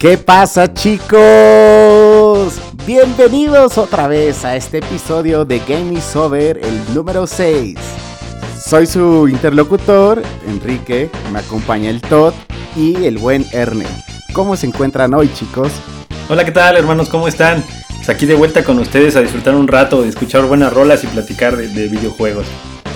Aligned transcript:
¿Qué 0.00 0.16
pasa 0.16 0.72
chicos? 0.72 1.18
Bienvenidos 2.86 3.76
otra 3.76 4.08
vez 4.08 4.46
a 4.46 4.56
este 4.56 4.78
episodio 4.78 5.44
de 5.44 5.58
Game 5.58 5.92
is 5.92 6.16
Over, 6.16 6.56
el 6.56 6.94
número 6.94 7.26
6. 7.26 7.76
Soy 8.64 8.86
su 8.86 9.28
interlocutor, 9.28 10.22
Enrique, 10.48 11.10
me 11.30 11.40
acompaña 11.40 11.90
el 11.90 12.00
Todd 12.00 12.32
y 12.74 13.04
el 13.04 13.18
buen 13.18 13.44
Erne. 13.52 13.84
¿Cómo 14.32 14.56
se 14.56 14.68
encuentran 14.68 15.12
hoy 15.12 15.30
chicos? 15.34 15.70
Hola, 16.30 16.46
¿qué 16.46 16.52
tal 16.52 16.78
hermanos? 16.78 17.10
¿Cómo 17.10 17.28
están? 17.28 17.62
Pues 17.96 18.08
aquí 18.08 18.24
de 18.24 18.36
vuelta 18.36 18.64
con 18.64 18.78
ustedes 18.78 19.16
a 19.16 19.20
disfrutar 19.20 19.54
un 19.54 19.68
rato, 19.68 20.00
de 20.00 20.08
escuchar 20.08 20.46
buenas 20.46 20.72
rolas 20.72 21.04
y 21.04 21.08
platicar 21.08 21.58
de, 21.58 21.68
de 21.68 21.88
videojuegos. 21.88 22.46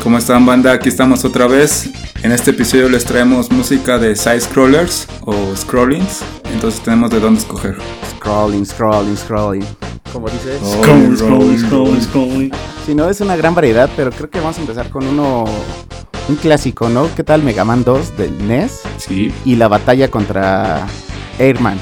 ¿Cómo 0.03 0.17
están 0.17 0.47
banda? 0.47 0.73
Aquí 0.73 0.89
estamos 0.89 1.23
otra 1.27 1.49
vez. 1.49 1.91
En 2.23 2.33
este 2.33 2.53
episodio 2.53 2.89
les 2.89 3.05
traemos 3.05 3.51
música 3.51 3.99
de 3.99 4.17
side 4.17 4.41
scrollers 4.41 5.07
o 5.21 5.55
scrollings. 5.55 6.23
Entonces 6.55 6.81
tenemos 6.81 7.11
de 7.11 7.21
dónde 7.21 7.41
escoger. 7.41 7.77
Scrolling, 8.17 8.65
scrolling, 8.65 9.17
scrolling. 9.17 9.67
Como 10.13 10.29
dices. 10.29 10.61
Oh. 10.63 10.83
Scrolling, 10.83 11.17
scrolling, 11.17 11.59
scrolling, 11.59 12.01
scrolling. 12.01 12.53
Si 12.87 12.95
no, 12.95 13.09
es 13.11 13.21
una 13.21 13.37
gran 13.37 13.55
variedad, 13.55 13.91
pero 13.97 14.11
creo 14.13 14.31
que 14.31 14.39
vamos 14.39 14.57
a 14.59 14.61
empezar 14.61 14.89
con 14.89 15.05
uno, 15.05 15.45
un 16.29 16.37
clásico, 16.37 16.89
¿no? 16.89 17.13
¿Qué 17.15 17.25
tal 17.25 17.43
Mega 17.43 17.65
Man 17.65 17.83
2 17.85 18.17
del 18.17 18.47
NES? 18.47 18.83
Sí, 18.99 19.33
Y 19.45 19.57
la 19.57 19.69
batalla 19.69 20.11
contra 20.11 20.87
Airman. 21.39 21.79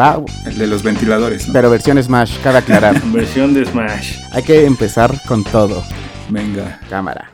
Va, 0.00 0.20
el 0.46 0.58
de 0.58 0.66
los 0.68 0.82
ventiladores. 0.82 1.48
¿no? 1.48 1.52
pero 1.52 1.68
versión 1.70 2.02
Smash, 2.02 2.38
cabe 2.42 2.58
aclarar. 2.58 3.00
Versión 3.12 3.52
de 3.52 3.64
Smash. 3.64 4.16
Hay 4.32 4.42
que 4.44 4.64
empezar 4.64 5.12
con 5.26 5.44
todo. 5.44 5.82
Venga. 6.30 6.80
Cámara. 6.88 7.33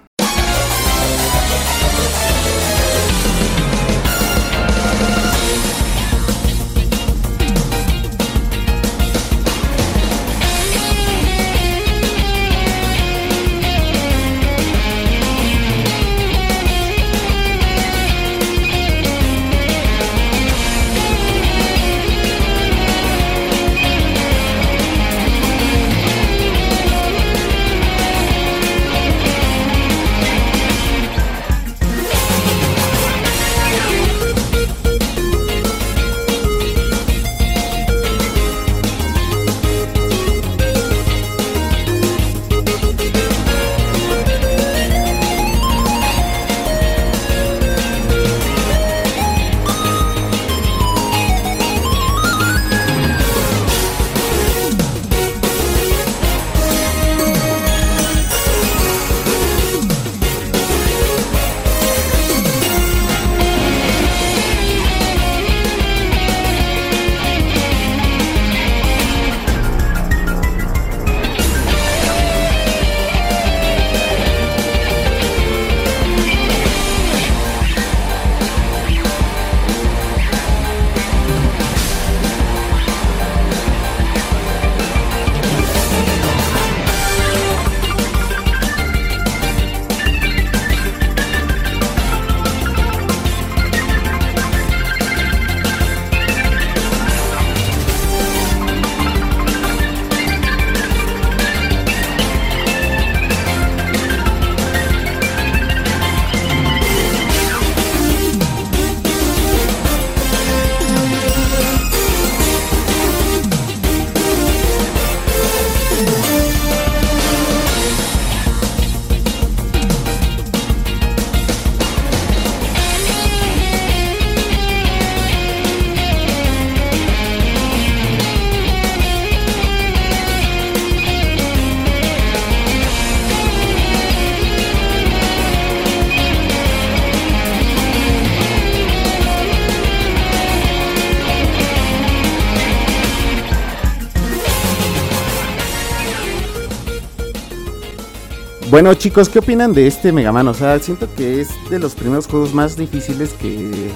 Bueno 148.81 148.95
chicos, 148.95 149.29
¿qué 149.29 149.41
opinan 149.41 149.75
de 149.75 149.87
este 149.87 150.11
Mega 150.11 150.33
Man? 150.33 150.49
O 150.49 150.55
sea, 150.55 150.79
siento 150.79 151.07
que 151.15 151.43
es 151.43 151.51
de 151.69 151.79
los 151.79 151.95
primeros 151.95 152.27
juegos 152.27 152.55
más 152.55 152.79
difíciles 152.79 153.35
que 153.35 153.91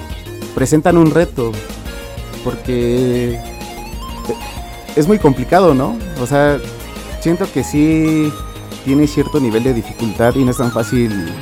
presentan 0.53 0.95
un 0.95 1.09
reto. 1.09 1.51
Porque 2.43 3.39
es 4.95 5.07
muy 5.07 5.17
complicado, 5.17 5.73
¿no? 5.73 5.97
O 6.21 6.27
sea, 6.27 6.59
siento 7.19 7.51
que 7.51 7.63
sí 7.63 8.31
tiene 8.83 9.07
cierto 9.07 9.39
nivel 9.39 9.63
de 9.63 9.73
dificultad 9.73 10.35
y 10.35 10.43
no 10.43 10.51
es 10.51 10.57
tan 10.57 10.71
fácil 10.71 11.33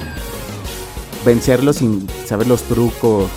vencerlo 1.25 1.74
sin 1.74 2.07
saber 2.25 2.48
los 2.48 2.62
trucos 2.62 3.30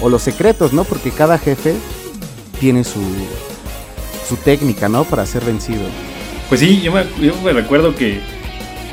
o, 0.00 0.04
o 0.04 0.08
los 0.08 0.22
secretos, 0.22 0.72
¿no? 0.72 0.84
Porque 0.84 1.10
cada 1.10 1.36
jefe 1.36 1.74
tiene 2.60 2.84
su, 2.84 3.00
su 4.28 4.36
técnica, 4.36 4.88
¿no? 4.88 5.02
Para 5.02 5.26
ser 5.26 5.44
vencido. 5.44 5.82
Pues 6.48 6.60
sí, 6.60 6.80
yo 6.80 6.92
me, 6.92 7.04
yo 7.20 7.34
me 7.42 7.52
recuerdo 7.52 7.96
que, 7.96 8.37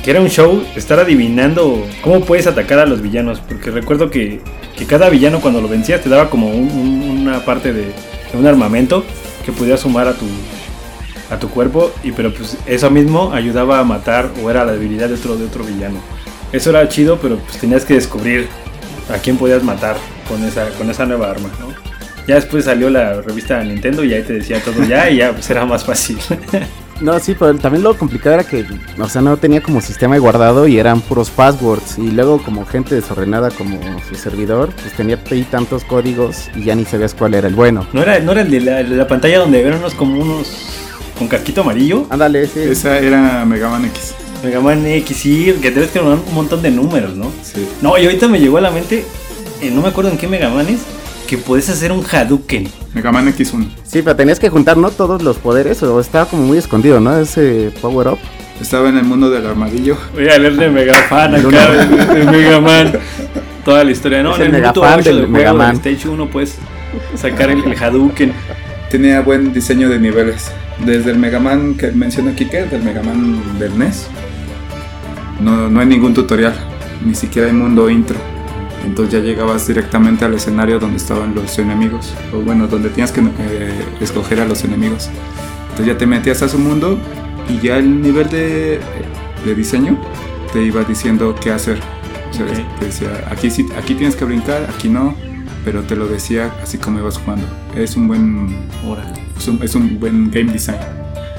que 0.06 0.12
era 0.12 0.22
un 0.22 0.30
show 0.30 0.64
estar 0.76 1.00
adivinando 1.00 1.84
cómo 2.02 2.22
puedes 2.24 2.46
atacar 2.48 2.78
a 2.80 2.86
los 2.86 3.02
villanos. 3.02 3.40
Porque 3.40 3.72
recuerdo 3.72 4.10
que, 4.12 4.40
que 4.78 4.86
cada 4.86 5.10
villano 5.10 5.42
cuando 5.42 5.62
lo 5.62 5.68
vencías 5.68 6.02
te 6.02 6.10
daba 6.10 6.30
como 6.30 6.48
un- 6.52 6.70
un- 6.72 7.20
una 7.28 7.44
parte 7.44 7.74
de, 7.74 7.86
de 8.32 8.38
un 8.38 8.46
armamento 8.46 9.04
que 9.44 9.52
podías 9.52 9.80
sumar 9.80 10.08
a 10.08 10.14
tu, 10.14 10.26
a 11.32 11.40
tu 11.40 11.50
cuerpo. 11.50 11.92
Y 12.04 12.12
pero 12.12 12.32
pues 12.32 12.56
eso 12.68 12.92
mismo 12.92 13.34
ayudaba 13.34 13.80
a 13.80 13.84
matar 13.84 14.30
o 14.44 14.50
era 14.52 14.64
la 14.64 14.74
debilidad 14.74 15.08
de 15.10 15.16
otro, 15.16 15.36
de 15.38 15.46
otro 15.46 15.64
villano. 15.64 15.98
Eso 16.52 16.70
era 16.70 16.88
chido, 16.88 17.18
pero 17.20 17.38
pues 17.40 17.58
tenías 17.58 17.84
que 17.84 17.96
descubrir 17.96 18.48
a 19.10 19.18
quién 19.18 19.38
podías 19.38 19.64
matar 19.64 19.98
con 20.30 20.44
esa, 20.46 20.70
con 20.78 20.90
esa 20.90 21.06
nueva 21.08 21.32
arma, 21.32 21.50
¿no? 21.60 21.74
Ya 22.28 22.36
después 22.36 22.66
salió 22.66 22.90
la 22.92 23.22
revista 23.22 23.64
Nintendo 23.64 24.04
y 24.04 24.14
ahí 24.14 24.22
te 24.24 24.34
decía 24.34 24.60
todo 24.64 24.84
ya 24.84 25.10
y 25.10 25.18
ya 25.18 25.32
pues 25.32 25.50
era 25.50 25.66
más 25.66 25.84
fácil. 25.84 26.18
No, 27.02 27.20
sí, 27.20 27.36
pero 27.38 27.54
también 27.56 27.84
lo 27.84 27.98
complicado 27.98 28.36
era 28.36 28.44
que, 28.44 28.66
o 28.98 29.10
sea, 29.10 29.22
no 29.22 29.36
tenía 29.38 29.62
como 29.62 29.82
sistema 29.82 30.16
de 30.16 30.20
guardado 30.20 30.68
y 30.68 30.80
eran 30.80 31.02
puros 31.02 31.30
passwords. 31.30 31.98
Y 31.98 32.12
luego 32.12 32.42
como 32.42 32.66
gente 32.66 32.96
desordenada 32.96 33.52
como 33.52 33.80
su 34.08 34.16
servidor, 34.16 34.70
pues 34.82 34.94
tenía 34.94 35.20
ahí 35.30 35.44
tantos 35.44 35.84
códigos 35.84 36.50
y 36.56 36.64
ya 36.64 36.76
ni 36.76 36.86
sabías 36.86 37.14
cuál 37.14 37.34
era 37.34 37.48
el 37.48 37.56
bueno. 37.56 37.86
¿No 37.92 38.02
era, 38.02 38.20
no 38.20 38.32
era 38.32 38.42
el, 38.42 38.52
de 38.52 38.84
la, 38.84 39.08
pantalla 39.08 39.40
donde 39.40 39.62
eran 39.62 39.80
unos 39.80 39.94
como 39.94 40.22
unos 40.22 40.48
con 41.18 41.28
casquito 41.28 41.62
amarillo? 41.62 42.06
Ándale, 42.10 42.48
sí. 42.48 42.60
Esa 42.60 42.98
era 43.00 43.44
Mega 43.46 43.70
Man 43.70 43.86
X. 43.86 44.16
Mega 44.44 44.62
Man 44.62 44.86
X, 44.86 45.18
sí, 45.18 45.54
que 45.62 45.72
debes 45.72 45.92
tener 45.92 46.08
un 46.08 46.34
montón 46.34 46.62
de 46.62 46.72
números, 46.72 47.16
¿no? 47.16 47.32
Sí. 47.42 47.68
No, 47.82 47.98
y 47.98 48.06
ahorita 48.06 48.28
me 48.28 48.40
llegó 48.40 48.58
a 48.58 48.62
la 48.62 48.72
mente, 48.72 49.04
eh, 49.62 49.72
no 49.72 49.82
me 49.82 49.90
acuerdo 49.90 50.12
en 50.12 50.18
qué 50.18 50.28
Mega 50.28 50.50
Man 50.50 50.68
es, 50.70 50.82
que 51.26 51.38
puedes 51.38 51.70
hacer 51.70 51.92
un 51.92 52.04
Hadouken. 52.06 52.68
Mega 52.94 53.12
Man 53.12 53.28
X1. 53.28 53.68
Sí, 53.84 54.02
pero 54.02 54.16
tenías 54.16 54.40
que 54.40 54.50
juntar, 54.50 54.78
¿no? 54.78 54.92
Todos 54.92 55.22
los 55.22 55.38
poderes 55.38 55.82
o 55.84 56.00
estaba 56.00 56.26
como 56.26 56.44
muy 56.44 56.58
escondido, 56.58 57.00
¿no? 57.00 57.18
Ese 57.18 57.72
power 57.82 58.10
up. 58.10 58.20
Estaba 58.62 58.88
en 58.90 58.98
el 58.98 59.04
mundo 59.04 59.30
del 59.30 59.46
armadillo. 59.46 59.98
Voy 60.14 60.30
a 60.30 60.38
leer 60.38 60.56
de 60.56 60.70
Mega 60.70 60.94
Fan 60.94 61.36
acá, 61.36 61.72
de, 61.72 62.06
de 62.20 62.32
Mega 62.32 62.62
Man. 62.62 62.94
Toda 63.66 63.84
la 63.84 63.92
historia, 63.92 64.24
¿no? 64.24 64.34
Es 64.34 64.40
en 64.40 64.42
el 64.44 64.48
el 64.48 64.62
Mega 64.62 64.74
Fan 64.74 65.00
8 65.00 65.10
del 65.10 65.18
del 65.22 65.28
Mega 65.30 65.50
juego 65.52 65.58
Man. 65.58 65.82
del 65.82 65.94
Stage 65.96 66.14
1 66.14 66.30
puedes 66.30 66.56
sacar 67.16 67.50
el, 67.50 67.64
el 67.64 67.76
Hadouken. 67.76 68.32
Tenía 68.90 69.22
buen 69.22 69.52
diseño 69.52 69.90
de 69.90 70.00
niveles. 70.00 70.52
Desde 70.86 71.12
el 71.12 71.18
Mega 71.18 71.40
Man 71.40 71.76
que 71.76 71.92
menciona 71.92 72.32
aquí, 72.32 72.46
que 72.46 72.64
del 72.64 72.84
Mega 72.84 73.02
Man 73.02 73.60
del 73.60 73.78
NES, 73.78 74.08
no, 75.42 75.70
no 75.70 75.80
hay 75.80 75.86
ningún 75.86 76.14
tutorial, 76.14 76.54
ni 77.04 77.16
siquiera 77.16 77.48
hay 77.48 77.54
mundo 77.54 77.90
intro. 77.90 78.18
Entonces 78.86 79.14
ya 79.14 79.20
llegabas 79.20 79.68
directamente 79.68 80.24
al 80.26 80.34
escenario 80.36 80.80
donde 80.80 80.98
estaban 80.98 81.34
los 81.36 81.58
enemigos, 81.58 82.14
o 82.34 82.38
bueno, 82.40 82.68
donde 82.68 82.90
tenías 82.90 83.12
que 83.12 83.22
eh, 83.22 83.86
escoger 84.00 84.40
a 84.40 84.46
los 84.46 84.64
enemigos. 84.64 85.10
Entonces 85.64 85.88
ya 85.88 85.98
te 85.98 86.06
metías 86.06 86.42
a 86.44 86.48
su 86.48 86.60
mundo 86.60 86.98
y 87.50 87.60
ya 87.66 87.78
el 87.78 88.02
nivel 88.02 88.30
de, 88.30 88.80
de 89.44 89.56
diseño 89.56 89.98
te 90.54 90.64
iba 90.64 90.84
diciendo 90.84 91.36
qué 91.42 91.52
hacer. 91.52 91.80
O 92.30 92.34
sea, 92.34 92.46
Ok. 92.46 92.80
te 92.80 92.86
decía, 92.86 93.10
aquí, 93.32 93.50
sí, 93.50 93.66
aquí 93.78 93.96
tienes 93.96 94.16
que 94.16 94.26
brincar, 94.26 94.70
aquí 94.74 94.88
no, 94.90 95.16
pero 95.66 95.82
te 95.82 95.96
lo 95.96 96.08
decía 96.08 96.54
así 96.62 96.78
como 96.78 97.00
ibas 97.00 97.18
jugando. 97.18 97.46
Es 97.76 97.96
un 97.98 98.08
buen, 98.08 98.56
es 99.38 99.48
un, 99.48 99.64
es 99.64 99.76
un 99.76 100.00
buen 100.00 100.30
game 100.32 100.52
design. 100.54 100.78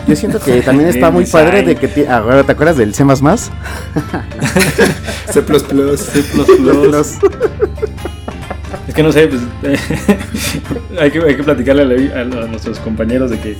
Yo 0.06 0.16
siento 0.16 0.40
que 0.40 0.62
también 0.62 0.88
está 0.88 1.10
muy 1.10 1.24
padre 1.26 1.62
de 1.62 1.76
que... 1.76 1.88
ti- 1.88 2.04
Ah, 2.08 2.20
bueno, 2.20 2.44
¿te 2.44 2.52
acuerdas 2.52 2.76
del 2.76 2.94
C++? 2.94 3.04
C++, 5.32 5.42
Los- 5.72 6.08
Es 8.88 8.94
que 8.94 9.02
no 9.02 9.12
sé, 9.12 9.28
pues 9.28 9.42
hay, 11.00 11.10
que, 11.10 11.20
hay 11.22 11.36
que 11.36 11.42
platicarle 11.42 12.12
a, 12.14 12.24
nuestros 12.24 12.78
compañeros 12.78 13.30
de 13.30 13.38
que 13.40 13.56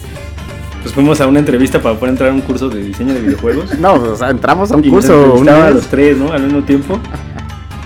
pues 0.83 0.95
fuimos 0.95 1.21
a 1.21 1.27
una 1.27 1.41
entrevista 1.41 1.83
para 1.83 1.97
poder 1.97 2.13
entrar 2.13 2.31
a 2.31 2.33
un 2.33 2.41
curso 2.43 2.69
de 2.69 2.81
diseño 2.81 3.13
de 3.13 3.21
videojuegos. 3.21 3.77
No, 3.81 3.95
o 3.95 4.15
sea, 4.17 4.31
entramos 4.31 4.71
a 4.71 4.77
un 4.77 4.85
y 4.85 4.91
nos 4.91 5.05
curso 5.05 5.35
una 5.35 5.65
vez. 5.65 5.75
los 5.75 5.87
tres, 5.89 6.17
¿no? 6.17 6.33
Al 6.33 6.45
mismo 6.45 6.63
tiempo. 6.63 7.01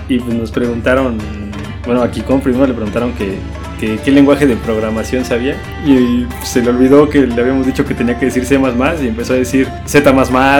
Y 0.07 0.19
pues 0.19 0.35
nos 0.37 0.51
preguntaron, 0.51 1.17
bueno, 1.85 2.03
aquí 2.03 2.21
con 2.21 2.41
primero 2.41 2.67
le 2.67 2.73
preguntaron 2.75 3.11
que, 3.13 3.39
que 3.81 3.97
qué 3.97 4.11
lenguaje 4.11 4.45
de 4.45 4.55
programación 4.55 5.25
sabía. 5.25 5.57
Y 5.85 6.27
se 6.43 6.61
le 6.61 6.69
olvidó 6.69 7.09
que 7.09 7.25
le 7.25 7.41
habíamos 7.41 7.65
dicho 7.65 7.83
que 7.83 7.95
tenía 7.95 8.17
que 8.17 8.27
decir 8.27 8.45
C 8.45 8.55
y 9.01 9.07
empezó 9.07 9.33
a 9.33 9.37
decir 9.37 9.67
Z 9.85 10.11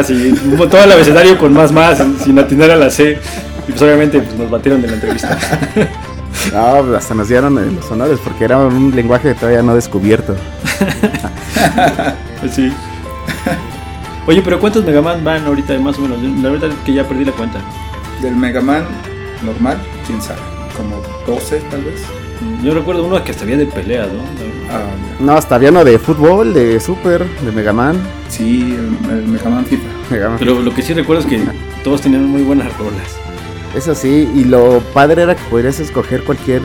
y 0.09 0.33
todo 0.57 0.83
el 0.83 0.91
abecedario 0.91 1.37
con 1.37 1.53
más 1.53 1.71
más, 1.71 2.03
sin 2.23 2.37
atinar 2.39 2.71
a 2.71 2.75
la 2.75 2.89
C. 2.89 3.19
Y 3.67 3.71
pues 3.71 3.81
obviamente 3.83 4.19
pues, 4.19 4.35
nos 4.35 4.49
batieron 4.49 4.81
de 4.81 4.87
la 4.87 4.93
entrevista. 4.95 5.37
No, 6.53 6.83
pues, 6.83 6.97
hasta 6.97 7.13
nos 7.13 7.27
dieron 7.27 7.59
eh, 7.59 7.71
los 7.71 7.91
honores 7.91 8.17
porque 8.23 8.45
era 8.45 8.57
un 8.57 8.95
lenguaje 8.95 9.35
todavía 9.35 9.61
no 9.61 9.75
descubierto. 9.75 10.35
Pues 12.39 12.51
sí. 12.55 12.73
Oye, 14.25 14.41
pero 14.41 14.59
¿cuántos 14.59 14.83
Mega 14.83 15.01
Man 15.01 15.23
van 15.23 15.45
ahorita 15.45 15.77
más 15.77 15.99
o 15.99 16.01
menos? 16.01 16.19
La 16.41 16.49
verdad 16.49 16.71
es 16.71 16.75
que 16.83 16.93
ya 16.93 17.07
perdí 17.07 17.25
la 17.25 17.33
cuenta. 17.33 17.59
Del 18.21 18.35
Mega 18.35 18.61
Man 18.61 18.85
normal, 19.43 19.77
quién 20.07 20.19
sabe, 20.21 20.39
como 20.75 20.99
12 21.27 21.59
tal 21.69 21.83
vez. 21.83 22.01
Yo 22.63 22.73
recuerdo 22.73 23.03
uno 23.05 23.23
que 23.23 23.31
hasta 23.31 23.43
había 23.43 23.57
de 23.57 23.65
peleas, 23.65 24.07
¿no? 24.11 24.21
Ah, 24.69 24.83
No, 25.19 25.33
hasta 25.33 25.55
había 25.55 25.69
uno 25.69 25.83
de 25.83 25.97
fútbol, 25.99 26.53
de 26.53 26.79
Super, 26.79 27.25
de 27.41 27.51
Mega 27.51 27.73
Man. 27.73 27.97
sí, 28.29 28.75
el, 28.77 29.11
el 29.17 29.27
Mega 29.27 29.49
Man 29.49 29.65
FIFA. 29.65 29.87
Mega 30.09 30.29
Man. 30.29 30.37
Pero 30.39 30.59
lo 30.61 30.73
que 30.73 30.81
sí 30.81 30.93
recuerdo 30.93 31.21
es 31.23 31.27
que 31.27 31.41
todos 31.83 32.01
tenían 32.01 32.25
muy 32.25 32.41
buenas 32.43 32.75
rolas. 32.77 33.17
Eso 33.75 33.95
sí, 33.95 34.29
y 34.35 34.43
lo 34.43 34.79
padre 34.93 35.23
era 35.23 35.35
que 35.35 35.43
podrías 35.49 35.79
escoger 35.79 36.23
cualquier 36.23 36.61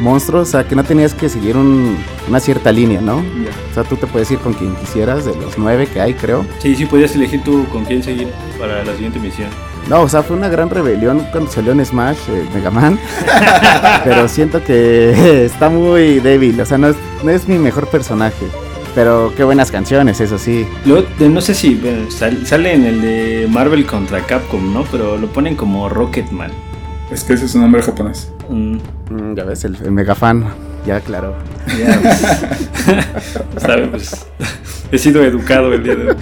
monstruo, 0.00 0.42
o 0.42 0.44
sea, 0.44 0.66
que 0.66 0.74
no 0.74 0.82
tenías 0.84 1.14
que 1.14 1.28
seguir 1.28 1.56
un- 1.56 1.96
una 2.28 2.40
cierta 2.40 2.72
línea, 2.72 3.00
¿no? 3.00 3.22
Ya. 3.22 3.50
O 3.70 3.74
sea, 3.74 3.84
tú 3.84 3.96
te 3.96 4.06
puedes 4.06 4.30
ir 4.30 4.38
con 4.38 4.52
quien 4.52 4.74
quisieras, 4.76 5.24
de 5.24 5.34
los 5.36 5.56
nueve 5.58 5.86
que 5.86 6.00
hay, 6.00 6.14
creo. 6.14 6.44
Sí, 6.58 6.74
sí, 6.74 6.84
podías 6.86 7.14
elegir 7.14 7.42
tú 7.44 7.64
con 7.70 7.84
quién 7.84 8.02
seguir 8.02 8.28
para 8.58 8.84
la 8.84 8.92
siguiente 8.94 9.18
misión. 9.18 9.48
No, 9.88 10.02
o 10.02 10.08
sea, 10.08 10.22
fue 10.22 10.36
una 10.36 10.48
gran 10.48 10.70
rebelión 10.70 11.26
cuando 11.32 11.50
salió 11.50 11.72
en 11.72 11.84
Smash, 11.84 12.16
eh, 12.28 12.46
Mega 12.54 12.70
Man. 12.70 12.98
pero 14.04 14.28
siento 14.28 14.62
que 14.64 15.44
está 15.46 15.68
muy 15.68 16.20
débil, 16.20 16.60
o 16.60 16.64
sea, 16.66 16.78
no 16.78 16.88
es, 16.88 16.96
no 17.22 17.30
es 17.30 17.48
mi 17.48 17.58
mejor 17.58 17.88
personaje. 17.88 18.46
Pero 18.94 19.32
qué 19.36 19.42
buenas 19.44 19.70
canciones, 19.70 20.20
eso 20.20 20.38
sí. 20.38 20.66
Luego, 20.84 21.06
de- 21.18 21.28
no 21.30 21.40
sé 21.40 21.54
si 21.54 21.74
bueno, 21.76 22.10
sal- 22.10 22.46
sale 22.46 22.74
en 22.74 22.84
el 22.84 23.00
de 23.00 23.46
Marvel 23.50 23.86
contra 23.86 24.20
Capcom, 24.20 24.72
¿no? 24.72 24.84
Pero 24.84 25.16
lo 25.16 25.26
ponen 25.28 25.56
como 25.56 25.88
Rocketman. 25.88 26.50
Es 27.10 27.24
que 27.24 27.32
ese 27.34 27.46
es 27.46 27.54
un 27.54 27.62
nombre 27.62 27.82
japonés. 27.82 28.30
Mm, 28.48 28.76
Mm, 29.10 29.34
ya 29.34 29.44
ves, 29.44 29.64
el, 29.64 29.76
el 29.82 29.90
Mega 29.92 30.14
Fan, 30.14 30.44
ya 30.86 31.00
claro. 31.00 31.34
ya, 31.66 32.00
pues, 33.52 33.62
¿sabes? 33.62 33.88
Pues, 33.90 34.26
he 34.90 34.98
sido 34.98 35.22
educado 35.24 35.72
el 35.74 35.82
día 35.82 35.94
de 35.96 36.10
hoy. 36.10 36.16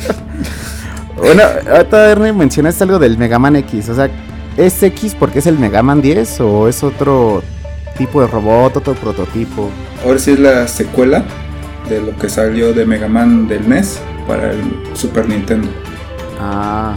Bueno, 1.20 1.42
ahorita 1.70 2.10
Ernie 2.10 2.32
mencionaste 2.32 2.84
algo 2.84 2.98
del 2.98 3.18
Mega 3.18 3.38
Man 3.38 3.56
X, 3.56 3.88
o 3.88 3.94
sea, 3.94 4.08
¿es 4.56 4.82
X 4.82 5.14
porque 5.18 5.38
es 5.40 5.46
el 5.46 5.58
Mega 5.58 5.82
Man 5.82 6.00
10 6.02 6.40
o 6.40 6.68
es 6.68 6.82
otro 6.82 7.42
tipo 7.96 8.20
de 8.20 8.26
robot, 8.26 8.76
otro 8.78 8.94
prototipo? 8.94 9.70
Ahora 10.04 10.18
sí 10.18 10.32
es 10.32 10.38
la 10.40 10.66
secuela 10.66 11.22
de 11.88 12.00
lo 12.00 12.16
que 12.16 12.28
salió 12.28 12.72
de 12.72 12.86
Mega 12.86 13.08
Man 13.08 13.48
del 13.48 13.68
NES 13.68 14.00
para 14.26 14.52
el 14.52 14.60
Super 14.94 15.28
Nintendo. 15.28 15.68
Ah, 16.40 16.94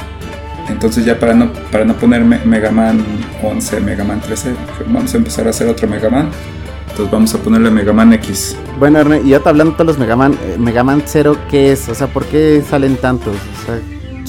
Entonces 0.70 1.04
ya 1.04 1.20
para 1.20 1.34
no, 1.34 1.52
para 1.72 1.84
no 1.84 1.94
poner 1.96 2.24
Me- 2.24 2.40
Mega 2.46 2.72
Man 2.72 3.04
11, 3.44 3.82
Mega 3.82 4.04
Man 4.06 4.22
13, 4.22 4.54
vamos 4.88 5.14
a 5.14 5.18
empezar 5.18 5.48
a 5.48 5.50
hacer 5.50 5.68
otro 5.68 5.88
Mega 5.88 6.10
Man. 6.10 6.30
Entonces 6.92 7.12
vamos 7.12 7.34
a 7.34 7.40
ponerle 7.40 7.72
Mega 7.72 7.92
Man 7.92 8.14
X. 8.14 8.56
bueno 8.80 9.00
Ernie, 9.00 9.22
y 9.26 9.30
ya 9.30 9.42
hablando 9.44 9.72
de 9.72 9.78
todos 9.78 9.88
los 9.88 9.98
Mega 9.98 10.16
Man, 10.16 10.38
eh, 10.46 10.56
Mega 10.60 10.84
Man 10.84 11.02
0, 11.06 11.36
¿qué 11.50 11.72
es? 11.72 11.90
O 11.90 11.96
sea, 11.96 12.08
¿por 12.08 12.24
qué 12.26 12.64
salen 12.70 12.96
tantos? 12.98 13.36
O 13.36 13.66
sea, 13.66 13.80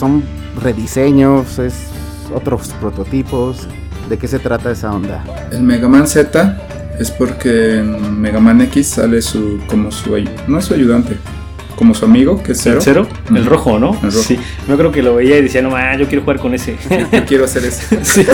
¿son 0.05 0.23
rediseños? 0.63 1.59
¿Es 1.59 1.87
otros 2.35 2.69
prototipos? 2.79 3.67
¿De 4.11 4.19
qué 4.19 4.29
se 4.29 4.39
trata 4.39 4.71
esa 4.71 4.93
onda? 4.93 5.25
El 5.51 5.63
Mega 5.63 5.89
Man 5.89 6.07
Z 6.07 6.59
es 6.99 7.11
porque 7.11 7.79
en 7.79 8.21
Mega 8.21 8.39
Man 8.39 8.61
X 8.61 8.87
sale 8.87 9.23
su 9.23 9.61
como 9.67 9.91
su 9.91 10.15
no 10.47 10.59
es 10.59 10.65
su 10.67 10.75
ayudante, 10.75 11.17
como 11.75 11.95
su 11.95 12.05
amigo 12.05 12.43
que 12.43 12.53
es 12.53 12.61
Zero. 12.61 12.77
¿El 12.77 12.83
cero? 12.83 13.09
El 13.35 13.47
rojo, 13.47 13.79
¿no? 13.79 13.95
El 14.03 14.13
rojo. 14.13 14.25
Sí. 14.25 14.39
Yo 14.69 14.77
creo 14.77 14.93
que 14.93 15.03
lo 15.03 15.15
veía 15.15 15.39
y 15.39 15.43
decía, 15.43 15.63
no, 15.63 15.71
man, 15.71 15.99
yo 15.99 16.07
quiero 16.07 16.23
jugar 16.23 16.39
con 16.39 16.53
ese. 16.53 16.77
Yo 17.13 17.25
quiero 17.25 17.47
hacer 17.47 17.65
eso. 17.65 17.97
sí. 18.03 18.27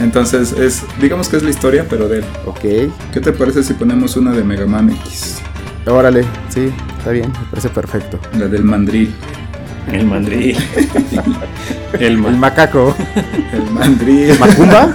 Entonces 0.00 0.52
es 0.52 0.82
digamos 1.00 1.28
que 1.28 1.36
es 1.36 1.44
la 1.44 1.50
historia, 1.50 1.86
pero 1.88 2.08
de 2.08 2.18
él. 2.18 2.24
Ok, 2.44 2.90
¿Qué 3.12 3.20
te 3.22 3.32
parece 3.32 3.62
si 3.62 3.74
ponemos 3.74 4.16
una 4.16 4.32
de 4.32 4.42
Mega 4.42 4.66
Man 4.66 4.90
X? 4.90 5.40
órale, 5.86 6.24
sí, 6.48 6.72
está 6.98 7.10
bien, 7.10 7.30
me 7.30 7.46
parece 7.50 7.68
perfecto. 7.68 8.18
La 8.36 8.48
del 8.48 8.64
mandril. 8.64 9.14
El 9.92 10.06
mandril. 10.06 10.56
El 11.94 12.02
El 12.02 12.18
man. 12.18 12.38
macaco, 12.40 12.94
El 13.52 13.70
mandril. 13.70 14.38
¿Macumba? 14.38 14.88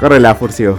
Corre 0.00 0.20
la 0.20 0.34
Furcio. 0.34 0.78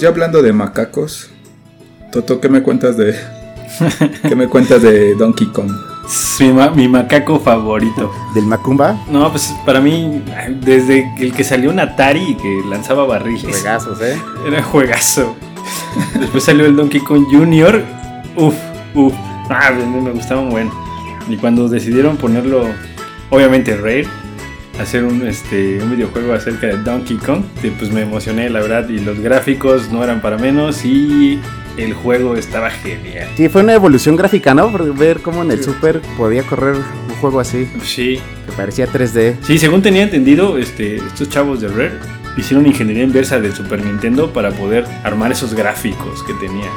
Pues 0.00 0.08
ya 0.08 0.14
hablando 0.14 0.40
de 0.40 0.54
macacos, 0.54 1.28
Toto, 2.10 2.40
¿qué 2.40 2.48
me 2.48 2.62
cuentas 2.62 2.96
de 2.96 3.14
qué 4.26 4.34
me 4.34 4.48
cuentas 4.48 4.80
de 4.80 5.14
Donkey 5.14 5.48
Kong? 5.48 5.70
Mi, 6.40 6.50
ma- 6.54 6.70
mi 6.70 6.88
macaco 6.88 7.38
favorito. 7.38 8.10
¿Del 8.34 8.46
Macumba? 8.46 8.98
No, 9.10 9.30
pues 9.30 9.54
para 9.66 9.78
mí, 9.82 10.22
desde 10.64 11.06
el 11.18 11.34
que 11.34 11.44
salió 11.44 11.68
un 11.68 11.80
Atari 11.80 12.30
y 12.30 12.34
que 12.34 12.62
lanzaba 12.66 13.04
barriles. 13.04 13.58
Regazos, 13.62 14.00
¿eh? 14.00 14.18
Era 14.46 14.62
juegazo. 14.62 15.36
Después 16.18 16.44
salió 16.44 16.64
el 16.64 16.76
Donkey 16.76 17.02
Kong 17.02 17.26
Jr. 17.30 17.84
Uf, 18.36 18.54
uf. 18.94 19.12
Ah, 19.50 19.70
me 19.70 20.12
gustaba 20.12 20.40
un 20.40 20.48
buen. 20.48 20.70
Y 21.28 21.36
cuando 21.36 21.68
decidieron 21.68 22.16
ponerlo, 22.16 22.64
obviamente 23.28 23.76
Rare, 23.76 24.06
hacer 24.80 25.04
un, 25.04 25.26
este, 25.26 25.82
un 25.82 25.90
videojuego 25.90 26.32
acerca 26.32 26.66
de 26.68 26.76
Donkey 26.78 27.16
Kong, 27.18 27.42
que, 27.60 27.70
pues 27.70 27.90
me 27.92 28.02
emocioné, 28.02 28.48
la 28.50 28.60
verdad. 28.60 28.88
Y 28.88 28.98
los 28.98 29.18
gráficos 29.20 29.90
no 29.90 30.02
eran 30.02 30.20
para 30.20 30.38
menos 30.38 30.84
y 30.84 31.38
el 31.76 31.94
juego 31.94 32.36
estaba 32.36 32.70
genial. 32.70 33.28
Sí, 33.36 33.48
fue 33.48 33.62
una 33.62 33.74
evolución 33.74 34.16
gráfica, 34.16 34.54
¿no? 34.54 34.70
Por 34.70 34.94
ver 34.96 35.20
cómo 35.20 35.42
en 35.42 35.50
el 35.50 35.62
Super 35.62 36.00
podía 36.16 36.42
correr 36.42 36.74
un 36.74 37.14
juego 37.20 37.40
así, 37.40 37.68
Sí, 37.82 38.20
que 38.46 38.52
parecía 38.56 38.86
3D. 38.86 39.36
Sí, 39.42 39.58
según 39.58 39.82
tenía 39.82 40.02
entendido, 40.02 40.58
este, 40.58 40.96
estos 40.96 41.28
chavos 41.28 41.60
de 41.60 41.68
Rare 41.68 41.92
hicieron 42.36 42.66
ingeniería 42.66 43.04
inversa 43.04 43.40
del 43.40 43.52
Super 43.54 43.84
Nintendo 43.84 44.32
para 44.32 44.50
poder 44.50 44.84
armar 45.04 45.32
esos 45.32 45.54
gráficos 45.54 46.22
que 46.24 46.32
tenía. 46.34 46.68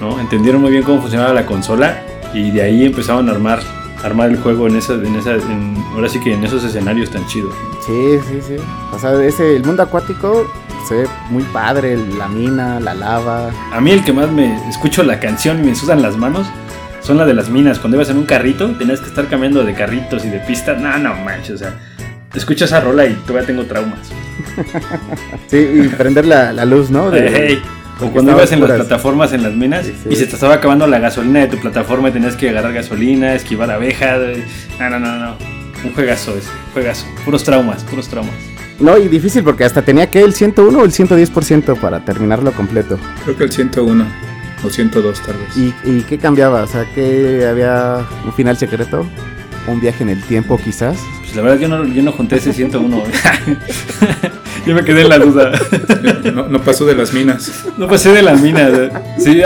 ¿no? 0.00 0.20
Entendieron 0.20 0.60
muy 0.60 0.70
bien 0.70 0.82
cómo 0.82 1.00
funcionaba 1.00 1.32
la 1.32 1.46
consola 1.46 2.02
y 2.32 2.50
de 2.50 2.62
ahí 2.62 2.84
empezaron 2.84 3.28
a 3.28 3.32
armar, 3.32 3.60
armar 4.04 4.30
el 4.30 4.38
juego 4.40 4.66
en 4.68 4.76
esa, 4.76 4.94
en 4.94 5.14
esa, 5.16 5.34
en- 5.34 5.76
ahora 5.94 6.08
sí 6.08 6.20
que 6.20 6.34
en 6.34 6.44
esos 6.44 6.62
escenarios 6.64 7.10
tan 7.10 7.26
chidos. 7.26 7.54
Sí, 7.86 8.18
sí, 8.28 8.40
sí. 8.46 8.56
O 8.92 8.98
sea, 8.98 9.20
ese, 9.22 9.56
el 9.56 9.64
mundo 9.64 9.82
acuático 9.82 10.50
se 10.88 10.94
ve 11.02 11.08
muy 11.30 11.42
padre, 11.44 11.96
la 12.16 12.28
mina, 12.28 12.80
la 12.80 12.94
lava. 12.94 13.50
A 13.72 13.80
mí 13.80 13.90
el 13.90 14.04
que 14.04 14.12
más 14.12 14.30
me 14.30 14.56
escucho 14.68 15.02
la 15.02 15.18
canción 15.20 15.60
y 15.60 15.68
me 15.68 15.74
sudan 15.74 16.00
las 16.02 16.16
manos 16.16 16.46
son 17.00 17.16
la 17.16 17.24
de 17.24 17.34
las 17.34 17.48
minas. 17.50 17.78
Cuando 17.78 17.96
ibas 17.96 18.10
en 18.10 18.18
un 18.18 18.26
carrito, 18.26 18.70
tenías 18.76 19.00
que 19.00 19.06
estar 19.08 19.26
cambiando 19.28 19.64
de 19.64 19.74
carritos 19.74 20.24
y 20.24 20.30
de 20.30 20.38
pistas. 20.40 20.80
No, 20.80 20.96
no 20.98 21.14
manches, 21.14 21.56
o 21.56 21.58
sea, 21.58 21.74
escucho 22.34 22.64
esa 22.66 22.80
rola 22.80 23.06
y 23.06 23.14
todavía 23.26 23.46
tengo 23.46 23.64
traumas. 23.64 23.98
Sí, 25.48 25.56
y 25.56 25.88
prender 25.88 26.26
la, 26.26 26.52
la 26.52 26.64
luz, 26.64 26.90
¿no? 26.90 27.10
De- 27.10 27.48
Ey, 27.52 27.62
O 28.00 28.10
cuando 28.10 28.32
ibas 28.32 28.52
en 28.52 28.60
las 28.60 28.70
plataformas 28.72 29.32
en 29.32 29.42
las 29.42 29.54
minas 29.54 29.86
Sí, 29.86 29.94
sí. 30.02 30.08
y 30.10 30.16
se 30.16 30.26
te 30.26 30.34
estaba 30.34 30.54
acabando 30.54 30.86
la 30.86 30.98
gasolina 30.98 31.40
de 31.40 31.48
tu 31.48 31.58
plataforma 31.58 32.08
y 32.10 32.12
tenías 32.12 32.36
que 32.36 32.48
agarrar 32.50 32.72
gasolina, 32.72 33.34
esquivar 33.34 33.70
abejas. 33.70 34.20
No, 34.78 34.90
no, 34.90 34.98
no, 35.00 35.18
no. 35.18 35.36
Un 35.84 35.92
juegazo 35.94 36.36
ese, 36.36 36.48
juegazo. 36.72 37.06
Puros 37.24 37.44
traumas, 37.44 37.84
puros 37.84 38.08
traumas. 38.08 38.34
No, 38.80 38.96
y 38.98 39.08
difícil 39.08 39.42
porque 39.42 39.64
hasta 39.64 39.82
tenía 39.82 40.08
que 40.08 40.20
el 40.22 40.32
101 40.34 40.78
o 40.78 40.84
el 40.84 40.92
110% 40.92 41.80
para 41.80 42.04
terminarlo 42.04 42.52
completo. 42.52 42.98
Creo 43.24 43.36
que 43.36 43.44
el 43.44 43.52
101 43.52 44.04
o 44.64 44.70
102 44.70 45.20
tal 45.22 45.36
vez. 45.36 45.56
¿Y, 45.56 45.74
y 45.88 46.02
qué 46.02 46.18
cambiaba? 46.18 46.62
O 46.62 46.66
sea, 46.66 46.84
que 46.94 47.46
había 47.48 48.04
un 48.24 48.32
final 48.32 48.56
secreto, 48.56 49.06
un 49.66 49.80
viaje 49.80 50.02
en 50.04 50.10
el 50.10 50.22
tiempo 50.22 50.58
quizás. 50.58 50.96
Pues 51.28 51.36
la 51.36 51.42
verdad 51.42 51.58
yo 51.58 51.68
no, 51.68 51.84
yo 51.86 52.02
no 52.02 52.12
junté 52.12 52.36
ese 52.36 52.52
101. 52.52 53.02
yo 54.66 54.74
me 54.74 54.82
quedé 54.84 55.02
en 55.02 55.08
la 55.10 55.18
duda. 55.18 55.52
No, 56.34 56.48
no 56.48 56.60
pasó 56.60 56.86
de 56.86 56.94
las 56.94 57.12
minas. 57.12 57.64
No 57.76 57.86
pasé 57.88 58.12
de 58.12 58.22
las 58.22 58.40
minas. 58.40 58.72
Sí, 59.18 59.40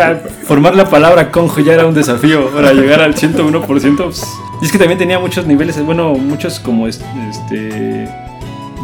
formar 0.44 0.76
la 0.76 0.88
palabra 0.88 1.30
conjo 1.30 1.60
ya 1.60 1.74
era 1.74 1.86
un 1.86 1.94
desafío 1.94 2.50
para 2.50 2.72
llegar 2.72 3.00
al 3.00 3.14
101%. 3.14 3.96
pues. 4.04 4.22
Y 4.60 4.64
es 4.66 4.72
que 4.72 4.78
también 4.78 4.98
tenía 4.98 5.18
muchos 5.18 5.46
niveles, 5.46 5.84
bueno, 5.84 6.14
muchos 6.14 6.60
como 6.60 6.86
es- 6.86 7.00
este 7.30 8.08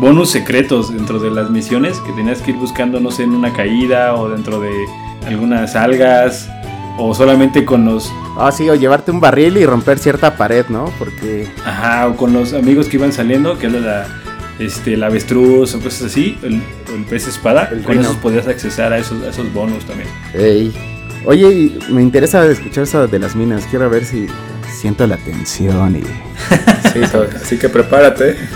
bonus 0.01 0.31
secretos 0.31 0.93
dentro 0.95 1.19
de 1.19 1.31
las 1.31 1.51
misiones 1.51 1.99
que 1.99 2.13
tenías 2.13 2.41
que 2.41 2.53
ir 2.53 2.57
buscando, 2.57 3.01
no 3.01 3.11
sé, 3.11 3.25
en 3.25 3.31
una 3.35 3.53
caída 3.53 4.15
o 4.15 4.29
dentro 4.29 4.61
de 4.61 4.71
algunas 5.27 5.75
algas 5.77 6.49
o 6.99 7.15
solamente 7.15 7.65
con 7.65 7.85
los, 7.85 8.13
Ah, 8.37 8.51
sí, 8.53 8.69
o 8.69 8.75
llevarte 8.75 9.11
un 9.11 9.21
barril 9.21 9.57
y 9.57 9.65
romper 9.65 9.99
cierta 9.99 10.37
pared, 10.37 10.67
¿no? 10.69 10.93
Porque 10.99 11.49
ajá, 11.65 12.09
o 12.09 12.17
con 12.17 12.33
los 12.33 12.53
amigos 12.53 12.89
que 12.89 12.97
iban 12.97 13.13
saliendo, 13.13 13.59
que 13.59 13.67
era 13.69 13.79
la 13.81 14.07
este, 14.59 14.95
el 14.95 15.03
avestruz 15.05 15.75
o 15.77 15.81
cosas 15.81 16.03
así, 16.11 16.37
el, 16.43 16.61
o 16.93 16.95
el 16.97 17.05
pez 17.05 17.29
espada, 17.29 17.69
El 17.73 17.83
con 17.83 17.93
rino. 17.93 18.03
esos 18.03 18.17
podías 18.17 18.47
accesar 18.49 18.93
a 18.93 18.99
esos, 18.99 19.23
a 19.23 19.29
esos 19.31 19.53
bonus 19.55 19.85
también. 19.85 20.09
Ey. 20.35 20.73
Oye, 21.25 21.79
me 21.91 22.03
interesa 22.03 22.45
escuchar 22.47 22.83
eso 22.85 23.07
de 23.07 23.19
las 23.21 23.35
minas. 23.37 23.65
Quiero 23.71 23.89
ver 23.91 24.05
si 24.05 24.27
siento 24.81 25.07
la 25.07 25.17
tensión 25.17 25.97
y. 25.97 26.03
Sí, 26.93 27.01
so- 27.11 27.27
así 27.41 27.59
que 27.59 27.69
prepárate. 27.69 28.37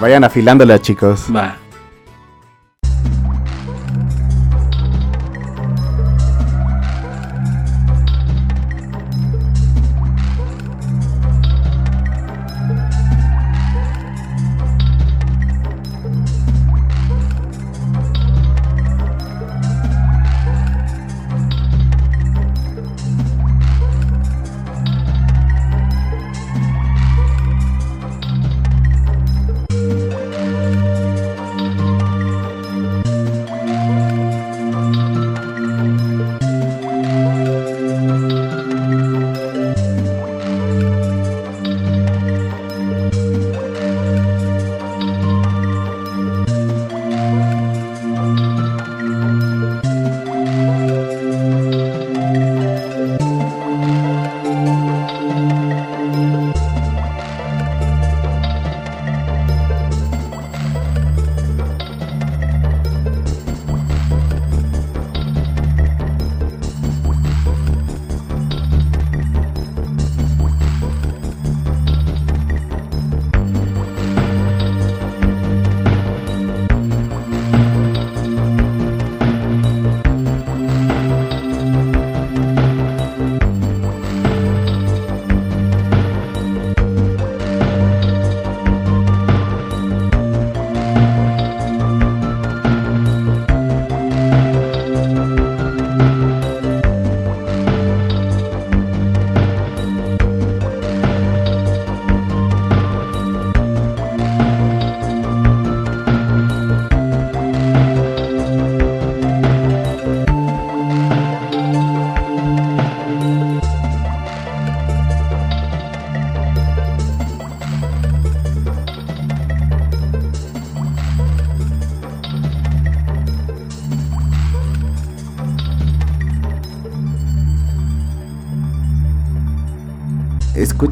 Vayan 0.00 0.24
afilándola, 0.24 0.80
chicos. 0.80 1.26
Va. 1.34 1.56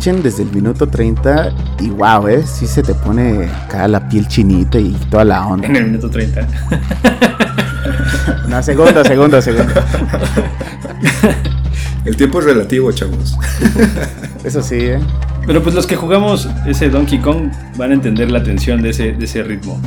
Escuchen 0.06 0.22
desde 0.22 0.44
el 0.44 0.52
minuto 0.52 0.86
30 0.86 1.52
y 1.80 1.90
wow, 1.90 2.28
¿eh? 2.28 2.44
Sí 2.46 2.68
se 2.68 2.80
te 2.80 2.94
pone 2.94 3.46
acá 3.46 3.88
la 3.88 4.08
piel 4.08 4.28
chinita 4.28 4.78
y 4.78 4.92
toda 5.10 5.24
la 5.24 5.44
onda. 5.44 5.66
En 5.66 5.74
el 5.74 5.86
minuto 5.86 6.08
30. 6.08 6.46
No, 8.48 8.62
segundo, 8.62 9.04
segundo, 9.04 9.42
segundo. 9.42 9.74
El 12.04 12.16
tiempo 12.16 12.38
es 12.38 12.44
relativo, 12.44 12.92
chavos. 12.92 13.36
Eso 14.44 14.62
sí, 14.62 14.76
¿eh? 14.76 15.00
Pero 15.44 15.60
pues 15.60 15.74
los 15.74 15.88
que 15.88 15.96
jugamos 15.96 16.48
ese 16.66 16.88
Donkey 16.88 17.18
Kong 17.18 17.50
van 17.76 17.90
a 17.90 17.94
entender 17.94 18.30
la 18.30 18.44
tensión 18.44 18.82
de 18.82 18.90
ese, 18.90 19.12
de 19.12 19.24
ese 19.24 19.42
ritmo. 19.42 19.80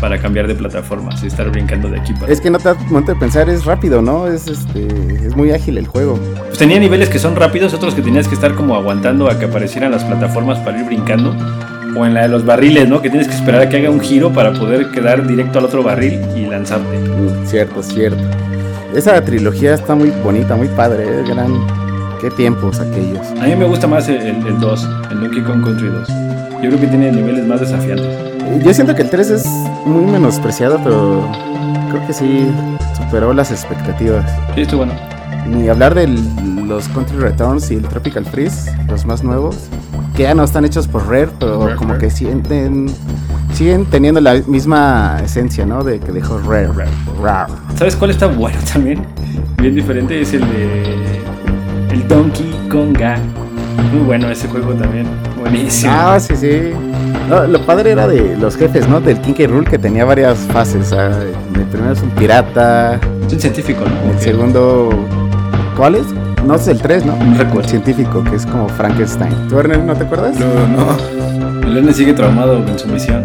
Para 0.00 0.18
cambiar 0.18 0.46
de 0.46 0.54
plataformas 0.54 1.22
y 1.22 1.26
estar 1.28 1.48
brincando 1.50 1.88
de 1.88 1.98
aquí 2.00 2.12
para 2.12 2.30
Es 2.32 2.40
que 2.40 2.50
no 2.50 2.58
te 2.58 2.64
das 2.64 2.78
momento 2.90 3.12
de 3.14 3.18
pensar, 3.18 3.48
es 3.48 3.64
rápido, 3.64 4.02
¿no? 4.02 4.26
Es 4.26 4.46
este 4.46 4.86
es 5.26 5.34
muy 5.36 5.50
ágil 5.52 5.78
el 5.78 5.86
juego. 5.86 6.18
Pues 6.46 6.58
tenía 6.58 6.78
niveles 6.78 7.08
que 7.08 7.18
son 7.18 7.36
rápidos, 7.36 7.72
otros 7.74 7.94
que 7.94 8.02
tenías 8.02 8.28
que 8.28 8.34
estar 8.34 8.54
como 8.54 8.74
aguantando 8.76 9.30
a 9.30 9.38
que 9.38 9.46
aparecieran 9.46 9.90
las 9.92 10.04
plataformas 10.04 10.58
para 10.60 10.78
ir 10.78 10.86
brincando. 10.86 11.34
O 11.98 12.04
en 12.04 12.12
la 12.12 12.22
de 12.22 12.28
los 12.28 12.44
barriles, 12.44 12.88
¿no? 12.88 13.00
Que 13.00 13.08
tienes 13.08 13.26
que 13.26 13.34
esperar 13.34 13.62
a 13.62 13.68
que 13.70 13.78
haga 13.78 13.88
un 13.90 14.00
giro 14.00 14.30
para 14.30 14.52
poder 14.52 14.90
quedar 14.90 15.26
directo 15.26 15.58
al 15.58 15.64
otro 15.64 15.82
barril 15.82 16.20
y 16.36 16.44
lanzarte. 16.44 16.98
Mm, 16.98 17.46
Cierto, 17.46 17.82
cierto. 17.82 18.22
Esa 18.94 19.22
trilogía 19.24 19.74
está 19.74 19.94
muy 19.94 20.10
bonita, 20.22 20.56
muy 20.56 20.68
padre, 20.68 21.04
¿eh? 21.04 21.24
gran 21.26 21.52
qué 22.20 22.30
tiempos 22.30 22.80
aquellos. 22.80 23.26
A 23.40 23.46
mí 23.46 23.56
me 23.56 23.64
gusta 23.64 23.86
más 23.86 24.08
el, 24.08 24.16
el, 24.16 24.46
el 24.46 24.60
2, 24.60 24.88
el 25.10 25.20
Donkey 25.20 25.42
Kong 25.42 25.64
Country 25.64 25.88
2. 25.88 26.08
Yo 26.08 26.68
creo 26.68 26.80
que 26.80 26.86
tiene 26.86 27.12
niveles 27.12 27.46
más 27.46 27.60
desafiantes. 27.60 28.35
Yo 28.62 28.74
siento 28.74 28.94
que 28.94 29.02
el 29.02 29.10
3 29.10 29.30
es 29.30 29.46
muy 29.84 30.04
menospreciado, 30.10 30.80
pero 30.82 31.28
creo 31.90 32.06
que 32.06 32.12
sí 32.12 32.46
superó 32.96 33.32
las 33.32 33.50
expectativas. 33.50 34.24
Sí, 34.54 34.62
estuvo 34.62 34.84
bueno. 34.84 34.94
Ni 35.46 35.68
hablar 35.68 35.94
de 35.94 36.08
los 36.08 36.88
Country 36.88 37.18
Returns 37.18 37.70
y 37.70 37.74
el 37.74 37.82
Tropical 37.82 38.24
Freeze, 38.24 38.72
los 38.88 39.06
más 39.06 39.22
nuevos, 39.22 39.68
que 40.16 40.24
ya 40.24 40.34
no 40.34 40.42
están 40.42 40.64
hechos 40.64 40.88
por 40.88 41.06
Rare, 41.08 41.28
pero 41.38 41.64
Rare, 41.66 41.76
como 41.76 41.94
Rare. 41.94 42.00
que 42.06 42.10
siguen, 42.10 42.88
siguen 43.54 43.86
teniendo 43.86 44.20
la 44.20 44.34
misma 44.46 45.18
esencia, 45.22 45.64
¿no? 45.64 45.84
De 45.84 46.00
que 46.00 46.10
dejó 46.10 46.38
Rare. 46.38 46.68
Rare. 46.68 46.90
Rare. 47.22 47.52
¿Sabes 47.78 47.94
cuál 47.94 48.10
está 48.10 48.26
bueno 48.26 48.58
también? 48.72 49.06
Bien 49.58 49.74
diferente, 49.74 50.20
es 50.20 50.32
el 50.32 50.40
de. 50.40 51.20
El 51.92 52.08
Donkey 52.08 52.68
Konga. 52.68 53.16
Muy 53.92 54.02
bueno 54.04 54.28
ese 54.30 54.48
juego 54.48 54.72
también. 54.72 55.06
Buenísimo. 55.50 55.92
Ah, 55.94 56.18
sí, 56.18 56.34
sí. 56.36 56.72
No, 57.28 57.46
lo 57.46 57.60
padre 57.64 57.92
era 57.92 58.08
de 58.08 58.36
los 58.36 58.56
jefes, 58.56 58.88
¿no? 58.88 59.00
Del 59.00 59.20
Kinky 59.20 59.46
Rule 59.46 59.68
que 59.68 59.78
tenía 59.78 60.04
varias 60.04 60.38
fases. 60.38 60.90
el 60.92 61.66
primero 61.70 61.92
es 61.92 62.02
un 62.02 62.10
pirata, 62.10 62.98
Es 63.26 63.32
un 63.32 63.40
científico, 63.40 63.84
¿no? 63.84 64.12
el 64.12 64.18
segundo... 64.18 64.90
¿Cuál 65.76 65.96
es? 65.96 66.06
No, 66.44 66.54
es 66.54 66.66
el 66.68 66.80
3, 66.80 67.04
¿no? 67.04 67.16
No 67.16 67.36
recuerdo. 67.36 67.60
El 67.60 67.68
científico, 67.68 68.24
que 68.24 68.36
es 68.36 68.46
como 68.46 68.68
Frankenstein. 68.68 69.48
¿Tú, 69.48 69.58
Ernest, 69.58 69.82
no 69.82 69.94
te 69.94 70.04
acuerdas? 70.04 70.36
No, 70.38 70.46
no, 70.68 71.66
El 71.66 71.76
Erne 71.76 71.92
sigue 71.92 72.12
traumado 72.12 72.64
con 72.64 72.78
su 72.78 72.88
misión. 72.88 73.24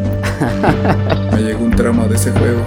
me 1.31 1.41
llegó 1.41 1.63
un 1.63 1.71
trauma 1.71 2.05
de 2.07 2.15
ese 2.15 2.31
juego. 2.31 2.62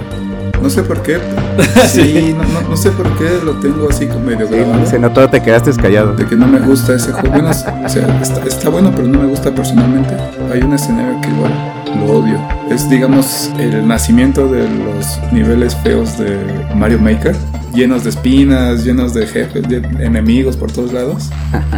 No 0.65 0.71
sé 0.71 0.81
por 0.81 1.03
qué. 1.03 1.19
Sí. 1.87 2.01
Sí, 2.01 2.35
no, 2.35 2.43
no, 2.61 2.69
no 2.69 2.75
sé 2.77 2.89
por 2.89 3.07
qué 3.19 3.39
lo 3.45 3.51
tengo 3.59 3.87
así 3.87 4.07
como 4.07 4.21
medio 4.21 4.47
Sí, 4.47 4.55
grabado. 4.55 4.85
se 4.87 4.97
notó, 4.97 5.29
te 5.29 5.39
quedaste 5.41 5.71
callado. 5.73 6.13
De 6.15 6.25
que 6.25 6.35
no 6.35 6.47
me 6.47 6.59
gusta 6.59 6.95
ese 6.95 7.11
juego. 7.11 7.29
Bueno, 7.29 7.51
o 7.51 7.53
sea, 7.53 8.19
está, 8.21 8.43
está 8.43 8.69
bueno, 8.69 8.91
pero 8.95 9.07
no 9.07 9.19
me 9.19 9.27
gusta 9.27 9.53
personalmente. 9.53 10.15
Hay 10.51 10.61
un 10.61 10.73
escenario 10.73 11.21
que 11.21 11.29
igual 11.29 11.53
lo 11.99 12.13
odio. 12.19 12.39
Es, 12.71 12.89
digamos, 12.89 13.51
el 13.59 13.87
nacimiento 13.87 14.47
de 14.47 14.67
los 14.67 15.19
niveles 15.31 15.75
feos 15.83 16.17
de 16.17 16.35
Mario 16.75 16.97
Maker. 16.99 17.35
Llenos 17.75 18.03
de 18.03 18.09
espinas, 18.09 18.83
llenos 18.83 19.13
de 19.13 19.27
jefes, 19.27 19.69
de 19.69 19.77
enemigos 20.03 20.57
por 20.57 20.71
todos 20.71 20.91
lados. 20.93 21.29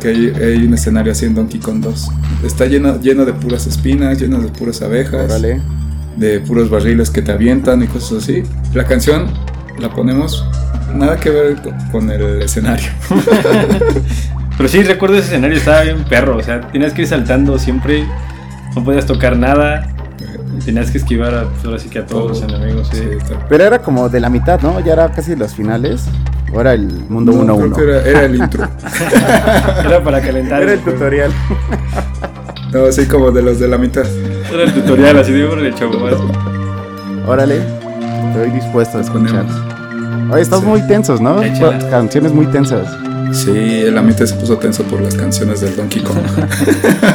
Que 0.00 0.08
hay, 0.08 0.32
hay 0.34 0.66
un 0.66 0.74
escenario 0.74 1.12
así 1.12 1.26
en 1.26 1.34
Donkey 1.36 1.60
Kong 1.60 1.78
2. 1.80 2.08
Está 2.44 2.66
lleno, 2.66 3.00
lleno 3.00 3.24
de 3.24 3.32
puras 3.34 3.68
espinas, 3.68 4.20
lleno 4.20 4.40
de 4.40 4.48
puras 4.48 4.82
abejas 4.82 5.26
Órale. 5.30 5.60
De 6.16 6.40
puros 6.40 6.70
barriles 6.70 7.10
que 7.10 7.22
te 7.22 7.32
avientan 7.32 7.82
y 7.82 7.86
cosas 7.86 8.22
así. 8.24 8.42
La 8.74 8.84
canción 8.84 9.26
la 9.78 9.90
ponemos 9.90 10.46
nada 10.94 11.18
que 11.18 11.30
ver 11.30 11.56
con, 11.90 12.10
el 12.10 12.42
escenario. 12.42 12.90
Pero 14.56 14.68
sí, 14.68 14.82
recuerdo 14.82 15.16
ese 15.16 15.28
escenario, 15.28 15.56
estaba 15.56 15.82
bien 15.82 16.04
perro. 16.04 16.36
O 16.36 16.42
sea, 16.42 16.60
tenías 16.60 16.92
que 16.92 17.02
ir 17.02 17.08
saltando 17.08 17.58
siempre. 17.58 18.06
No 18.76 18.84
podías 18.84 19.06
tocar 19.06 19.36
nada. 19.36 19.88
Tenías 20.64 20.90
que 20.90 20.98
esquivar 20.98 21.34
a, 21.34 21.44
pues, 21.48 21.64
ahora 21.64 21.78
sí 21.78 21.88
que 21.88 21.98
a 21.98 22.06
todos 22.06 22.28
los 22.28 22.42
enemigos. 22.42 22.88
Sí. 22.92 22.98
Sí, 22.98 23.34
Pero 23.48 23.64
era 23.64 23.78
como 23.80 24.08
de 24.08 24.20
la 24.20 24.28
mitad, 24.28 24.60
¿no? 24.60 24.78
Ya 24.80 24.92
era 24.92 25.10
casi 25.10 25.34
los 25.34 25.54
finales. 25.54 26.04
Ahora 26.54 26.74
el 26.74 26.86
mundo 27.08 27.32
No, 27.32 27.56
1-1. 27.56 27.72
creo 27.72 27.72
que 27.72 27.82
era, 27.82 28.02
era 28.02 28.24
el 28.26 28.36
intro. 28.36 28.68
Era 29.84 30.04
para 30.04 30.20
calentar. 30.20 30.62
Era 30.62 30.74
el 30.74 30.80
tutorial. 30.80 31.32
No, 32.72 32.84
así 32.86 33.06
como 33.06 33.30
de 33.30 33.42
los 33.42 33.58
de 33.58 33.68
la 33.68 33.78
mitad. 33.78 34.04
Era 34.52 34.64
el 34.64 34.72
tutorial, 34.72 35.18
así 35.18 35.32
de 35.32 35.44
órale, 35.44 35.74
chavo. 35.74 35.98
vas". 36.00 36.14
Órale. 37.26 37.56
Estoy 38.28 38.50
dispuesto 38.50 38.98
a 38.98 39.00
escuchar. 39.02 39.44
Oye, 40.30 40.44
Sí. 40.44 40.50
muy 40.64 40.86
tensos, 40.86 41.20
¿no? 41.20 41.40
Canciones 41.90 42.32
muy 42.32 42.46
tensas. 42.46 42.88
Sí, 43.32 43.50
el 43.86 43.96
ambiente 43.96 44.26
se 44.26 44.34
puso 44.34 44.56
tenso 44.58 44.82
por 44.84 45.00
las 45.00 45.14
canciones 45.14 45.60
del 45.60 45.76
Donkey 45.76 46.02
Kong. 46.02 46.16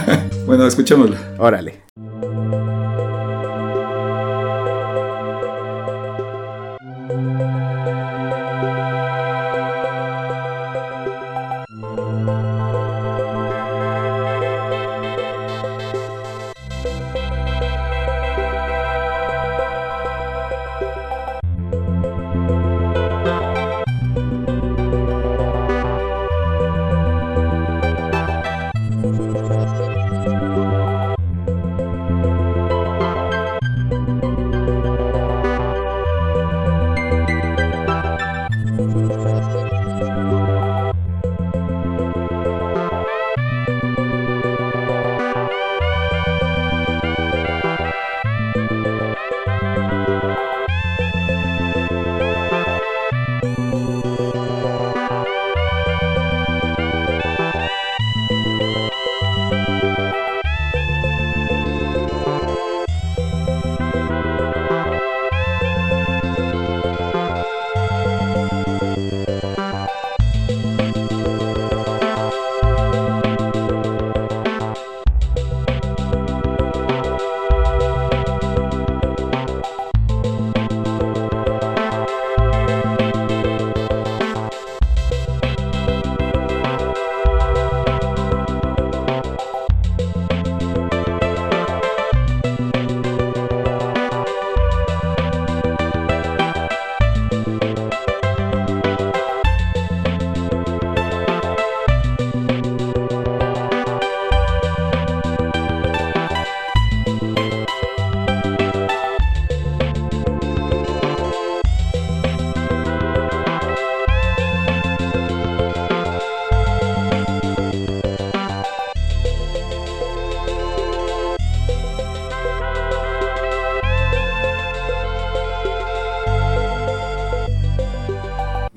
bueno, 0.45 0.65
escuchémoslo. 0.67 1.15
Órale. 1.37 1.86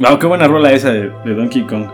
Wow, 0.01 0.19
qué 0.19 0.27
buena 0.27 0.49
rola 0.49 0.73
esa 0.73 0.91
de, 0.93 1.13
de 1.27 1.35
Donkey 1.35 1.67
Kong. 1.67 1.85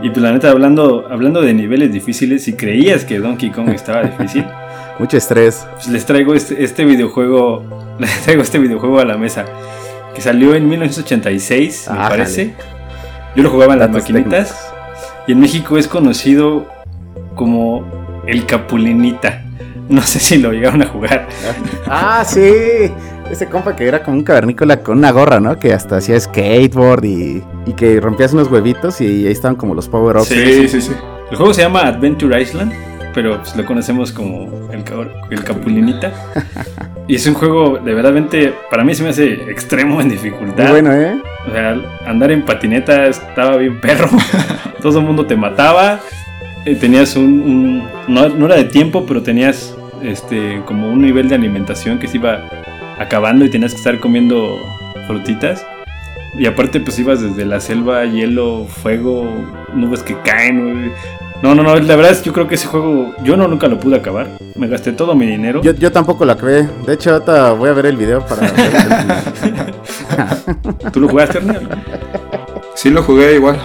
Y 0.00 0.10
pues 0.10 0.22
la 0.22 0.30
neta, 0.30 0.50
hablando, 0.50 1.08
hablando 1.10 1.42
de 1.42 1.52
niveles 1.52 1.92
difíciles, 1.92 2.44
si 2.44 2.52
creías 2.52 3.04
que 3.04 3.18
Donkey 3.18 3.50
Kong 3.50 3.68
estaba 3.70 4.04
difícil, 4.04 4.46
Mucho 5.00 5.16
estrés. 5.16 5.66
pues 5.74 5.88
les 5.88 6.06
traigo 6.06 6.34
este, 6.34 6.62
este 6.62 6.84
videojuego, 6.84 7.64
les 7.98 8.22
traigo 8.22 8.42
este 8.42 8.60
videojuego 8.60 9.00
a 9.00 9.04
la 9.04 9.16
mesa, 9.16 9.44
que 10.14 10.20
salió 10.20 10.54
en 10.54 10.68
1986, 10.68 11.88
me 11.90 11.98
parece. 11.98 12.54
Yo 13.34 13.42
lo 13.42 13.50
jugaba 13.50 13.72
en 13.72 13.80
las 13.80 13.90
maquinitas. 13.90 14.72
Y 15.26 15.32
en 15.32 15.40
México 15.40 15.78
es 15.78 15.88
conocido 15.88 16.66
como 17.34 18.22
el 18.28 18.46
Capulinita. 18.46 19.42
No 19.88 20.02
sé 20.02 20.20
si 20.20 20.38
lo 20.38 20.52
llegaron 20.52 20.82
a 20.82 20.86
jugar. 20.86 21.26
Ah, 21.86 22.24
sí. 22.24 22.92
Ese 23.32 23.46
compa 23.48 23.74
que 23.74 23.86
era 23.88 24.02
como 24.02 24.18
un 24.18 24.24
cavernícola 24.24 24.82
con 24.82 24.98
una 24.98 25.10
gorra, 25.10 25.40
¿no? 25.40 25.58
Que 25.58 25.72
hasta 25.72 25.96
hacía 25.96 26.20
skateboard 26.20 27.04
y, 27.04 27.42
y 27.66 27.72
que 27.72 27.98
rompías 28.00 28.32
unos 28.32 28.50
huevitos 28.50 29.00
y 29.00 29.26
ahí 29.26 29.32
estaban 29.32 29.56
como 29.56 29.74
los 29.74 29.88
power-ups. 29.88 30.26
Sí, 30.28 30.68
sí, 30.68 30.80
sí. 30.80 30.92
El 31.30 31.36
juego 31.36 31.52
se 31.54 31.62
llama 31.62 31.80
Adventure 31.80 32.40
Island, 32.40 32.72
pero 33.14 33.38
pues, 33.38 33.56
lo 33.56 33.64
conocemos 33.64 34.12
como 34.12 34.70
el, 34.70 34.84
ca- 34.84 35.08
el 35.30 35.42
Capulinita. 35.44 36.12
Y 37.08 37.16
es 37.16 37.26
un 37.26 37.34
juego 37.34 37.78
de 37.84 37.94
verdaderamente, 37.94 38.54
para 38.70 38.84
mí 38.84 38.94
se 38.94 39.02
me 39.02 39.08
hace 39.08 39.32
extremo 39.50 40.00
en 40.00 40.08
dificultad. 40.08 40.62
Muy 40.70 40.80
bueno, 40.82 40.92
¿eh? 40.92 41.20
O 41.48 41.50
sea, 41.50 41.76
andar 42.06 42.30
en 42.30 42.44
patineta 42.44 43.06
estaba 43.06 43.56
bien 43.56 43.80
perro. 43.80 44.08
Todo 44.80 45.00
el 45.00 45.04
mundo 45.04 45.26
te 45.26 45.34
mataba. 45.36 45.98
Eh, 46.64 46.76
tenías 46.76 47.16
un... 47.16 47.24
un- 47.24 47.88
no, 48.06 48.28
no 48.28 48.46
era 48.46 48.54
de 48.54 48.64
tiempo, 48.64 49.04
pero 49.04 49.20
tenías 49.20 49.76
este 50.00 50.62
como 50.64 50.90
un 50.92 51.02
nivel 51.02 51.28
de 51.28 51.34
alimentación 51.34 51.98
que 51.98 52.06
se 52.06 52.18
iba 52.18 52.48
acabando 53.02 53.44
y 53.44 53.50
tenías 53.50 53.72
que 53.72 53.78
estar 53.78 54.00
comiendo 54.00 54.58
frutitas. 55.06 55.64
Y 56.34 56.46
aparte 56.46 56.80
pues 56.80 56.98
ibas 56.98 57.20
desde 57.20 57.44
la 57.44 57.60
selva, 57.60 58.06
hielo, 58.06 58.66
fuego, 58.66 59.28
nubes 59.74 60.02
que 60.02 60.16
caen. 60.22 60.92
No, 61.42 61.54
no, 61.54 61.62
no, 61.62 61.74
la 61.74 61.96
verdad 61.96 62.12
es 62.12 62.18
que 62.18 62.26
yo 62.26 62.32
creo 62.32 62.48
que 62.48 62.54
ese 62.54 62.68
juego 62.68 63.14
yo 63.24 63.36
no 63.36 63.48
nunca 63.48 63.66
lo 63.66 63.78
pude 63.78 63.96
acabar. 63.96 64.38
Me 64.54 64.68
gasté 64.68 64.92
todo 64.92 65.14
mi 65.14 65.26
dinero. 65.26 65.60
Yo, 65.62 65.74
yo 65.74 65.92
tampoco 65.92 66.24
lo 66.24 66.32
acabé. 66.32 66.68
De 66.86 66.94
hecho, 66.94 67.12
ahorita 67.12 67.52
voy 67.52 67.68
a 67.68 67.72
ver 67.72 67.86
el 67.86 67.96
video 67.96 68.24
para 68.24 68.48
¿Tú 70.92 71.00
lo 71.00 71.08
jugaste, 71.08 71.38
Hernán? 71.38 71.68
Sí 72.74 72.90
lo 72.90 73.02
jugué 73.02 73.34
igual. 73.34 73.58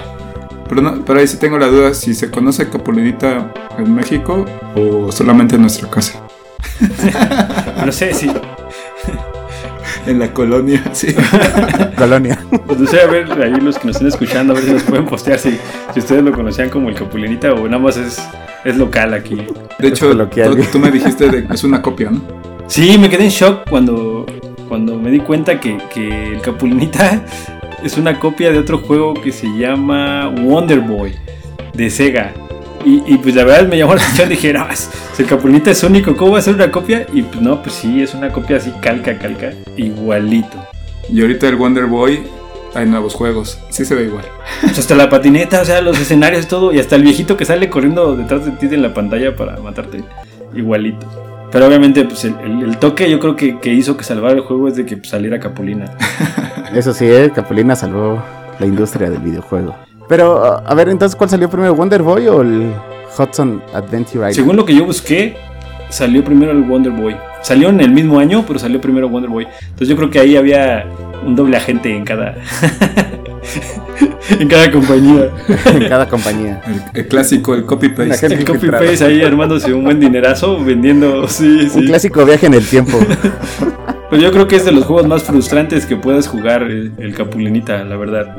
Pero, 0.67 0.81
no, 0.81 1.05
pero 1.05 1.19
ahí 1.19 1.27
sí 1.27 1.37
tengo 1.37 1.57
la 1.57 1.67
duda 1.67 1.93
si 1.93 2.13
se 2.13 2.29
conoce 2.29 2.69
Capulinita 2.69 3.53
en 3.77 3.95
México 3.95 4.45
o 4.75 5.11
solamente 5.11 5.55
en 5.55 5.61
nuestra 5.61 5.89
casa. 5.89 6.21
No 7.85 7.91
sé 7.91 8.13
si... 8.13 8.29
En 10.07 10.19
la 10.19 10.33
colonia, 10.33 10.83
sí. 10.93 11.13
Colonia. 11.97 12.39
Pues 12.65 12.79
no 12.79 12.87
sé, 12.87 13.01
a 13.01 13.07
ver, 13.07 13.29
ahí 13.41 13.59
los 13.59 13.77
que 13.77 13.87
nos 13.87 13.97
estén 13.97 14.07
escuchando, 14.07 14.53
a 14.53 14.55
ver 14.55 14.65
si 14.65 14.71
nos 14.71 14.83
pueden 14.83 15.05
postear 15.05 15.37
si, 15.37 15.57
si 15.93 15.99
ustedes 15.99 16.23
lo 16.23 16.31
conocían 16.31 16.69
como 16.69 16.89
el 16.89 16.95
Capulinita 16.95 17.53
o 17.53 17.65
nada 17.65 17.79
más 17.79 17.97
es, 17.97 18.17
es 18.63 18.77
local 18.77 19.13
aquí. 19.13 19.37
De 19.79 19.87
hecho, 19.89 20.15
tú, 20.15 20.63
tú 20.71 20.79
me 20.79 20.91
dijiste 20.91 21.29
de 21.29 21.45
que 21.45 21.53
es 21.53 21.63
una 21.63 21.81
copia, 21.81 22.09
¿no? 22.09 22.21
Sí, 22.67 22.97
me 22.97 23.09
quedé 23.09 23.25
en 23.25 23.29
shock 23.29 23.69
cuando, 23.69 24.25
cuando 24.67 24.97
me 24.97 25.11
di 25.11 25.19
cuenta 25.19 25.59
que, 25.59 25.77
que 25.93 26.33
el 26.33 26.41
Capulinita 26.41 27.23
es 27.83 27.97
una 27.97 28.19
copia 28.19 28.51
de 28.51 28.59
otro 28.59 28.79
juego 28.79 29.13
que 29.13 29.31
se 29.31 29.47
llama 29.47 30.29
Wonder 30.29 30.79
Boy 30.79 31.15
de 31.73 31.89
Sega. 31.89 32.33
Y, 32.87 33.03
y, 33.05 33.17
pues 33.17 33.35
la 33.35 33.43
verdad 33.43 33.67
me 33.67 33.77
llamó 33.77 33.95
la 33.95 34.01
atención, 34.01 34.29
dije, 34.29 34.53
no, 34.53 34.69
es- 34.69 34.89
el 35.19 35.25
Capulinita 35.25 35.71
es 35.71 35.83
único, 35.83 36.15
¿cómo 36.15 36.33
va 36.33 36.39
a 36.39 36.41
ser 36.41 36.53
una 36.55 36.71
copia? 36.71 37.05
Y 37.11 37.21
pues 37.23 37.41
no, 37.41 37.61
pues 37.61 37.75
sí, 37.75 38.01
es 38.01 38.13
una 38.13 38.31
copia 38.31 38.57
así, 38.57 38.71
calca, 38.81 39.17
calca, 39.17 39.51
igualito. 39.75 40.57
Y 41.11 41.19
ahorita 41.21 41.49
el 41.49 41.55
Wonder 41.57 41.85
Boy 41.87 42.21
hay 42.75 42.85
nuevos 42.85 43.13
juegos. 43.13 43.59
Sí 43.69 43.83
se 43.83 43.93
ve 43.95 44.03
igual. 44.03 44.23
Pues 44.61 44.79
hasta 44.79 44.95
la 44.95 45.09
patineta, 45.09 45.61
o 45.61 45.65
sea, 45.65 45.81
los 45.81 45.99
escenarios, 45.99 46.47
todo, 46.47 46.71
y 46.71 46.79
hasta 46.79 46.95
el 46.95 47.03
viejito 47.03 47.35
que 47.35 47.43
sale 47.43 47.69
corriendo 47.69 48.15
detrás 48.15 48.45
de 48.45 48.51
ti 48.51 48.73
en 48.73 48.81
la 48.83 48.93
pantalla 48.93 49.35
para 49.35 49.57
matarte, 49.57 50.01
igualito. 50.55 51.05
Pero 51.51 51.67
obviamente, 51.67 52.05
pues 52.05 52.23
el, 52.25 52.35
el- 52.43 52.63
el 52.69 52.77
toque 52.77 53.09
yo 53.09 53.19
creo 53.19 53.35
que, 53.35 53.59
que 53.59 53.73
hizo 53.73 53.97
que 53.97 54.03
salvar 54.05 54.31
el 54.33 54.41
juego 54.41 54.67
es 54.69 54.75
de 54.77 54.85
que 54.85 54.95
pues, 54.95 55.09
saliera 55.09 55.39
Capulina. 55.41 55.91
Eso 56.73 56.93
sí, 56.93 57.05
¿eh? 57.05 57.31
Capulina 57.35 57.75
salvó 57.75 58.23
la 58.59 58.65
industria 58.65 59.09
del 59.09 59.19
videojuego. 59.21 59.75
Pero, 60.07 60.43
a 60.43 60.57
a 60.59 60.73
ver, 60.73 60.89
entonces, 60.89 61.15
¿cuál 61.15 61.29
salió 61.29 61.49
primero? 61.49 61.75
¿Wonder 61.75 62.01
Boy 62.01 62.27
o 62.27 62.41
el 62.41 62.71
Hudson 63.17 63.61
Adventure 63.73 64.29
Island? 64.29 64.33
Según 64.33 64.55
lo 64.55 64.65
que 64.65 64.75
yo 64.75 64.85
busqué, 64.85 65.35
salió 65.89 66.23
primero 66.23 66.51
el 66.51 66.63
Wonder 66.63 66.93
Boy. 66.93 67.15
Salió 67.41 67.69
en 67.69 67.79
el 67.81 67.91
mismo 67.91 68.19
año, 68.19 68.43
pero 68.47 68.59
salió 68.59 68.79
primero 68.81 69.09
Wonder 69.09 69.29
Boy. 69.29 69.47
Entonces 69.61 69.89
yo 69.89 69.95
creo 69.95 70.09
que 70.09 70.19
ahí 70.19 70.35
había 70.37 70.85
un 71.25 71.35
doble 71.35 71.57
agente 71.57 71.95
en 71.95 72.05
cada. 72.05 72.35
en 74.39 74.47
cada 74.47 74.71
compañía. 74.71 75.29
en 75.65 75.87
cada 75.87 76.07
compañía. 76.07 76.61
El, 76.65 77.01
el 77.01 77.07
clásico, 77.07 77.55
el 77.55 77.65
copy-paste. 77.65 78.27
El 78.27 78.45
copy 78.45 78.53
infiltrada. 78.53 78.85
paste 78.85 79.05
ahí 79.05 79.21
armándose 79.21 79.73
un 79.73 79.83
buen 79.83 79.99
dinerazo 79.99 80.63
vendiendo. 80.63 81.27
Sí, 81.27 81.69
sí. 81.69 81.79
Un 81.79 81.85
clásico 81.85 82.25
viaje 82.25 82.47
en 82.47 82.53
el 82.53 82.65
tiempo. 82.65 82.97
Pues 84.09 84.21
yo 84.21 84.31
creo 84.31 84.47
que 84.47 84.55
es 84.55 84.63
de 84.63 84.71
los 84.71 84.85
juegos 84.85 85.05
más 85.05 85.23
frustrantes 85.23 85.85
que 85.85 85.97
puedes 85.97 86.29
jugar 86.29 86.63
el, 86.63 86.93
el 86.97 87.13
Capulinita, 87.13 87.83
la 87.83 87.97
verdad. 87.97 88.37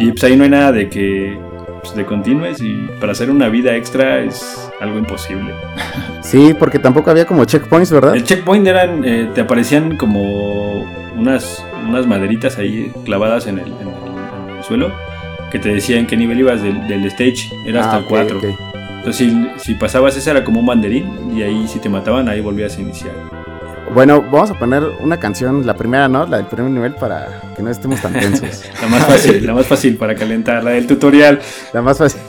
Y 0.00 0.10
pues 0.12 0.24
ahí 0.24 0.36
no 0.36 0.44
hay 0.44 0.50
nada 0.50 0.72
de 0.72 0.88
que 0.88 1.38
pues, 1.82 2.06
continúes 2.06 2.60
y 2.60 2.74
para 2.98 3.12
hacer 3.12 3.30
una 3.30 3.48
vida 3.48 3.74
extra 3.76 4.20
es 4.20 4.70
algo 4.80 4.98
imposible. 4.98 5.52
Sí, 6.22 6.54
porque 6.58 6.78
tampoco 6.78 7.10
había 7.10 7.26
como 7.26 7.44
checkpoints, 7.44 7.90
¿verdad? 7.92 8.14
El 8.16 8.24
checkpoint 8.24 8.66
eran, 8.66 9.04
eh, 9.04 9.28
te 9.34 9.40
aparecían 9.40 9.96
como 9.96 10.82
unas, 11.16 11.64
unas 11.88 12.06
maderitas 12.06 12.58
ahí 12.58 12.92
clavadas 13.04 13.46
en 13.46 13.58
el, 13.58 13.66
en 13.66 13.72
el- 13.88 14.50
en 14.50 14.56
el 14.58 14.64
suelo 14.64 14.92
que 15.50 15.58
te 15.58 15.68
decían 15.74 16.06
qué 16.06 16.16
nivel 16.16 16.38
ibas 16.38 16.62
del, 16.62 16.86
del 16.86 17.04
stage, 17.06 17.50
era 17.66 17.80
hasta 17.80 17.96
Ah, 17.96 17.98
el 17.98 18.04
ok, 18.04 18.08
4. 18.10 18.38
ok. 18.38 18.44
Entonces 18.98 19.16
si, 19.16 19.46
si 19.58 19.74
pasabas 19.74 20.16
ese 20.16 20.30
era 20.30 20.44
como 20.44 20.60
un 20.60 20.66
banderín 20.66 21.34
y 21.36 21.42
ahí 21.42 21.66
si 21.66 21.78
te 21.80 21.88
mataban 21.88 22.28
ahí 22.28 22.40
volvías 22.40 22.76
a 22.76 22.80
iniciar. 22.82 23.14
Bueno, 23.94 24.22
vamos 24.22 24.50
a 24.50 24.54
poner 24.58 24.84
una 25.00 25.18
canción, 25.18 25.66
la 25.66 25.74
primera, 25.74 26.08
¿no? 26.08 26.24
La 26.26 26.36
del 26.36 26.46
primer 26.46 26.70
nivel 26.70 26.94
para 26.94 27.42
que 27.56 27.62
no 27.62 27.70
estemos 27.70 28.00
tan 28.00 28.12
tensos. 28.12 28.62
La 28.80 28.88
más 28.88 29.04
fácil, 29.04 29.46
la 29.46 29.54
más 29.54 29.66
fácil 29.66 29.96
para 29.96 30.14
calentar, 30.14 30.62
la 30.62 30.70
del 30.70 30.86
tutorial. 30.86 31.40
La 31.72 31.82
más 31.82 31.98
fácil. 31.98 32.20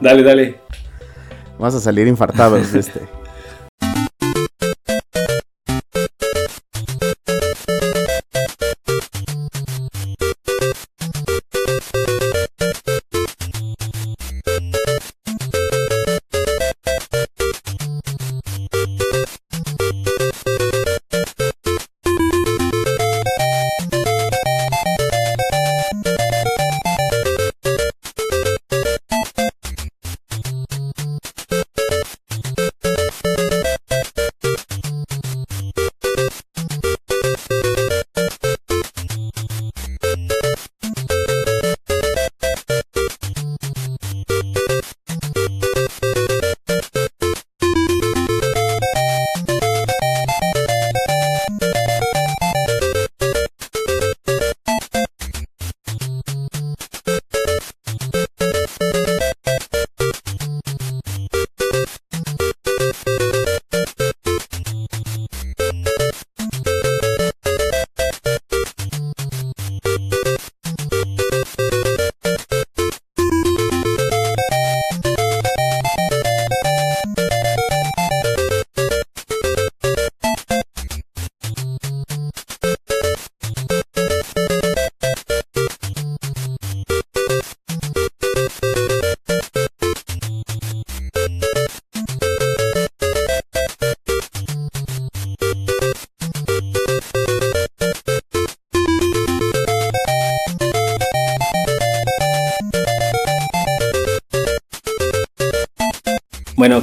Dale, 0.00 0.22
dale. 0.22 0.60
Vamos 1.58 1.74
a 1.74 1.80
salir 1.80 2.06
infartados 2.06 2.72
de 2.72 2.80
este. 2.80 3.00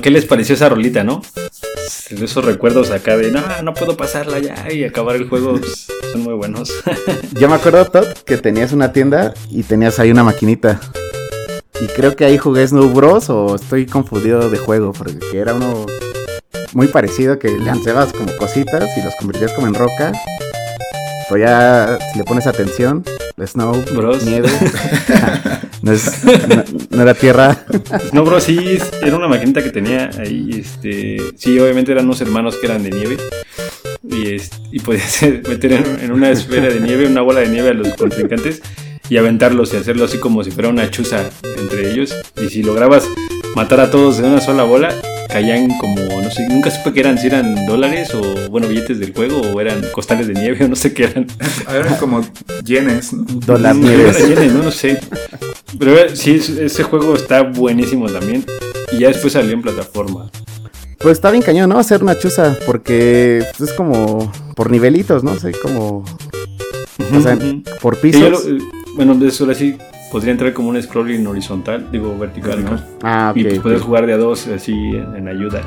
¿qué 0.10 0.14
les 0.14 0.26
pareció 0.26 0.56
esa 0.56 0.70
rolita, 0.70 1.04
no? 1.04 1.22
Esos 2.10 2.44
recuerdos 2.44 2.90
acá 2.90 3.16
de, 3.16 3.30
no, 3.32 3.44
no 3.62 3.76
puedo 3.76 3.96
pasarla 3.96 4.40
ya 4.40 4.66
y 4.74 4.84
acabar 4.84 5.16
el 5.16 5.30
juego 5.30 5.60
pues, 5.60 5.86
son 6.12 6.24
muy 6.24 6.34
buenos. 6.34 6.74
Yo 7.40 7.48
me 7.48 7.54
acuerdo, 7.54 7.86
Todd, 7.86 8.08
que 8.26 8.38
tenías 8.38 8.72
una 8.72 8.92
tienda 8.92 9.36
y 9.52 9.62
tenías 9.62 10.00
ahí 10.00 10.10
una 10.10 10.24
maquinita. 10.24 10.82
Y 11.80 11.86
creo 11.86 12.16
que 12.16 12.26
ahí 12.26 12.40
jugué 12.40 12.68
Snow 12.68 12.90
Bros. 12.90 13.30
o 13.30 13.54
estoy 13.54 13.86
confundido 13.86 14.50
de 14.50 14.58
juego, 14.58 14.94
porque 14.94 15.20
era 15.38 15.54
uno 15.54 15.86
muy 16.74 16.88
parecido 16.88 17.38
que 17.38 17.56
lanzabas 17.60 18.12
como 18.12 18.36
cositas 18.36 18.90
y 18.98 19.04
los 19.04 19.14
convertías 19.16 19.54
como 19.54 19.68
en 19.68 19.76
roca. 19.76 20.12
Pues 21.30 21.42
ya, 21.44 22.00
si 22.12 22.18
le 22.20 22.26
pones 22.26 22.48
atención, 22.48 23.04
Snow, 23.46 23.84
Bros. 23.96 24.24
nieve. 24.24 24.50
no, 25.84 25.92
es, 25.92 26.24
no, 26.26 26.64
no 26.90 27.02
era 27.04 27.14
tierra. 27.14 27.66
No, 28.14 28.24
bro, 28.24 28.40
sí, 28.40 28.80
era 29.04 29.16
una 29.16 29.28
maquinita 29.28 29.62
que 29.64 29.70
tenía 29.70 30.10
ahí, 30.20 30.50
este... 30.66 31.18
Sí, 31.38 31.60
obviamente 31.60 31.92
eran 31.92 32.06
unos 32.06 32.20
hermanos 32.22 32.56
que 32.58 32.66
eran 32.66 32.82
de 32.84 32.90
nieve. 32.90 33.18
Y, 34.04 34.36
es- 34.36 34.50
y 34.72 34.80
podías 34.80 35.22
meter 35.48 35.74
en, 35.74 36.00
en 36.02 36.12
una 36.12 36.32
esfera 36.32 36.68
de 36.70 36.80
nieve, 36.80 37.06
una 37.06 37.22
bola 37.22 37.42
de 37.42 37.50
nieve 37.50 37.70
a 37.70 37.74
los 37.74 37.90
contrincantes 37.94 38.62
y 39.10 39.18
aventarlos 39.18 39.74
y 39.74 39.78
hacerlo 39.78 40.06
así 40.06 40.18
como 40.18 40.44
si 40.44 40.52
fuera 40.52 40.70
una 40.70 40.90
chuza 40.92 41.30
entre 41.58 41.92
ellos. 41.92 42.16
Y 42.42 42.50
si 42.50 42.64
lograbas 42.64 43.06
matar 43.56 43.80
a 43.80 43.90
todos 43.92 44.20
en 44.20 44.26
una 44.26 44.42
sola 44.42 44.64
bola, 44.64 44.94
caían 45.28 45.70
como, 45.80 46.22
no 46.22 46.32
sé, 46.32 46.48
nunca 46.48 46.72
supe 46.72 46.94
qué 46.94 47.00
eran, 47.02 47.18
si 47.18 47.28
eran 47.28 47.66
dólares 47.66 48.14
o, 48.16 48.22
bueno, 48.50 48.68
billetes 48.68 49.00
del 49.00 49.14
juego 49.14 49.42
o 49.42 49.62
eran 49.62 49.82
costales 49.94 50.28
de 50.28 50.34
nieve 50.34 50.64
o 50.66 50.68
no 50.68 50.76
sé 50.76 50.94
qué 50.94 51.06
eran. 51.06 51.28
Eran 51.70 51.96
como 51.98 52.22
yenes, 52.66 53.14
¿no? 53.14 53.26
Dólar 53.46 53.76
nieves. 53.76 54.18
era 54.20 54.28
yenes, 54.28 54.54
no, 54.54 54.64
no 54.64 54.72
sé. 54.72 55.00
Pero 55.78 55.98
eh, 55.98 56.16
sí, 56.16 56.36
es- 56.36 56.50
ese 56.50 56.84
juego 56.84 57.16
está 57.16 57.42
buenísimo 57.44 58.08
también. 58.08 58.44
Y 58.92 59.00
ya 59.00 59.10
después 59.10 59.34
salió 59.34 59.52
en 59.54 59.62
plataforma. 59.62 60.32
Pues 60.98 61.14
está 61.14 61.32
bien 61.32 61.44
cañón, 61.44 61.70
¿no? 61.70 61.78
Hacer 61.80 62.02
una 62.04 62.18
chuza, 62.18 62.58
porque 62.66 63.44
pues, 63.58 63.70
es 63.70 63.76
como 63.76 64.32
por 64.56 64.70
nivelitos, 64.72 65.24
¿no? 65.24 65.40
sé, 65.40 65.52
como 65.52 66.04
O 67.16 67.22
sea, 67.22 67.38
por 67.82 67.96
Sí, 68.02 68.12
yo 68.12 68.20
pisos. 68.20 68.46
lo- 68.46 68.56
eh, 68.58 68.60
bueno, 69.06 69.26
eso 69.26 69.50
así 69.50 69.78
podría 70.12 70.32
entrar 70.32 70.52
como 70.54 70.70
un 70.70 70.82
scrolling 70.82 71.26
horizontal, 71.28 71.88
digo 71.92 72.18
vertical, 72.18 72.66
¿no? 72.66 72.80
Ah, 73.04 73.32
Y 73.36 73.42
ok. 73.44 73.48
pues 73.50 73.60
puedes 73.62 73.82
jugar 73.82 74.06
de 74.06 74.14
a 74.14 74.18
dos 74.18 74.48
así 74.48 74.74
en, 74.74 75.16
en 75.16 75.28
ayuda. 75.28 75.62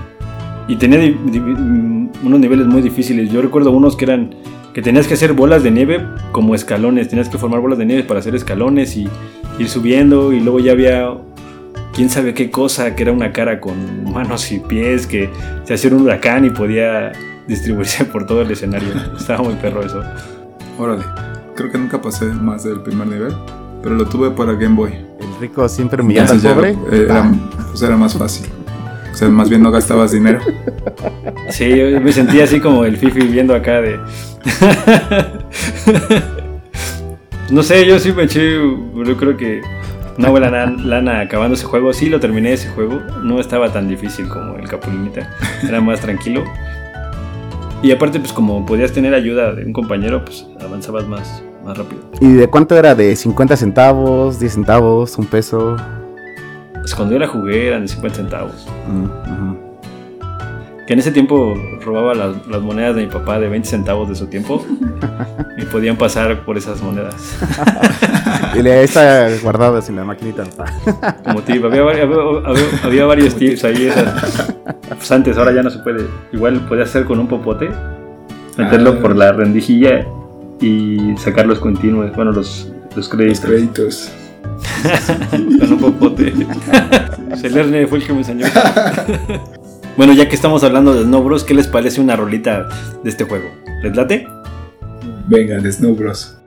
Y 0.69 0.77
tenía 0.77 0.99
di- 0.99 1.17
di- 1.27 1.41
mm, 1.41 2.11
unos 2.25 2.41
niveles 2.41 2.67
muy 2.67 2.83
difíciles. 2.83 3.31
Yo 3.31 3.41
recuerdo 3.41 3.71
unos 3.71 3.97
que 3.97 4.05
eran 4.05 4.35
que 4.75 4.81
tenías 4.83 5.07
que 5.07 5.15
hacer 5.15 5.33
bolas 5.33 5.63
de 5.63 5.71
nieve 5.71 6.05
como 6.31 6.55
escalones. 6.55 7.09
Tenías 7.09 7.29
que 7.29 7.39
formar 7.39 7.61
bolas 7.61 7.79
de 7.79 7.87
nieve 7.87 8.05
para 8.05 8.21
hacer 8.21 8.35
escalones 8.35 8.97
y 8.97 9.09
ir 9.59 9.69
subiendo. 9.69 10.33
Y 10.33 10.41
luego 10.41 10.61
ya 10.61 10.73
había 10.73 11.15
quién 11.95 12.11
sabe 12.11 12.33
qué 12.35 12.51
cosa, 12.51 12.95
que 12.95 13.03
era 13.03 13.13
una 13.13 13.33
cara 13.33 13.61
con 13.61 14.13
manos 14.13 14.51
y 14.53 14.61
pies, 14.61 15.07
que 15.07 15.29
se 15.65 15.75
hacía 15.75 15.91
un 15.91 16.03
huracán 16.03 16.45
y 16.45 16.51
podía 16.51 17.13
distribuirse 17.49 18.05
por 18.13 18.27
todo 18.27 18.43
el 18.43 18.51
escenario. 18.51 18.89
Estaba 19.19 19.43
muy 19.43 19.55
perro 19.55 19.85
eso. 19.85 20.03
Órale. 20.79 21.05
Creo 21.57 21.71
que 21.71 21.79
nunca 21.79 22.01
pasé 22.01 22.27
más 22.27 22.65
del 22.65 22.81
primer 22.81 23.07
nivel, 23.07 23.35
pero 23.83 23.95
lo 23.95 24.07
tuve 24.07 24.31
para 24.31 24.53
Game 24.55 24.75
Boy. 24.75 24.93
El 25.21 25.41
rico 25.41 25.69
siempre 25.69 26.03
humillando 26.03 26.33
al 26.33 26.41
ya, 26.41 26.55
pobre. 26.55 26.71
eh, 26.91 27.07
era, 27.09 27.31
pues 27.71 27.83
era 27.83 27.97
más 27.97 28.17
fácil. 28.17 28.47
O 29.13 29.15
sea, 29.15 29.29
más 29.29 29.51
bien 29.51 29.63
no 29.63 29.71
gastabas 29.71 30.13
dinero. 30.13 30.41
Sí, 31.51 31.69
yo 31.77 32.01
me 32.01 32.13
sentía 32.13 32.45
así 32.45 32.61
como 32.61 32.85
el 32.87 32.97
Fifi 32.97 33.21
viendo 33.27 33.55
acá 33.55 33.83
de. 33.83 34.01
no 37.51 37.63
sé, 37.63 37.87
yo 37.87 37.99
sí 37.99 38.13
me 38.13 38.25
eché. 38.25 38.55
Yo 38.55 39.17
creo 39.19 39.37
que 39.37 39.61
una 40.19 40.31
buena 40.31 40.51
lan- 40.51 40.85
lana 40.85 41.21
acabando 41.21 41.55
ese 41.55 41.67
juego. 41.67 41.93
Sí, 41.93 42.09
lo 42.09 42.21
terminé 42.21 42.53
ese 42.55 42.69
juego. 42.71 43.01
No 43.23 43.41
estaba 43.41 43.71
tan 43.73 43.89
difícil 43.89 44.29
como 44.29 44.57
el 44.57 44.69
Capulinita. 44.69 45.31
Era 45.63 45.81
más 45.81 46.01
tranquilo. 46.01 46.45
Y 47.83 47.91
aparte, 47.91 48.21
pues 48.21 48.33
como 48.33 48.65
podías 48.65 48.93
tener 48.93 49.13
ayuda 49.13 49.55
de 49.55 49.65
un 49.65 49.73
compañero, 49.73 50.25
pues 50.25 50.47
avanzabas 50.61 51.07
más, 51.07 51.43
más 51.65 51.77
rápido. 51.77 52.03
¿Y 52.21 52.33
de 52.33 52.47
cuánto 52.47 52.77
era? 52.77 52.95
¿De 52.95 53.17
50 53.17 53.57
centavos, 53.57 54.39
10 54.39 54.53
centavos, 54.53 55.19
un 55.19 55.27
peso? 55.27 55.77
Pues 56.75 56.95
cuando 56.95 57.15
yo 57.15 57.19
la 57.19 57.27
jugué 57.27 57.69
eran 57.69 57.83
de 57.83 57.89
50 57.89 58.17
centavos. 58.17 58.69
Mm. 58.89 59.72
Que 60.87 60.95
en 60.95 60.99
ese 60.99 61.13
tiempo 61.13 61.55
robaba 61.85 62.13
las, 62.15 62.47
las 62.49 62.61
monedas 62.61 62.97
de 62.97 63.03
mi 63.07 63.09
papá 63.13 63.39
de 63.39 63.49
20 63.49 63.69
centavos 63.69 64.09
de 64.09 64.15
su 64.17 64.27
tiempo. 64.27 64.65
y 65.59 65.65
podían 65.67 65.97
pasar 65.97 66.45
por 66.45 66.57
esas 66.59 66.83
monedas. 66.83 67.15
Y 68.55 68.61
le 68.63 68.83
está 68.83 69.29
guardado 69.43 69.81
en 69.89 69.97
la 69.97 70.05
maquinita. 70.05 70.45
Como 71.25 71.41
tip, 71.41 71.65
había, 71.65 71.81
había, 71.83 72.03
había- 72.03 72.81
había 72.85 73.05
varios 73.07 73.35
tips 73.35 73.65
ahí. 73.65 73.87
Esas, 73.87 74.53
pues 74.89 75.11
antes, 75.11 75.39
ahora 75.39 75.53
ya 75.53 75.63
no 75.63 75.71
se 75.71 75.79
puede. 75.79 76.07
Igual 76.33 76.61
podías 76.69 76.91
hacer 76.91 77.05
con 77.07 77.19
un 77.19 77.29
popote, 77.29 77.71
meterlo 78.59 78.97
Ah. 78.99 79.01
por 79.01 79.17
la 79.17 79.33
rendijilla 79.33 80.07
y 80.61 81.17
sacar 81.17 81.47
los 81.47 81.61
continuos, 81.61 82.15
bueno, 82.15 82.31
los, 82.33 82.71
los 82.95 82.97
Los 82.97 83.09
créditos 83.09 83.41
créditos. 83.41 84.13
con 85.31 85.73
un 85.73 85.79
popote. 85.79 86.35
Celerne 87.37 87.87
fue 87.87 87.99
el 87.99 88.07
que 88.07 88.13
me 88.13 88.19
enseñó. 88.19 88.47
Bueno, 89.97 90.13
ya 90.13 90.29
que 90.29 90.35
estamos 90.35 90.65
hablando 90.65 90.95
de 90.95 91.05
Snow 91.05 91.23
Bros, 91.23 91.45
¿qué 91.45 91.55
les 91.55 91.67
parece 91.67 92.01
una 92.01 92.17
rolita 92.17 92.69
de 93.03 93.11
este 93.11 93.25
juego? 93.25 93.51
¿Les? 93.83 94.27
Venga, 95.29 95.59
de. 95.95 96.42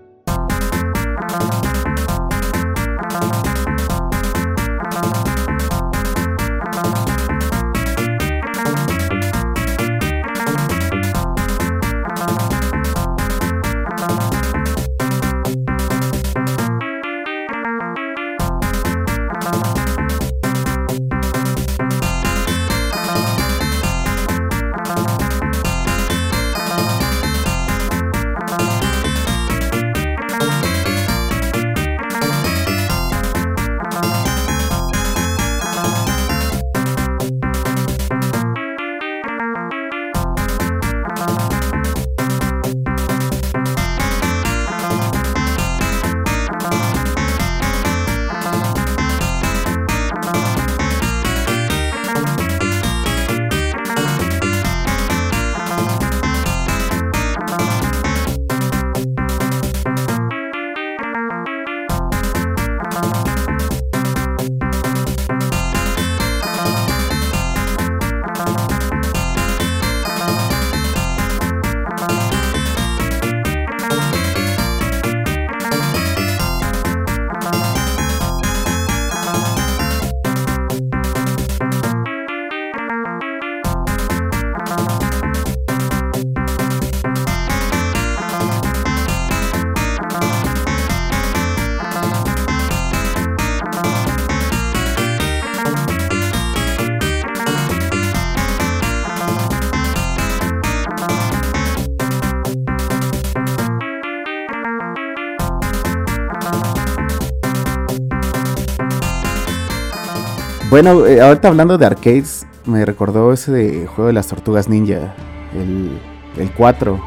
Bueno, 110.75 111.05
eh, 111.05 111.21
ahorita 111.21 111.47
hablando 111.47 111.77
de 111.77 111.85
arcades, 111.85 112.45
me 112.65 112.83
recordó 112.83 113.31
ese 113.31 113.49
de 113.49 113.87
juego 113.87 114.07
de 114.07 114.13
las 114.13 114.27
tortugas 114.27 114.67
ninja, 114.67 115.15
el, 115.57 115.97
el 116.37 116.51
4. 116.51 116.99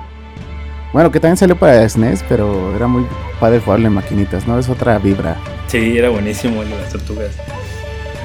Bueno, 0.95 1.13
que 1.13 1.21
también 1.21 1.37
salió 1.37 1.55
para 1.55 1.87
SNES, 1.87 2.25
pero 2.31 2.75
era 2.75 2.87
muy 2.87 3.05
padre 3.39 3.61
jugarlo 3.61 3.89
en 3.89 3.93
maquinitas, 3.93 4.49
¿no? 4.49 4.59
Es 4.59 4.71
otra 4.71 4.99
vibra. 4.99 5.37
Sí, 5.67 5.99
era 5.99 6.09
buenísimo 6.09 6.63
el 6.63 6.71
de 6.71 6.77
las 6.77 6.93
tortugas. 6.93 7.37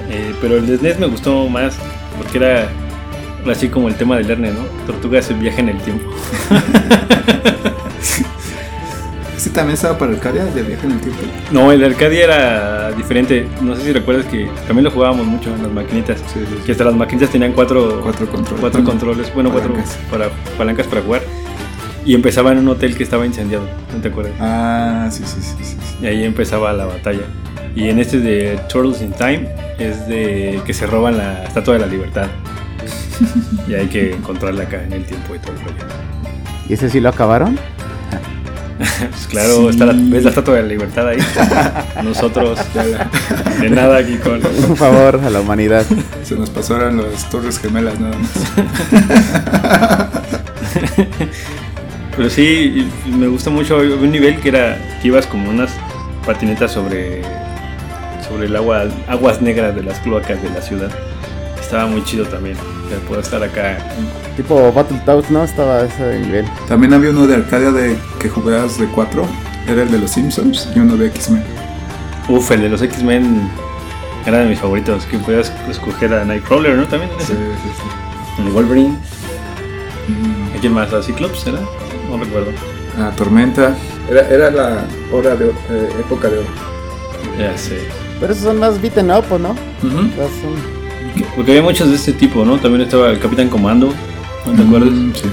Eh, 0.09 0.33
pero 0.39 0.55
el 0.55 0.65
de 0.65 0.77
SNES 0.77 0.99
me 0.99 1.07
gustó 1.07 1.49
más 1.49 1.75
porque 2.17 2.37
era 2.37 2.69
así 3.51 3.67
como 3.67 3.89
el 3.89 3.95
tema 3.95 4.15
del 4.15 4.31
Erne, 4.31 4.53
¿no? 4.53 4.61
Tortugas 4.87 5.29
en 5.29 5.41
viaje 5.41 5.59
en 5.59 5.67
el 5.67 5.77
tiempo. 5.81 6.09
Ese 9.43 9.49
también 9.49 9.73
estaba 9.73 9.97
para 9.97 10.13
Arcadia 10.13 10.45
de 10.45 10.63
viaje 10.63 10.85
en 10.85 10.93
el 10.93 11.01
tiempo? 11.01 11.19
No, 11.51 11.69
el 11.73 11.81
de 11.81 11.87
Arcadia 11.87 12.23
era 12.23 12.91
diferente. 12.93 13.45
No 13.59 13.75
sé 13.75 13.81
si 13.81 13.91
recuerdas 13.91 14.25
que 14.27 14.49
también 14.65 14.85
lo 14.85 14.91
jugábamos 14.91 15.25
mucho 15.25 15.53
en 15.53 15.63
las 15.63 15.69
maquinitas. 15.69 16.17
Sí, 16.19 16.39
sí, 16.39 16.45
sí. 16.49 16.63
Que 16.65 16.71
hasta 16.71 16.85
las 16.85 16.95
maquinitas 16.95 17.29
tenían 17.29 17.51
cuatro, 17.51 17.99
Cuatro 18.01 18.25
controles. 18.27 18.61
cuatro 18.61 18.81
Bueno, 18.81 18.89
controles, 18.89 19.33
bueno, 19.33 19.51
cuatro 19.51 19.71
palancas. 19.73 19.97
para, 20.09 20.29
palancas 20.57 20.87
para 20.87 21.01
jugar. 21.01 21.21
Y 22.05 22.15
empezaba 22.15 22.53
en 22.53 22.59
un 22.59 22.69
hotel 22.69 22.95
que 22.95 23.03
estaba 23.03 23.25
incendiado, 23.25 23.65
¿no 23.93 24.01
te 24.01 24.07
acuerdas? 24.07 24.31
Ah, 24.39 25.09
sí, 25.11 25.23
sí, 25.25 25.41
sí, 25.41 25.51
sí. 25.61 25.75
sí. 25.77 25.95
Y 26.01 26.05
ahí 26.05 26.23
empezaba 26.23 26.71
la 26.71 26.85
batalla. 26.85 27.23
Y 27.75 27.89
en 27.89 27.99
este 27.99 28.21
de 28.21 28.57
Turtles 28.69 29.01
in 29.01 29.11
Time 29.11 29.49
es 29.77 30.07
de 30.07 30.61
que 30.65 30.73
se 30.73 30.87
roban 30.87 31.17
la 31.17 31.43
Estatua 31.43 31.73
de 31.73 31.79
la 31.81 31.87
Libertad. 31.87 32.27
y 33.67 33.73
hay 33.73 33.87
que 33.87 34.13
encontrarla 34.13 34.63
acá 34.63 34.81
en 34.85 34.93
el 34.93 35.03
tiempo 35.03 35.35
y 35.35 35.39
todo 35.39 35.51
el 35.51 35.59
rollo. 35.59 35.93
¿Y 36.69 36.75
ese 36.75 36.89
sí 36.89 37.01
lo 37.01 37.09
acabaron? 37.09 37.59
Pues 39.09 39.27
claro, 39.27 39.61
Sí. 39.63 39.67
está 39.69 39.85
la, 39.85 39.93
ves 39.95 40.23
la 40.23 40.29
Estatua 40.29 40.55
de 40.55 40.61
la 40.63 40.67
Libertad 40.67 41.07
ahí. 41.07 41.17
Nosotros 42.03 42.59
de 43.59 43.69
nada 43.69 43.97
aquí 43.97 44.17
con... 44.17 44.41
Un 44.69 44.75
favor 44.77 45.21
a 45.23 45.29
la 45.29 45.41
humanidad. 45.41 45.85
Se 46.23 46.35
nos 46.35 46.49
pasaron 46.49 46.97
las 46.97 47.29
torres 47.29 47.59
gemelas 47.59 47.99
nada 47.99 48.15
más. 48.17 48.29
Pero 52.15 52.29
sí, 52.29 52.87
me 53.07 53.27
gusta 53.27 53.49
mucho 53.49 53.77
había 53.77 53.95
un 53.95 54.11
nivel 54.11 54.39
que 54.39 54.49
era 54.49 54.77
que 55.01 55.07
ibas 55.07 55.25
como 55.25 55.49
unas 55.49 55.71
patinetas 56.25 56.71
sobre 56.71 57.23
sobre 58.27 58.45
el 58.45 58.55
agua 58.55 58.85
aguas 59.07 59.41
negras 59.41 59.75
de 59.75 59.83
las 59.83 59.99
cloacas 59.99 60.41
de 60.41 60.49
la 60.49 60.61
ciudad. 60.61 60.91
Estaba 61.73 61.89
muy 61.89 62.03
chido 62.03 62.23
también. 62.25 62.55
O 62.85 62.89
sea, 62.89 62.99
poder 63.07 63.23
estar 63.23 63.41
acá. 63.41 63.79
Tipo 64.37 64.71
Battletoads, 64.71 65.31
¿no? 65.31 65.43
Estaba 65.43 65.77
a 65.77 65.85
ese 65.85 66.19
nivel. 66.19 66.45
También 66.67 66.93
había 66.93 67.09
uno 67.09 67.25
de 67.25 67.33
Arcadia 67.37 67.71
de 67.71 67.97
que 68.19 68.29
jugabas 68.29 68.77
de 68.77 68.85
cuatro. 68.89 69.25
Era 69.67 69.81
el 69.81 69.89
de 69.89 69.97
los 69.97 70.11
Simpsons 70.11 70.69
y 70.75 70.79
uno 70.79 70.95
de 70.97 71.07
X-Men. 71.07 71.43
Uf, 72.29 72.51
el 72.51 72.61
de 72.61 72.69
los 72.69 72.83
X-Men 72.83 73.49
era 74.27 74.37
de 74.39 74.45
mis 74.49 74.59
favoritos. 74.59 75.03
Que 75.07 75.17
podías 75.17 75.51
escoger 75.67 76.13
a 76.13 76.23
Nightcrawler, 76.23 76.75
¿no? 76.75 76.85
También 76.85 77.11
en 77.11 77.17
Sí, 77.25 77.33
ese. 77.33 77.33
sí, 77.33 77.69
sí. 78.37 78.41
El 78.43 78.49
Wolverine. 78.51 78.95
Mm, 80.09 80.55
¿A 80.55 80.59
quién 80.61 80.73
más? 80.73 80.93
¿A 80.93 81.01
Cyclops 81.01 81.47
era? 81.47 81.59
No 82.07 82.23
recuerdo. 82.23 82.51
La 82.99 83.09
tormenta. 83.15 83.75
Era, 84.11 84.21
era 84.29 84.51
la 84.51 84.85
hora 85.11 85.35
de 85.35 85.47
eh, 85.47 85.89
época 86.01 86.27
de 86.29 86.37
oro. 86.37 86.47
Ya 87.39 87.57
sé. 87.57 87.79
Pero 88.19 88.31
esos 88.31 88.45
son 88.45 88.59
más 88.59 88.79
beaten 88.79 89.09
up, 89.09 89.23
¿o 89.31 89.39
¿no? 89.39 89.49
Ujú. 89.81 89.97
O 89.97 90.15
sea, 90.15 90.27
son- 90.39 90.82
Porque 91.35 91.51
había 91.51 91.63
muchos 91.63 91.89
de 91.89 91.95
este 91.95 92.13
tipo, 92.13 92.43
¿no? 92.45 92.57
También 92.57 92.81
estaba 92.83 93.09
el 93.11 93.19
Capitán 93.19 93.49
Comando. 93.49 93.93
¿No 94.45 94.53
te 94.53 94.61
acuerdas? 94.61 94.89
Mm, 94.91 95.11
sí. 95.13 95.23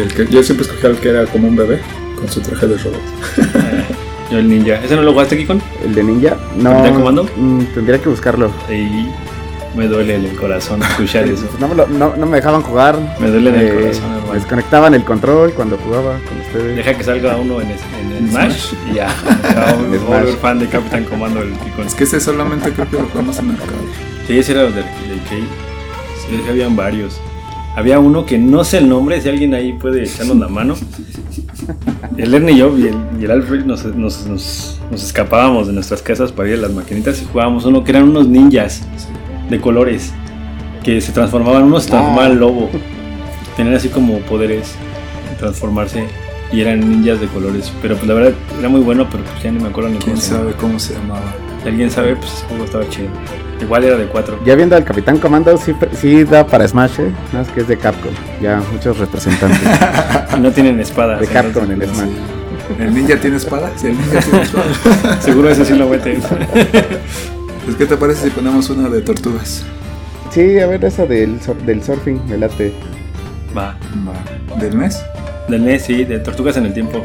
El 0.00 0.12
que, 0.14 0.26
yo 0.32 0.42
siempre 0.42 0.66
escogía 0.66 0.90
el 0.90 0.96
que 0.96 1.08
era 1.08 1.24
como 1.26 1.48
un 1.48 1.56
bebé 1.56 1.80
con 2.16 2.28
su 2.30 2.40
traje 2.40 2.66
de 2.66 2.76
robot. 2.78 3.00
Eh, 3.38 3.84
Yo 4.30 4.38
el 4.38 4.48
ninja. 4.48 4.74
¿Ese 4.84 4.96
no 4.96 5.02
lo 5.02 5.12
jugaste 5.12 5.36
aquí 5.36 5.44
con? 5.46 5.62
¿El 5.84 5.94
de 5.94 6.02
Ninja? 6.02 6.36
No. 6.56 6.70
¿Capitán 6.70 6.94
Comando? 6.94 7.28
mm, 7.36 7.60
tendría 7.74 7.98
que 8.00 8.08
buscarlo. 8.08 8.50
Y 8.68 9.06
me 9.78 9.86
duele 9.86 10.16
en 10.16 10.24
el 10.24 10.34
corazón 10.36 10.82
escuchar 10.82 11.24
eso. 11.28 11.46
No 11.60 11.68
me, 11.68 11.76
lo- 11.76 11.86
no, 11.86 12.16
no 12.16 12.26
me 12.26 12.36
dejaban 12.38 12.60
jugar. 12.62 12.98
Me 13.20 13.28
duele 13.30 13.50
en 13.50 13.54
el 13.56 13.66
Eh, 13.66 13.74
corazón, 13.82 14.12
hermano. 14.16 14.32
Desconectaban 14.34 14.94
el 14.94 15.04
control 15.04 15.52
cuando 15.52 15.76
jugaba 15.78 16.18
con 16.28 16.40
ustedes. 16.40 16.76
Deja 16.76 16.94
que 16.94 17.04
salga 17.04 17.36
uno 17.36 17.60
en, 17.60 17.70
es- 17.70 17.80
en 18.00 18.12
el 18.24 18.30
Smash 18.30 18.72
y 18.90 18.94
ya. 18.96 19.06
Ya, 19.44 19.74
un- 19.78 19.94
En 19.94 20.00
un 20.00 20.06
Smash. 20.06 20.34
fan 20.40 20.58
de 20.58 20.66
Capitán 20.66 21.04
Comando 21.04 21.40
el 21.42 21.52
Kikon. 21.52 21.86
Es 21.86 21.94
que 21.94 22.02
ese 22.04 22.18
solamente 22.20 22.72
creo 22.72 22.90
que 22.90 22.96
lo 22.96 23.04
jugamos 23.04 23.38
en 23.38 23.50
arcade. 23.52 23.70
Sí, 24.26 24.36
ese 24.40 24.52
era 24.52 24.62
el 24.62 24.74
del 24.74 24.84
Key. 25.28 25.44
Sí, 26.28 26.40
habían 26.48 26.74
varios. 26.76 27.20
Había 27.76 27.98
uno 27.98 28.24
que 28.24 28.38
no 28.38 28.64
sé 28.64 28.78
el 28.78 28.88
nombre, 28.88 29.20
si 29.20 29.28
alguien 29.28 29.52
ahí 29.54 29.74
puede 29.74 30.04
echarnos 30.04 30.36
la 30.38 30.48
mano. 30.48 30.74
El 32.16 32.32
Ernie 32.34 32.52
y 32.54 32.58
yo 32.58 32.76
y 32.78 32.86
el, 32.86 32.96
y 33.20 33.24
el 33.24 33.30
Alfred 33.30 33.64
nos, 33.64 33.84
nos- 33.84 34.26
nos- 34.26 34.80
nos 34.90 35.02
escapábamos 35.04 35.66
de 35.66 35.72
nuestras 35.74 36.00
casas 36.00 36.32
para 36.32 36.48
ir 36.48 36.54
a 36.58 36.62
las 36.62 36.72
maquinitas 36.72 37.20
y 37.20 37.26
jugábamos 37.26 37.64
uno 37.66 37.84
que 37.84 37.90
eran 37.90 38.04
unos 38.04 38.26
ninjas 38.28 38.82
de 39.50 39.60
colores 39.60 40.12
que 40.84 41.00
se 41.00 41.12
transformaban, 41.12 41.64
uno 41.64 41.80
se 41.80 41.90
transformaba 41.90 42.26
Ah. 42.28 42.30
en 42.32 42.40
lobo. 42.40 42.70
Tenían 43.56 43.74
así 43.76 43.88
como 43.88 44.18
poderes 44.20 44.72
de 45.30 45.36
transformarse 45.38 46.04
y 46.52 46.60
eran 46.60 46.80
ninjas 46.88 47.20
de 47.20 47.26
colores. 47.26 47.70
Pero 47.82 47.96
pues 47.96 48.06
la 48.06 48.14
verdad 48.14 48.32
era 48.58 48.68
muy 48.68 48.80
bueno, 48.80 49.06
pero 49.10 49.22
pues 49.24 49.42
ya 49.42 49.50
ni 49.50 49.60
me 49.60 49.68
acuerdo 49.68 49.90
ni 49.90 49.96
cómo 49.96 50.06
¿Quién 50.12 50.16
se 50.18 50.30
llama. 50.30 50.44
sabe 50.44 50.52
cómo 50.54 50.78
se 50.78 50.94
llamaba? 50.94 51.34
Si 51.66 51.70
alguien 51.70 51.90
sabe, 51.90 52.14
pues 52.14 52.32
ese 52.32 52.46
juego 52.46 52.64
estaba 52.64 52.88
chido. 52.88 53.08
Igual 53.60 53.82
era 53.82 53.96
de 53.96 54.06
cuatro. 54.06 54.38
Ya 54.44 54.54
viendo 54.54 54.76
al 54.76 54.84
Capitán 54.84 55.18
Comando, 55.18 55.58
sí, 55.58 55.74
sí 56.00 56.22
da 56.22 56.46
para 56.46 56.68
Smash, 56.68 57.00
¿eh? 57.00 57.10
Nada 57.32 57.44
más 57.44 57.48
que 57.48 57.62
es 57.62 57.66
de 57.66 57.76
Capcom. 57.76 58.12
Ya 58.40 58.62
muchos 58.72 58.96
representantes 58.98 59.58
no 60.38 60.52
tienen 60.52 60.78
espadas. 60.78 61.18
de 61.18 61.26
Capcom 61.26 61.68
en 61.68 61.82
el 61.82 61.88
Smash. 61.92 62.08
¿El 62.78 62.94
ninja 62.94 63.16
tiene 63.16 63.38
espada? 63.38 63.72
Sí, 63.74 63.88
el 63.88 63.98
ninja 63.98 64.20
tiene 64.20 64.42
espada. 64.42 65.20
Seguro 65.20 65.50
ese 65.50 65.64
sí 65.64 65.74
lo 65.74 65.88
meten. 65.88 66.20
Pues, 67.64 67.76
¿qué 67.76 67.86
te 67.86 67.96
parece 67.96 68.26
si 68.26 68.30
ponemos 68.30 68.70
una 68.70 68.88
de 68.88 69.00
tortugas? 69.00 69.64
Sí, 70.30 70.60
a 70.60 70.68
ver 70.68 70.84
esa 70.84 71.04
del, 71.04 71.40
del 71.64 71.82
surfing, 71.82 72.20
me 72.28 72.38
late. 72.38 72.72
Va. 73.56 73.76
Va. 74.06 74.56
¿Del 74.60 74.76
mes? 74.76 75.02
Del 75.48 75.64
NES, 75.64 75.82
sí, 75.82 76.04
de 76.04 76.20
Tortugas 76.20 76.56
en 76.58 76.66
el 76.66 76.74
Tiempo. 76.74 77.04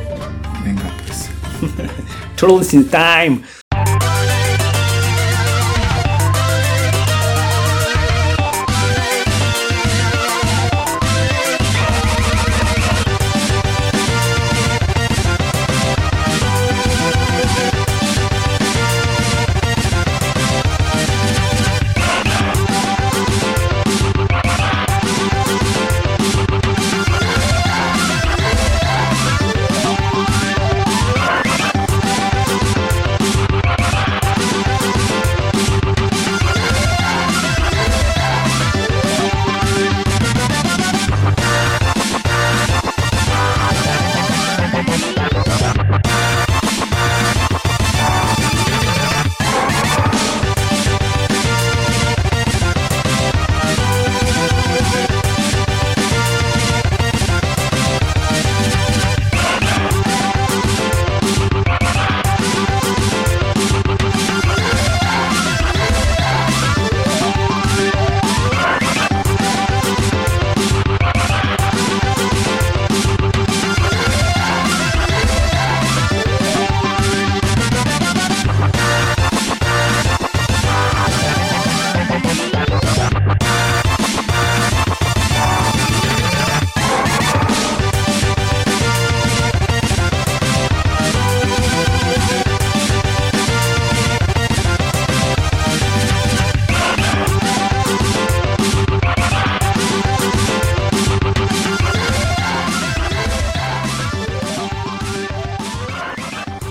Venga, 0.64 0.84
pues. 1.08 1.32
Turtles 2.36 2.76
in 2.76 2.88
Time. 2.88 3.42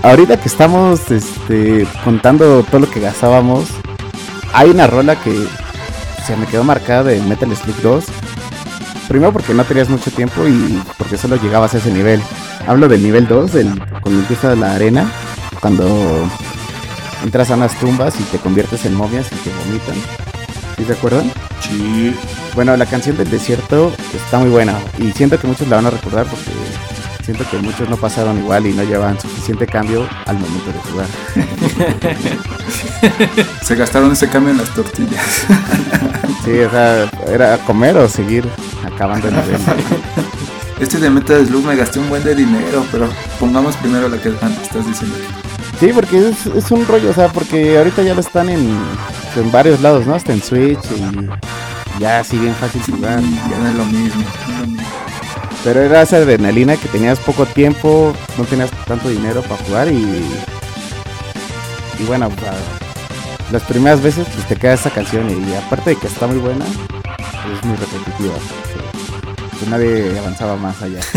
Ahorita 0.02 0.40
que 0.40 0.48
estamos 0.48 1.10
este, 1.10 1.86
contando 2.04 2.62
todo 2.62 2.80
lo 2.80 2.90
que 2.90 3.00
gastábamos, 3.00 3.68
hay 4.54 4.70
una 4.70 4.86
rola 4.86 5.20
que 5.20 5.46
se 6.26 6.36
me 6.36 6.46
quedó 6.46 6.64
marcada 6.64 7.04
de 7.04 7.20
Metal 7.20 7.54
Slug 7.54 7.76
2. 7.82 8.04
Primero 9.08 9.32
porque 9.32 9.52
no 9.52 9.64
tenías 9.64 9.90
mucho 9.90 10.10
tiempo 10.10 10.48
y 10.48 10.82
porque 10.96 11.18
solo 11.18 11.36
llegabas 11.36 11.74
a 11.74 11.78
ese 11.78 11.92
nivel. 11.92 12.22
Hablo 12.66 12.88
del 12.88 13.02
nivel 13.02 13.28
2, 13.28 13.52
del, 13.52 13.78
cuando 14.00 14.20
empieza 14.20 14.54
la 14.56 14.74
arena, 14.74 15.10
cuando 15.60 15.86
entras 17.22 17.50
a 17.50 17.56
unas 17.56 17.78
tumbas 17.78 18.18
y 18.18 18.22
te 18.24 18.38
conviertes 18.38 18.86
en 18.86 18.94
momias 18.94 19.26
y 19.30 19.36
te 19.36 19.50
vomitan. 19.50 19.96
¿Sí 20.78 20.84
se 20.86 20.92
acuerdan? 20.94 21.30
Sí. 21.60 22.14
Bueno, 22.54 22.74
la 22.76 22.86
canción 22.86 23.18
del 23.18 23.30
desierto 23.30 23.92
está 24.14 24.38
muy 24.38 24.48
buena 24.48 24.78
y 24.98 25.12
siento 25.12 25.38
que 25.38 25.46
muchos 25.46 25.68
la 25.68 25.76
van 25.76 25.86
a 25.86 25.90
recordar 25.90 26.26
porque 26.26 26.50
siento 27.22 27.44
que 27.50 27.58
muchos 27.58 27.88
no 27.88 27.96
pasaron 27.96 28.38
igual 28.38 28.66
y 28.66 28.72
no 28.72 28.82
llevaban 28.82 29.20
suficiente 29.20 29.66
cambio 29.66 30.08
al 30.26 30.38
momento 30.38 30.72
de 30.72 30.78
jugar. 30.90 31.06
Se 33.62 33.74
gastaron 33.74 34.12
ese 34.12 34.28
cambio 34.28 34.52
en 34.52 34.58
las 34.58 34.70
tortillas. 34.74 35.44
Sí, 36.44 36.58
o 36.58 36.70
sea, 36.70 37.10
era 37.28 37.58
comer 37.58 37.98
o 37.98 38.08
seguir 38.08 38.48
acabando 38.82 39.28
el 39.28 39.34
nivel. 39.34 39.60
Este 40.80 40.98
de 40.98 41.10
Metal 41.10 41.46
Slug 41.46 41.66
me 41.66 41.76
gasté 41.76 41.98
un 41.98 42.08
buen 42.08 42.24
de 42.24 42.34
dinero, 42.34 42.82
pero 42.90 43.10
pongamos 43.38 43.76
primero 43.76 44.08
lo 44.08 44.18
que 44.22 44.30
estás 44.30 44.86
diciendo. 44.86 45.16
Sí, 45.78 45.90
porque 45.94 46.30
es, 46.30 46.46
es 46.46 46.70
un 46.70 46.86
rollo, 46.86 47.10
o 47.10 47.12
sea, 47.12 47.28
porque 47.28 47.76
ahorita 47.76 48.02
ya 48.02 48.14
lo 48.14 48.20
están 48.20 48.48
en, 48.48 48.74
en 49.36 49.52
varios 49.52 49.82
lados, 49.82 50.06
¿no? 50.06 50.14
Hasta 50.14 50.32
en 50.32 50.42
Switch 50.42 50.80
y 50.96 51.28
ya 52.00 52.20
así 52.20 52.38
bien 52.38 52.54
fácil 52.54 52.80
jugar. 52.82 53.20
Ya 53.20 53.58
no 53.58 53.68
es 53.68 53.74
lo 53.74 53.84
mismo. 53.84 54.22
no 54.48 54.54
es 54.54 54.60
lo 54.60 54.66
mismo. 54.66 54.86
Pero 55.62 55.80
era 55.80 56.02
esa 56.02 56.16
adrenalina 56.16 56.76
que 56.76 56.88
tenías 56.88 57.18
poco 57.18 57.44
tiempo, 57.46 58.14
no 58.38 58.44
tenías 58.44 58.70
tanto 58.86 59.08
dinero 59.08 59.42
para 59.42 59.62
jugar 59.64 59.88
y. 59.92 60.24
Y 61.98 62.04
bueno, 62.06 62.30
las 63.52 63.62
primeras 63.64 64.02
veces 64.02 64.26
pues, 64.32 64.48
te 64.48 64.56
queda 64.56 64.72
esa 64.72 64.90
canción 64.90 65.28
y, 65.28 65.54
aparte 65.54 65.90
de 65.90 65.96
que 65.96 66.06
está 66.06 66.26
muy 66.26 66.38
buena, 66.38 66.64
es 66.64 67.64
muy 67.64 67.76
repetitiva. 67.76 68.34
pues, 69.50 69.68
nadie 69.68 70.18
avanzaba 70.18 70.56
más 70.56 70.80
allá. 70.82 71.00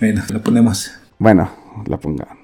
Bueno, 0.00 0.22
lo 0.30 0.42
ponemos. 0.42 0.92
Bueno, 1.18 1.50
la 1.84 1.98
ponga. 1.98 2.39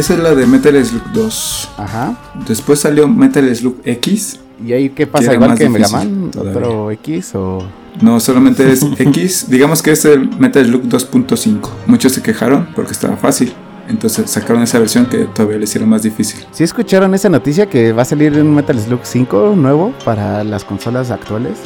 Esa 0.00 0.14
es 0.14 0.20
la 0.20 0.34
de 0.34 0.46
Metal 0.46 0.82
Slug 0.82 1.12
2. 1.12 1.68
Ajá. 1.76 2.16
Después 2.48 2.80
salió 2.80 3.06
Metal 3.06 3.54
Slug 3.54 3.82
X. 3.84 4.40
¿Y 4.66 4.72
ahí 4.72 4.88
qué 4.88 5.06
pasa? 5.06 5.26
era 5.26 5.34
¿Igual 5.34 5.58
que 5.58 5.68
Mega 5.68 5.88
Man? 5.88 6.30
¿Otro 6.38 6.90
X 6.92 7.34
o...? 7.34 7.62
No, 8.00 8.18
solamente 8.18 8.72
es 8.72 8.82
X. 8.98 9.50
Digamos 9.50 9.82
que 9.82 9.90
es 9.90 10.06
el 10.06 10.26
Metal 10.38 10.64
Slug 10.64 10.84
2.5. 10.84 11.68
Muchos 11.86 12.12
se 12.12 12.22
quejaron 12.22 12.68
porque 12.74 12.92
estaba 12.92 13.18
fácil. 13.18 13.52
Entonces 13.90 14.30
sacaron 14.30 14.62
esa 14.62 14.78
versión 14.78 15.04
que 15.04 15.18
todavía 15.26 15.58
le 15.58 15.64
hicieron 15.64 15.90
más 15.90 16.02
difícil. 16.02 16.46
¿Sí 16.50 16.64
escucharon 16.64 17.14
esa 17.14 17.28
noticia 17.28 17.68
que 17.68 17.92
va 17.92 18.00
a 18.00 18.06
salir 18.06 18.32
un 18.40 18.54
Metal 18.54 18.80
Slug 18.80 19.00
5 19.02 19.52
nuevo 19.54 19.92
para 20.06 20.42
las 20.44 20.64
consolas 20.64 21.10
actuales? 21.10 21.58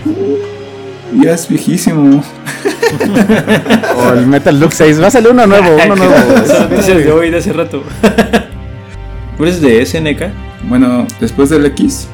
Ya 1.12 1.32
es 1.32 1.48
viejísimo. 1.48 2.22
O 3.96 4.12
el 4.12 4.26
Metal 4.26 4.56
Slug 4.56 4.72
6. 4.72 5.02
Va 5.02 5.06
a 5.08 5.10
salir 5.10 5.30
uno 5.30 5.46
nuevo, 5.46 5.76
uno 5.84 5.96
nuevo. 5.96 6.12
Es 6.78 6.86
de 6.86 7.10
hoy, 7.10 7.30
de 7.30 7.38
hace 7.38 7.52
rato. 7.52 7.82
¿Tú 9.36 9.42
eres 9.42 9.60
de 9.60 9.84
SNK? 9.84 10.68
Bueno, 10.68 11.06
después 11.20 11.50
del 11.50 11.66
X, 11.66 12.08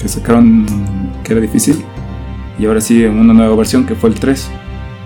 que 0.00 0.08
sacaron 0.08 0.66
que 1.22 1.32
era 1.32 1.40
difícil, 1.40 1.84
y 2.58 2.66
ahora 2.66 2.80
sí 2.80 3.04
una 3.04 3.32
nueva 3.32 3.54
versión 3.54 3.86
que 3.86 3.94
fue 3.94 4.10
el 4.10 4.16
3. 4.18 4.48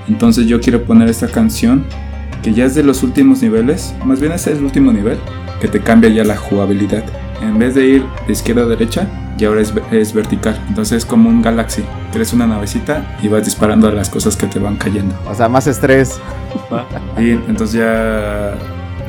Entonces 0.09 0.47
yo 0.47 0.61
quiero 0.61 0.83
poner 0.85 1.09
esta 1.09 1.29
canción, 1.29 1.85
que 2.43 2.55
ya 2.55 2.65
es 2.65 2.75
de 2.75 2.83
los 2.83 3.03
últimos 3.03 3.43
niveles, 3.43 3.95
más 4.05 4.21
bien 4.21 4.33
ese 4.33 4.53
es 4.53 4.59
el 4.59 4.65
último 4.65 4.93
nivel, 4.93 5.19
que 5.61 5.69
te 5.69 5.81
cambia 5.81 6.09
ya 6.11 6.25
la 6.25 6.37
jugabilidad. 6.37 7.05
En 7.43 7.59
vez 7.59 7.75
de 7.75 7.87
ir 7.87 8.05
de 8.27 8.33
izquierda 8.33 8.63
a 8.63 8.67
derecha, 8.67 9.07
y 9.39 9.45
ahora 9.45 9.61
es, 9.63 9.73
es 9.93 10.13
vertical. 10.13 10.61
Entonces 10.69 10.99
es 10.99 11.05
como 11.05 11.29
un 11.29 11.41
Galaxy, 11.43 11.85
eres 12.15 12.33
una 12.33 12.47
navecita 12.47 13.17
y 13.23 13.29
vas 13.29 13.45
disparando 13.45 13.89
a 13.89 13.93
las 13.93 14.11
cosas 14.11 14.37
que 14.37 14.47
te 14.47 14.59
van 14.59 14.77
cayendo. 14.77 15.15
O 15.27 15.35
sea, 15.35 15.49
más 15.49 15.67
estrés. 15.67 16.19
Y 17.19 17.31
entonces 17.31 17.73
ya 17.81 18.55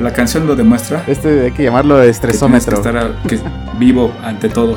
la 0.00 0.12
canción 0.12 0.46
lo 0.46 0.56
demuestra. 0.56 1.02
Este 1.06 1.40
hay 1.46 1.50
que 1.52 1.64
llamarlo 1.64 1.96
que 1.96 2.02
tienes 2.02 2.20
que 2.20 2.26
estresómetro. 2.28 2.76
estar 2.76 2.96
a- 2.96 3.22
que- 3.26 3.40
vivo 3.78 4.12
ante 4.24 4.48
todo. 4.48 4.76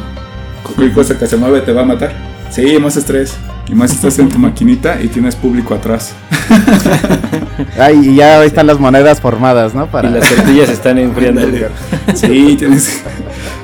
Cualquier 0.63 0.93
cosa 0.93 1.17
que 1.19 1.27
se 1.27 1.37
mueve 1.37 1.61
te 1.61 1.71
va 1.73 1.81
a 1.81 1.85
matar. 1.85 2.11
Sí, 2.49 2.77
más 2.79 2.95
estrés. 2.97 3.35
Y 3.67 3.75
más 3.75 3.91
estás 3.91 4.19
en 4.19 4.27
tu 4.29 4.37
maquinita 4.39 5.01
y 5.01 5.07
tienes 5.07 5.35
público 5.37 5.73
atrás. 5.73 6.13
Ay, 7.79 8.09
y 8.09 8.15
ya 8.15 8.43
están 8.43 8.67
las 8.67 8.79
monedas 8.79 9.21
formadas, 9.21 9.73
¿no? 9.73 9.87
Para... 9.87 10.09
Y 10.09 10.13
las 10.13 10.29
tortillas 10.29 10.69
están 10.69 10.97
enfriando. 10.97 11.41
sí, 12.13 12.55
tienes, 12.59 13.03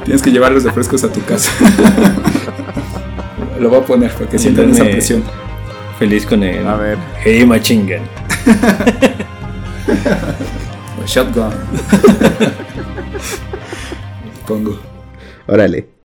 tienes 0.09 0.23
que 0.23 0.31
llevar 0.31 0.51
los 0.51 0.63
refrescos 0.63 1.03
a 1.03 1.13
tu 1.13 1.23
casa. 1.23 1.51
Lo 3.59 3.69
voy 3.69 3.79
a 3.79 3.85
poner 3.85 4.11
para 4.11 4.27
que 4.27 4.39
sientan 4.39 4.71
esa 4.71 4.85
presión. 4.85 5.23
Feliz 5.99 6.25
con 6.25 6.41
el. 6.41 6.65
A 6.65 6.77
ver. 6.77 6.97
Hey, 7.23 7.45
Machingan. 7.45 8.01
Shotgun. 11.05 11.51
Pongo. 14.47 14.79
Órale. 15.45 15.98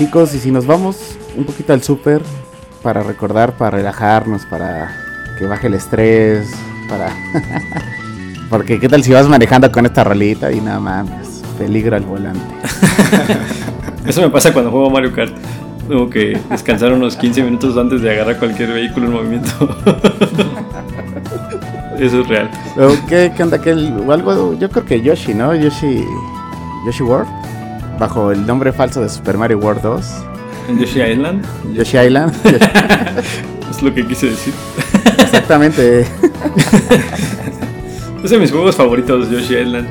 Chicos, 0.00 0.34
y 0.34 0.38
si 0.38 0.50
nos 0.50 0.64
vamos 0.66 0.96
un 1.36 1.44
poquito 1.44 1.74
al 1.74 1.82
súper 1.82 2.22
para 2.82 3.02
recordar, 3.02 3.58
para 3.58 3.76
relajarnos, 3.76 4.46
para 4.46 4.96
que 5.38 5.44
baje 5.44 5.66
el 5.66 5.74
estrés, 5.74 6.50
para... 6.88 7.14
Porque 8.48 8.80
qué 8.80 8.88
tal 8.88 9.04
si 9.04 9.12
vas 9.12 9.28
manejando 9.28 9.70
con 9.70 9.84
esta 9.84 10.02
rolita 10.02 10.50
y 10.52 10.62
nada 10.62 10.80
más, 10.80 11.06
peligro 11.58 11.96
al 11.96 12.04
volante. 12.04 12.40
Eso 14.06 14.22
me 14.22 14.30
pasa 14.30 14.54
cuando 14.54 14.70
juego 14.70 14.88
Mario 14.88 15.12
Kart. 15.12 15.36
Tengo 15.86 16.08
que 16.08 16.40
descansar 16.48 16.94
unos 16.94 17.14
15 17.16 17.42
minutos 17.42 17.76
antes 17.76 18.00
de 18.00 18.10
agarrar 18.10 18.38
cualquier 18.38 18.72
vehículo 18.72 19.04
en 19.04 19.12
movimiento. 19.12 19.50
Eso 21.98 22.22
es 22.22 22.26
real. 22.26 22.50
¿Qué, 23.06 23.32
qué 23.36 23.42
onda? 23.42 23.60
algo, 24.14 24.54
yo 24.58 24.70
creo 24.70 24.84
que 24.86 25.02
Yoshi, 25.02 25.34
¿no? 25.34 25.54
Yoshi, 25.54 26.02
Yoshi 26.86 27.02
World 27.02 27.28
bajo 28.00 28.32
el 28.32 28.44
nombre 28.46 28.72
falso 28.72 29.02
de 29.02 29.08
Super 29.08 29.38
Mario 29.38 29.58
World 29.58 29.82
2. 29.82 30.06
Yoshi 30.80 31.02
Island. 31.02 31.44
Yoshi 31.74 31.98
Island. 31.98 32.34
es 33.70 33.82
lo 33.82 33.94
que 33.94 34.06
quise 34.06 34.30
decir. 34.30 34.54
Exactamente. 35.18 36.00
es 38.24 38.30
de 38.30 38.38
mis 38.38 38.50
juegos 38.50 38.74
favoritos, 38.74 39.30
Yoshi 39.30 39.56
Island. 39.56 39.86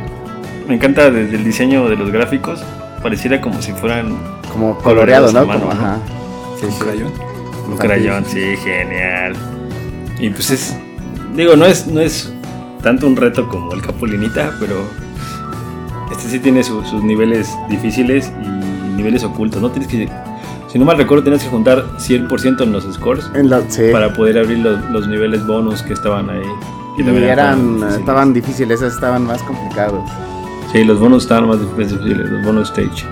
Me 0.67 0.75
encanta 0.75 1.11
desde 1.11 1.37
el 1.37 1.43
diseño 1.43 1.87
de 1.87 1.95
los 1.95 2.11
gráficos. 2.11 2.63
Pareciera 3.03 3.39
como 3.39 3.61
si 3.61 3.71
fueran. 3.73 4.17
Como 4.51 4.75
coloreado, 4.79 5.31
¿no? 5.31 5.45
Como, 5.45 5.71
Ajá. 5.71 5.99
Sí, 6.59 6.65
un 6.65 6.79
crayón. 6.79 7.11
Un 7.67 7.77
crayón, 7.77 8.25
sí, 8.25 8.57
genial. 8.57 9.35
Y 10.19 10.31
pues 10.31 10.49
es. 10.49 10.75
Digo, 11.35 11.55
no 11.55 11.65
es, 11.65 11.85
no 11.85 12.01
es 12.01 12.33
tanto 12.81 13.05
un 13.05 13.15
reto 13.15 13.47
como 13.47 13.71
el 13.73 13.81
Capulinita, 13.81 14.55
pero 14.59 14.83
este 16.11 16.27
sí 16.27 16.39
tiene 16.39 16.63
sus 16.63 16.91
niveles 17.03 17.55
difíciles 17.69 18.31
y 18.43 18.95
niveles 18.95 19.23
ocultos, 19.23 19.61
¿no? 19.61 19.69
Tienes 19.69 19.87
que, 19.87 20.09
si 20.67 20.79
no 20.79 20.85
mal 20.85 20.97
recuerdo, 20.97 21.23
tienes 21.23 21.43
que 21.43 21.49
juntar 21.49 21.85
100% 21.97 22.61
en 22.63 22.71
los 22.71 22.83
scores 22.93 23.29
para 23.91 24.13
poder 24.13 24.39
abrir 24.39 24.59
los, 24.59 25.07
niveles 25.07 25.45
bonus 25.45 25.81
que 25.83 25.93
estaban 25.93 26.29
ahí. 26.29 26.41
Y, 26.97 27.07
eran, 27.23 27.81
estaban 27.97 28.33
difíciles, 28.33 28.81
esos 28.81 28.93
estaban 28.95 29.25
más 29.25 29.41
complicados. 29.43 30.09
Sí, 30.71 30.83
los 30.83 30.99
bonus 30.99 31.23
estaban 31.23 31.47
más 31.47 31.59
difíciles, 31.59 32.29
los 32.29 32.43
bonus 32.43 32.69
stage. 32.69 33.05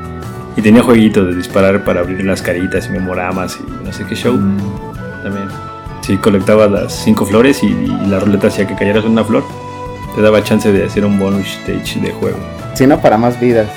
Y 0.58 0.62
tenía 0.62 0.82
jueguitos 0.82 1.28
de 1.28 1.36
disparar 1.36 1.84
para 1.86 2.02
abrir 2.02 2.26
las 2.26 2.42
caritas 2.42 2.88
y 2.88 2.90
memoramas 2.90 3.60
y 3.60 3.86
no 3.86 3.94
sé 3.94 4.06
qué 4.06 4.16
show. 4.16 4.34
Mm. 4.34 4.58
También. 5.24 5.48
Si 6.02 6.18
colectabas 6.18 6.72
las 6.72 6.94
5 7.04 7.26
flores 7.26 7.64
y, 7.64 7.68
y, 7.68 8.08
la 8.08 8.20
ruleta 8.20 8.48
hacía 8.48 8.68
que 8.68 8.76
cayeras 8.76 9.06
una 9.06 9.24
flor, 9.24 9.44
te 10.16 10.22
daba 10.22 10.44
chance 10.44 10.72
de 10.72 10.84
hacer 10.84 11.06
un 11.06 11.20
bonus 11.20 11.48
stage 11.48 12.00
de 12.02 12.12
juego 12.12 12.57
sino 12.78 13.02
para 13.02 13.18
más 13.18 13.40
vidas. 13.40 13.68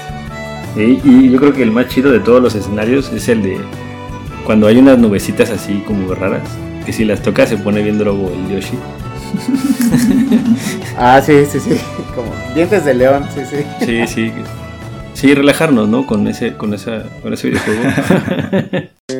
y 0.76 1.30
yo 1.30 1.38
creo 1.38 1.52
que 1.54 1.62
el 1.62 1.72
más 1.72 1.88
chido 1.88 2.12
de 2.12 2.20
todos 2.20 2.42
los 2.42 2.54
escenarios 2.54 3.10
es 3.12 3.28
el 3.28 3.42
de 3.42 3.58
cuando 4.44 4.66
hay 4.66 4.78
unas 4.78 4.98
nubecitas 4.98 5.50
así 5.50 5.82
como 5.86 6.14
raras, 6.14 6.42
que 6.84 6.92
si 6.92 7.04
las 7.04 7.22
tocas 7.22 7.48
se 7.48 7.56
pone 7.56 7.82
bien 7.82 7.98
drogo 7.98 8.30
el 8.30 8.56
Yoshi. 8.56 8.78
ah, 10.98 11.20
sí, 11.24 11.46
sí, 11.46 11.60
sí, 11.60 11.80
como 12.14 12.28
dientes 12.54 12.84
de 12.84 12.94
león, 12.94 13.24
sí, 13.34 13.42
sí. 13.48 13.64
Sí, 13.84 14.06
sí. 14.06 14.32
Sí, 15.14 15.34
relajarnos, 15.34 15.88
¿no? 15.88 16.06
Con 16.06 16.26
ese, 16.26 16.54
con 16.54 16.74
esa, 16.74 17.04
con 17.22 17.32
ese 17.32 17.50
videojuego. 17.50 17.82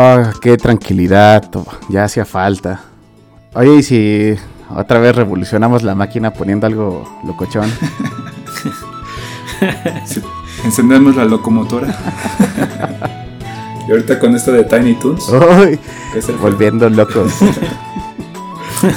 Oh, 0.00 0.22
qué 0.40 0.56
tranquilidad, 0.56 1.50
ya 1.88 2.04
hacía 2.04 2.24
falta. 2.24 2.82
Oye, 3.52 3.78
y 3.78 3.82
si 3.82 4.36
otra 4.72 5.00
vez 5.00 5.16
revolucionamos 5.16 5.82
la 5.82 5.96
máquina 5.96 6.32
poniendo 6.32 6.68
algo 6.68 7.20
locochón. 7.26 7.68
Sí, 10.06 10.22
Encendemos 10.64 11.16
la 11.16 11.24
locomotora. 11.24 11.88
y 13.88 13.90
ahorita 13.90 14.20
con 14.20 14.36
esto 14.36 14.52
de 14.52 14.62
Tiny 14.62 14.94
Toons, 14.94 15.30
Uy, 15.30 15.80
que 16.12 16.20
es 16.20 16.28
el, 16.28 16.36
jefe, 16.36 16.42
volviendo 16.42 16.88
locos. 16.90 17.32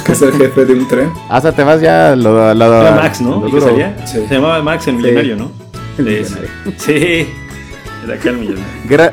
que 0.06 0.12
es 0.12 0.22
el 0.22 0.32
jefe 0.34 0.64
de 0.64 0.74
un 0.74 0.86
tren. 0.86 1.10
Hasta 1.28 1.50
te 1.50 1.64
vas 1.64 1.80
ya 1.80 2.14
lo, 2.14 2.54
lo, 2.54 2.80
Era 2.80 2.94
Max, 2.94 3.20
¿no? 3.20 3.40
lo. 3.40 3.60
Sí. 4.06 4.24
Se 4.28 4.28
llamaba 4.28 4.62
Max 4.62 4.86
el 4.86 4.98
millonario, 4.98 5.34
¿no? 5.34 5.50
El 5.98 6.04
Sí, 6.04 6.12
millonario. 6.12 6.48
Sí. 6.76 7.28
Era 8.04 8.14
acá 8.14 8.30
el 8.30 8.38
millonario. 8.38 8.68
Guerra, 8.88 9.10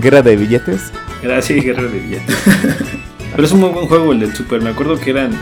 guerra 0.00 0.22
de 0.22 0.36
billetes. 0.36 0.92
Era 1.22 1.38
así, 1.38 1.54
guerra 1.54 1.84
de 1.84 1.98
billetes. 1.98 2.36
Pero 3.32 3.44
es 3.44 3.52
un 3.52 3.60
muy 3.60 3.70
buen 3.70 3.86
juego 3.86 4.12
el 4.12 4.20
del 4.20 4.34
Super. 4.34 4.60
Me 4.60 4.70
acuerdo 4.70 4.98
que 4.98 5.10
eran. 5.10 5.32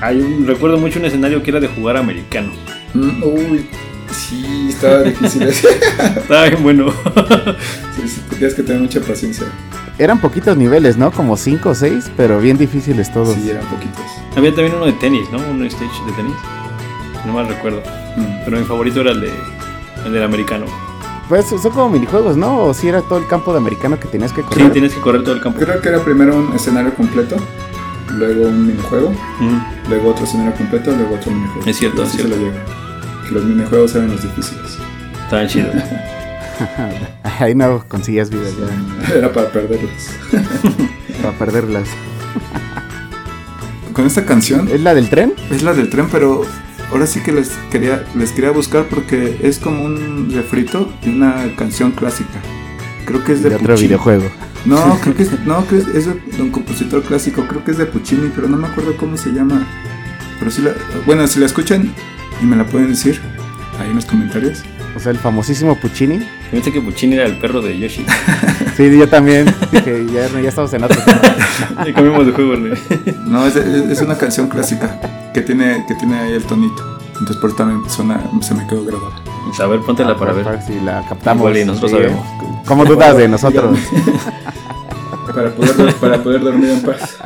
Hay 0.00 0.20
un, 0.20 0.46
recuerdo 0.46 0.78
mucho 0.78 0.98
un 0.98 1.06
escenario 1.06 1.42
que 1.42 1.50
era 1.50 1.60
de 1.60 1.68
jugar 1.68 1.96
americano. 1.96 2.52
Mm, 2.94 3.22
uy, 3.22 3.66
sí, 4.12 4.68
estaba 4.70 5.02
difícil 5.02 5.42
ese. 5.42 5.68
Estaba 6.16 6.48
bien 6.48 6.62
bueno. 6.62 6.92
Sí, 7.96 8.08
sí, 8.08 8.22
tenías 8.30 8.54
que 8.54 8.62
tener 8.62 8.80
mucha 8.80 9.00
paciencia. 9.00 9.44
Eran 9.98 10.20
poquitos 10.20 10.56
niveles, 10.56 10.96
¿no? 10.96 11.10
Como 11.10 11.36
5 11.36 11.68
o 11.68 11.74
6, 11.74 12.12
pero 12.16 12.40
bien 12.40 12.56
difíciles 12.56 13.12
todos. 13.12 13.34
Sí, 13.34 13.50
eran 13.50 13.66
poquitos. 13.66 14.00
Había 14.36 14.54
también 14.54 14.76
uno 14.76 14.86
de 14.86 14.92
tenis, 14.94 15.28
¿no? 15.30 15.38
Un 15.38 15.62
stage 15.66 16.06
de 16.06 16.12
tenis. 16.12 16.36
No 17.26 17.34
mal 17.34 17.48
recuerdo. 17.48 17.82
Mm. 18.16 18.44
Pero 18.44 18.58
mi 18.58 18.64
favorito 18.64 19.02
era 19.02 19.10
el 19.10 19.20
de 19.20 19.30
el 20.06 20.12
del 20.12 20.22
americano. 20.22 20.66
Pues 21.30 21.46
son 21.46 21.60
como 21.72 21.88
minijuegos, 21.88 22.36
¿no? 22.36 22.58
O 22.64 22.74
si 22.74 22.88
era 22.88 23.00
todo 23.02 23.18
el 23.18 23.26
campo 23.26 23.52
de 23.52 23.58
americano 23.58 23.98
que 23.98 24.08
tenías 24.08 24.32
que 24.32 24.42
Sí, 24.42 24.48
correr. 24.48 24.72
tienes 24.72 24.92
que 24.94 25.00
correr 25.00 25.22
todo 25.22 25.34
el 25.36 25.40
campo. 25.40 25.58
Creo 25.60 25.80
que 25.80 25.88
era 25.88 26.00
primero 26.04 26.36
un 26.36 26.52
escenario 26.54 26.92
completo, 26.94 27.36
luego 28.18 28.48
un 28.48 28.66
minijuego, 28.66 29.10
Mm. 29.38 29.88
luego 29.88 30.10
otro 30.10 30.24
escenario 30.24 30.52
completo, 30.54 30.90
luego 30.90 31.14
otro 31.14 31.30
minijuego. 31.30 31.70
Es 31.70 31.78
cierto, 31.78 32.02
Y 32.02 32.04
así 32.04 32.16
es 32.18 32.22
se 32.24 32.28
cierto. 32.28 32.44
lo 32.44 32.50
llega. 32.50 32.64
Que 33.26 33.30
los 33.34 33.44
minijuegos 33.44 33.94
eran 33.94 34.10
los 34.10 34.22
difíciles. 34.22 34.78
Estaban 35.24 35.46
chidos. 35.48 35.74
Ahí 37.40 37.54
no 37.54 37.82
conseguías 37.88 38.28
vidas 38.28 38.52
ya. 38.58 39.14
Era 39.14 39.32
para 39.32 39.48
perderlos. 39.50 40.10
Para 41.22 41.36
perderlas. 41.38 41.88
Con 43.92 44.06
esta 44.06 44.24
canción 44.24 44.68
¿Es 44.68 44.80
la 44.80 44.94
del 44.94 45.10
tren? 45.10 45.34
es 45.50 45.62
la 45.62 45.74
del 45.74 45.90
tren, 45.90 46.08
pero 46.10 46.42
ahora 46.90 47.06
sí 47.06 47.20
que 47.20 47.32
les 47.32 47.50
quería, 47.70 48.04
les 48.14 48.32
quería 48.32 48.50
buscar 48.50 48.86
porque 48.88 49.38
es 49.42 49.58
como 49.58 49.84
un 49.84 50.30
refrito 50.32 50.92
de 51.04 51.10
una 51.10 51.54
canción 51.56 51.92
clásica. 51.92 52.40
Creo 53.06 53.24
que 53.24 53.32
es 53.32 53.42
de, 53.42 53.50
De 53.50 53.56
otro 53.56 53.68
Puccini. 53.68 53.88
videojuego. 53.88 54.24
No, 54.64 54.98
creo 55.02 55.14
que 55.16 55.22
es, 55.24 55.40
no, 55.46 55.64
creo 55.66 55.84
que 55.84 55.98
es 55.98 56.06
de 56.06 56.42
un 56.42 56.50
compositor 56.50 57.02
clásico, 57.02 57.44
creo 57.48 57.64
que 57.64 57.70
es 57.72 57.78
de 57.78 57.86
Puccini, 57.86 58.30
pero 58.34 58.48
no 58.48 58.56
me 58.56 58.66
acuerdo 58.68 58.96
cómo 58.96 59.16
se 59.16 59.30
llama. 59.30 59.66
Pero 60.38 60.50
sí 60.50 60.62
la, 60.62 60.72
bueno, 61.06 61.26
si 61.26 61.38
la 61.40 61.46
escuchan 61.46 61.92
y 62.42 62.44
me 62.46 62.56
la 62.56 62.64
pueden 62.66 62.88
decir 62.88 63.20
ahí 63.78 63.90
en 63.90 63.96
los 63.96 64.06
comentarios. 64.06 64.62
O 64.96 65.00
sea, 65.00 65.12
el 65.12 65.18
famosísimo 65.18 65.76
Puccini. 65.76 66.26
Pensé 66.50 66.72
que 66.72 66.80
Puccini 66.80 67.14
era 67.14 67.26
el 67.26 67.38
perro 67.38 67.60
de 67.60 67.78
Yoshi. 67.78 68.04
Sí, 68.76 68.98
yo 68.98 69.06
también. 69.08 69.52
Dije, 69.70 70.06
ya, 70.10 70.28
ya 70.40 70.48
estamos 70.48 70.72
en 70.72 70.84
otro. 70.84 70.98
Y 71.86 71.92
cambiamos 71.92 72.26
de 72.26 72.32
juego, 72.32 72.56
¿no? 72.56 72.74
No, 73.26 73.46
es, 73.46 74.00
una 74.00 74.16
canción 74.16 74.48
clásica 74.48 74.98
que 75.34 75.42
tiene, 75.42 75.84
que 75.86 75.94
tiene 75.94 76.18
ahí 76.18 76.32
el 76.32 76.44
tonito. 76.44 76.98
Entonces 77.12 77.36
por 77.36 77.50
eso 77.50 77.58
también 77.58 77.90
suena, 77.90 78.20
se 78.40 78.54
me 78.54 78.66
quedó 78.66 78.84
grabada. 78.84 79.16
A 79.60 79.66
ver, 79.66 79.80
póntela 79.80 80.16
para 80.16 80.32
ver. 80.32 80.62
si 80.62 80.80
la 80.80 81.04
captamos. 81.06 81.42
Igual 81.42 81.58
y 81.58 81.64
nosotros 81.66 81.90
Sí, 81.90 81.96
sabemos. 81.98 82.26
¿Cómo 82.66 82.84
dudas 82.86 83.16
de 83.16 83.28
nosotros? 83.34 83.78
Para 85.26 85.50
poder, 85.50 85.94
para 85.96 86.22
poder 86.22 86.40
dormir 86.40 86.70
en 86.70 86.82
paz. 86.82 87.18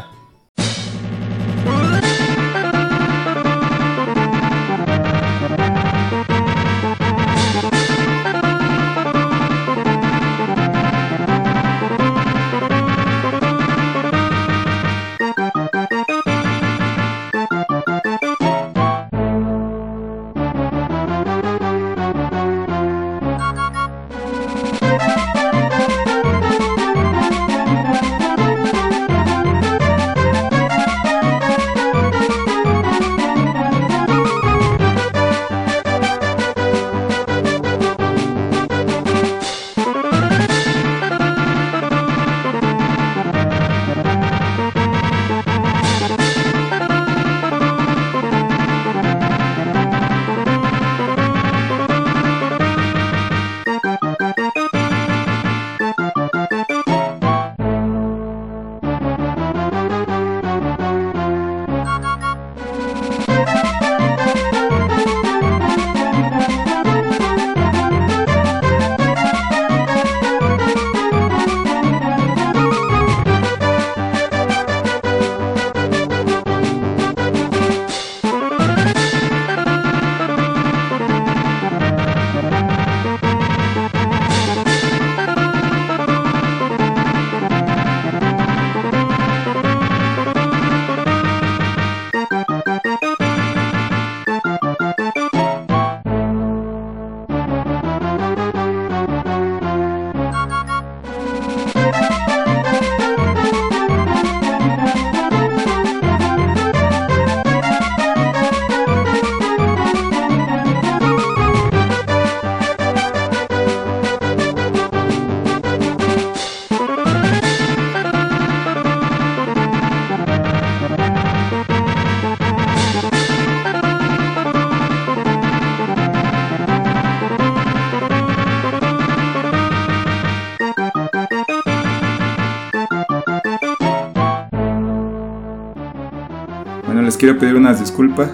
Quiero 137.24 137.38
pedir 137.38 137.56
unas 137.56 137.80
disculpas 137.80 138.28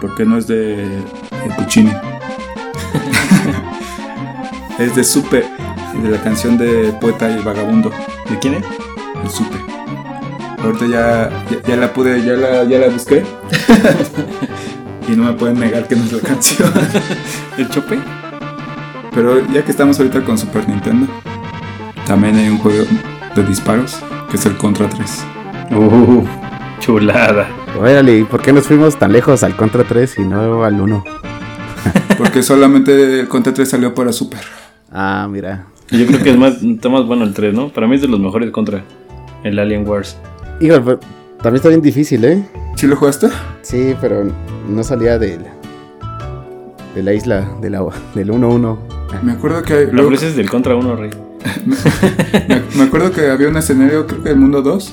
porque 0.00 0.24
no 0.24 0.36
es 0.36 0.48
de, 0.48 0.74
de 0.74 1.54
Puccini. 1.56 1.90
es 4.80 4.96
de 4.96 5.04
Supe, 5.04 5.44
de 6.02 6.10
la 6.10 6.20
canción 6.20 6.58
de 6.58 6.92
Poeta 7.00 7.30
y 7.30 7.40
Vagabundo, 7.44 7.92
¿De 8.28 8.36
quién 8.40 8.54
es? 8.54 8.64
el 9.22 9.30
Supe. 9.30 9.56
Ahorita 10.64 10.86
ya, 10.86 11.30
ya, 11.48 11.62
ya 11.62 11.76
la 11.76 11.92
pude, 11.92 12.24
ya 12.24 12.32
la, 12.32 12.64
ya 12.64 12.80
la 12.80 12.88
busqué. 12.88 13.24
y 15.08 15.12
no 15.12 15.26
me 15.26 15.34
pueden 15.34 15.60
negar 15.60 15.86
que 15.86 15.94
no 15.94 16.02
es 16.02 16.12
la 16.12 16.20
canción. 16.20 16.72
¿El 17.56 17.68
Chope? 17.68 18.00
Pero 19.14 19.46
ya 19.46 19.64
que 19.64 19.70
estamos 19.70 20.00
ahorita 20.00 20.24
con 20.24 20.38
Super 20.38 20.68
Nintendo, 20.68 21.06
también 22.04 22.34
hay 22.34 22.48
un 22.48 22.58
juego 22.58 22.84
de 23.36 23.44
disparos 23.44 24.00
que 24.28 24.38
es 24.38 24.44
el 24.44 24.56
Contra 24.56 24.88
3. 24.88 25.24
Uh, 25.70 26.24
chulada. 26.80 27.63
Órale, 27.78 28.18
¿y 28.18 28.24
por 28.24 28.40
qué 28.40 28.52
nos 28.52 28.66
fuimos 28.66 28.96
tan 28.98 29.12
lejos 29.12 29.42
al 29.42 29.56
Contra 29.56 29.84
3 29.84 30.18
y 30.18 30.22
no 30.22 30.64
al 30.64 30.80
1? 30.80 31.04
Porque 32.18 32.42
solamente 32.42 33.20
el 33.20 33.28
Contra 33.28 33.52
3 33.52 33.68
salió 33.68 33.94
para 33.94 34.12
Super. 34.12 34.40
Ah, 34.92 35.26
mira. 35.30 35.66
Yo 35.90 36.06
creo 36.06 36.22
que 36.22 36.30
es 36.30 36.36
más, 36.38 36.62
está 36.62 36.88
más 36.88 37.04
bueno 37.06 37.24
el 37.24 37.34
3, 37.34 37.52
¿no? 37.52 37.68
Para 37.68 37.86
mí 37.86 37.96
es 37.96 38.02
de 38.02 38.08
los 38.08 38.18
mejores 38.20 38.50
contra. 38.50 38.82
el 39.42 39.58
Alien 39.58 39.86
Wars. 39.86 40.16
Híjole, 40.60 40.80
pero 40.82 41.00
también 41.42 41.56
está 41.56 41.68
bien 41.68 41.82
difícil, 41.82 42.24
¿eh? 42.24 42.42
¿Sí 42.76 42.86
lo 42.86 42.96
jugaste? 42.96 43.28
Sí, 43.62 43.94
pero 44.00 44.24
no 44.68 44.82
salía 44.82 45.18
de 45.18 45.38
la, 45.38 45.52
de 46.94 47.02
la 47.02 47.12
isla 47.12 47.46
del 47.60 47.74
agua, 47.74 47.92
del 48.14 48.30
1-1. 48.30 48.78
Me 49.22 49.32
acuerdo 49.32 49.62
que... 49.62 49.86
Lo 49.86 49.92
luego- 49.92 50.08
ofreces 50.08 50.36
del 50.36 50.48
contra 50.48 50.74
uno, 50.74 50.96
Rey. 50.96 51.10
me, 51.66 52.62
me 52.76 52.82
acuerdo 52.84 53.10
que 53.12 53.28
había 53.30 53.48
un 53.48 53.56
escenario, 53.56 54.06
creo 54.06 54.22
que 54.22 54.28
del 54.30 54.38
mundo 54.38 54.62
2, 54.62 54.92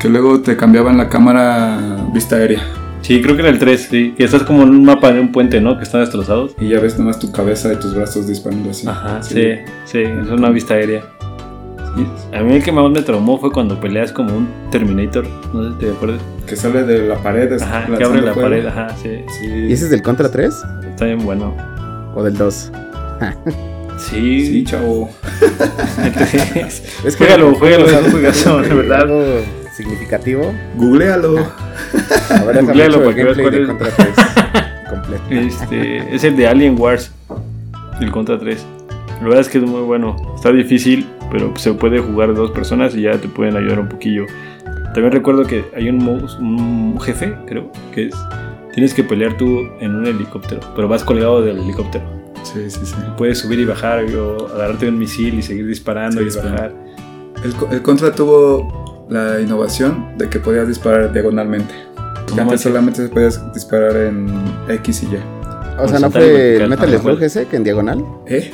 que 0.00 0.08
luego 0.08 0.40
te 0.40 0.56
cambiaban 0.56 0.96
la 0.96 1.08
cámara 1.08 1.78
vista 2.12 2.36
aérea. 2.36 2.62
Sí, 3.02 3.22
creo 3.22 3.36
que 3.36 3.42
era 3.42 3.50
el 3.50 3.58
3, 3.58 3.88
sí. 3.90 4.14
Que 4.16 4.24
estás 4.24 4.42
como 4.42 4.62
en 4.64 4.70
un 4.70 4.84
mapa 4.84 5.12
de 5.12 5.20
un 5.20 5.30
puente, 5.30 5.60
¿no? 5.60 5.76
Que 5.76 5.84
están 5.84 6.00
destrozados. 6.00 6.56
Y 6.60 6.68
ya 6.70 6.80
ves 6.80 6.98
nomás 6.98 7.18
tu 7.20 7.30
cabeza 7.30 7.72
y 7.72 7.76
tus 7.76 7.94
brazos 7.94 8.26
disparando 8.26 8.70
así. 8.70 8.86
Ajá, 8.88 9.22
sí, 9.22 9.52
sí, 9.84 9.98
es 10.00 10.28
una 10.28 10.50
vista 10.50 10.74
aérea. 10.74 11.02
A 12.34 12.42
mí 12.42 12.56
el 12.56 12.62
que 12.62 12.72
más 12.72 12.90
me 12.90 13.00
traumó 13.00 13.38
fue 13.38 13.50
cuando 13.52 13.80
peleas 13.80 14.12
como 14.12 14.36
un 14.36 14.48
Terminator, 14.70 15.24
no 15.54 15.62
sé 15.62 15.70
si 15.72 15.78
te 15.86 15.90
acuerdas. 15.92 16.20
Que 16.46 16.54
sale 16.56 16.82
de 16.82 17.06
la 17.08 17.14
pared. 17.22 17.50
es- 17.52 17.62
Ajá, 17.62 17.86
que 17.96 18.04
abre 18.04 18.20
la 18.20 18.34
pared, 18.34 18.66
ajá, 18.66 18.88
sí. 19.02 19.20
Sí. 19.40 19.46
¿Y 19.46 19.72
ese 19.72 19.84
es 19.84 19.90
del 19.90 20.02
Contra 20.02 20.28
3 20.30 20.54
Está 20.90 21.06
bien 21.06 21.24
bueno. 21.24 21.54
o 22.14 22.22
del 22.22 22.36
2? 22.36 22.72
Sí, 23.98 24.46
Sí, 24.46 24.64
chavo. 24.64 25.08
Es 27.04 27.16
Juégalo, 27.16 27.54
juégalo, 27.54 27.86
un 27.86 28.10
juegazo, 28.10 28.60
de 28.62 28.74
verdad. 28.74 29.06
Significativo. 29.76 30.52
Googlealo. 30.76 31.36
A 31.38 32.44
ver, 32.44 32.54
déjame 32.54 32.62
Googlealo 32.62 33.02
para 33.04 33.14
que 33.14 33.24
veas 33.24 33.38
cuál 33.38 33.66
Contra 33.66 33.88
3 33.90 34.16
completo. 34.90 35.24
Este, 35.30 36.14
es 36.14 36.24
el 36.24 36.36
de 36.36 36.46
Alien 36.48 36.76
Wars, 36.78 37.12
el 38.00 38.10
Contra 38.10 38.38
3. 38.38 38.64
La 39.20 39.24
verdad 39.24 39.40
es 39.40 39.48
que 39.48 39.58
es 39.58 39.64
muy 39.64 39.80
bueno. 39.82 40.16
Está 40.34 40.52
difícil, 40.52 41.06
pero 41.30 41.52
se 41.56 41.72
puede 41.74 41.98
jugar 42.00 42.34
dos 42.34 42.50
personas 42.52 42.94
y 42.94 43.02
ya 43.02 43.12
te 43.18 43.28
pueden 43.28 43.56
ayudar 43.56 43.80
un 43.80 43.88
poquillo. 43.88 44.24
También 44.94 45.12
recuerdo 45.12 45.44
que 45.44 45.64
hay 45.76 45.88
un, 45.90 45.98
mouse- 45.98 46.38
un 46.38 46.98
jefe, 47.00 47.34
creo, 47.46 47.70
que 47.94 48.06
es... 48.06 48.14
Tienes 48.72 48.92
que 48.94 49.02
pelear 49.04 49.36
tú 49.38 49.68
en 49.80 49.94
un 49.94 50.06
helicóptero, 50.06 50.60
pero 50.74 50.86
vas 50.88 51.02
colgado 51.02 51.42
del 51.42 51.58
helicóptero. 51.58 52.04
Sí, 52.42 52.70
sí, 52.70 52.80
sí. 52.84 52.94
Puedes 53.16 53.38
subir 53.38 53.58
y 53.58 53.64
bajar, 53.64 54.04
o 54.14 54.46
agarrarte 54.54 54.88
un 54.88 54.98
misil 54.98 55.34
y 55.38 55.42
seguir 55.42 55.66
disparando 55.66 56.20
Sí, 56.20 56.26
y 56.26 56.30
sí. 56.30 56.38
bajar. 56.38 56.72
El, 57.42 57.54
el 57.74 57.82
Contra 57.82 58.12
tuvo 58.12 58.85
la 59.08 59.40
innovación 59.40 60.16
de 60.18 60.28
que 60.28 60.38
podías 60.38 60.66
disparar 60.68 61.12
diagonalmente. 61.12 61.72
Que 62.26 62.30
¿Cómo 62.32 62.42
antes 62.42 62.60
solamente 62.62 63.02
se 63.02 63.08
podías 63.08 63.40
disparar 63.54 63.96
en 63.96 64.28
X 64.68 65.02
y 65.04 65.06
Y. 65.06 65.18
O 65.78 65.86
sea, 65.88 65.98
¿no 66.00 66.10
fue 66.10 66.56
el. 66.56 66.68
Metal 66.68 66.92
Ah, 66.94 66.98
Slug 66.98 67.22
ese 67.22 67.46
que 67.46 67.56
en 67.56 67.64
diagonal? 67.64 68.04
¿Eh? 68.26 68.50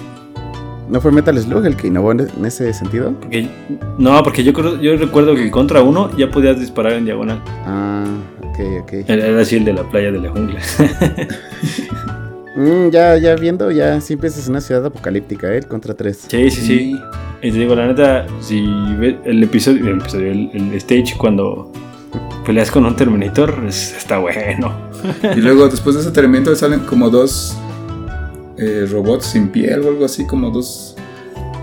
¿No 0.88 1.00
fue 1.00 1.10
Metal 1.12 1.38
Slug 1.38 1.64
el 1.64 1.76
que 1.76 1.86
innovó 1.86 2.12
en 2.12 2.20
en 2.20 2.44
ese 2.44 2.72
sentido? 2.74 3.12
Porque- 3.18 3.48
no, 3.96 4.22
porque 4.22 4.44
yo, 4.44 4.52
creo- 4.52 4.78
yo 4.80 4.96
recuerdo 4.96 5.34
que 5.34 5.44
el 5.44 5.50
Contra 5.50 5.80
1 5.82 6.16
ya 6.18 6.30
podías 6.30 6.58
disparar 6.60 6.92
en 6.94 7.04
diagonal. 7.06 7.40
Ah, 7.64 8.04
ok, 8.40 8.82
ok. 8.82 8.92
Era 9.08 9.26
era 9.28 9.40
así 9.40 9.56
el 9.56 9.64
de 9.64 9.72
la 9.72 9.84
playa 9.88 10.12
de 10.12 10.18
la 10.20 10.30
jungla. 10.30 10.60
Mm, 12.54 12.90
ya, 12.90 13.16
ya 13.16 13.34
viendo, 13.34 13.70
ya 13.70 13.98
siempre 14.02 14.28
es 14.28 14.46
una 14.46 14.60
ciudad 14.60 14.84
apocalíptica, 14.84 15.50
¿eh? 15.54 15.56
El 15.56 15.66
Contra 15.66 15.94
3. 15.94 16.26
Sí, 16.28 16.50
sí, 16.50 16.60
sí. 16.60 17.00
Y 17.42 17.50
te 17.50 17.58
digo, 17.58 17.74
la 17.74 17.86
neta, 17.88 18.26
si 18.40 18.64
ves 18.98 19.16
el 19.24 19.42
episodio, 19.42 19.88
el, 19.88 19.98
episodio, 20.00 20.30
el, 20.30 20.50
el 20.54 20.74
stage 20.74 21.16
cuando 21.18 21.72
peleas 22.46 22.70
con 22.70 22.84
un 22.86 22.94
Terminator, 22.94 23.64
es- 23.66 23.94
está 23.96 24.18
bueno. 24.18 24.72
Y 25.36 25.40
luego 25.40 25.68
después 25.68 25.96
de 25.96 26.02
ese 26.02 26.12
terminamiento 26.12 26.54
salen 26.54 26.80
como 26.80 27.10
dos 27.10 27.56
eh, 28.58 28.86
robots 28.90 29.26
sin 29.26 29.48
piel 29.48 29.80
o 29.84 29.88
algo 29.88 30.04
así, 30.04 30.24
como 30.26 30.50
dos 30.50 30.94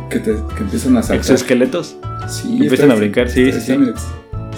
que, 0.09 0.19
te, 0.19 0.31
que 0.55 0.63
empiezan 0.63 0.97
a 0.97 1.01
saltar. 1.01 1.17
Exoesqueletos. 1.17 1.95
Sí, 2.27 2.53
empiezan 2.61 2.87
está- 2.87 2.93
a 2.93 2.95
brincar, 2.97 3.29
sí, 3.29 3.43
está- 3.47 3.61
sí, 3.61 3.71
está- 3.73 4.01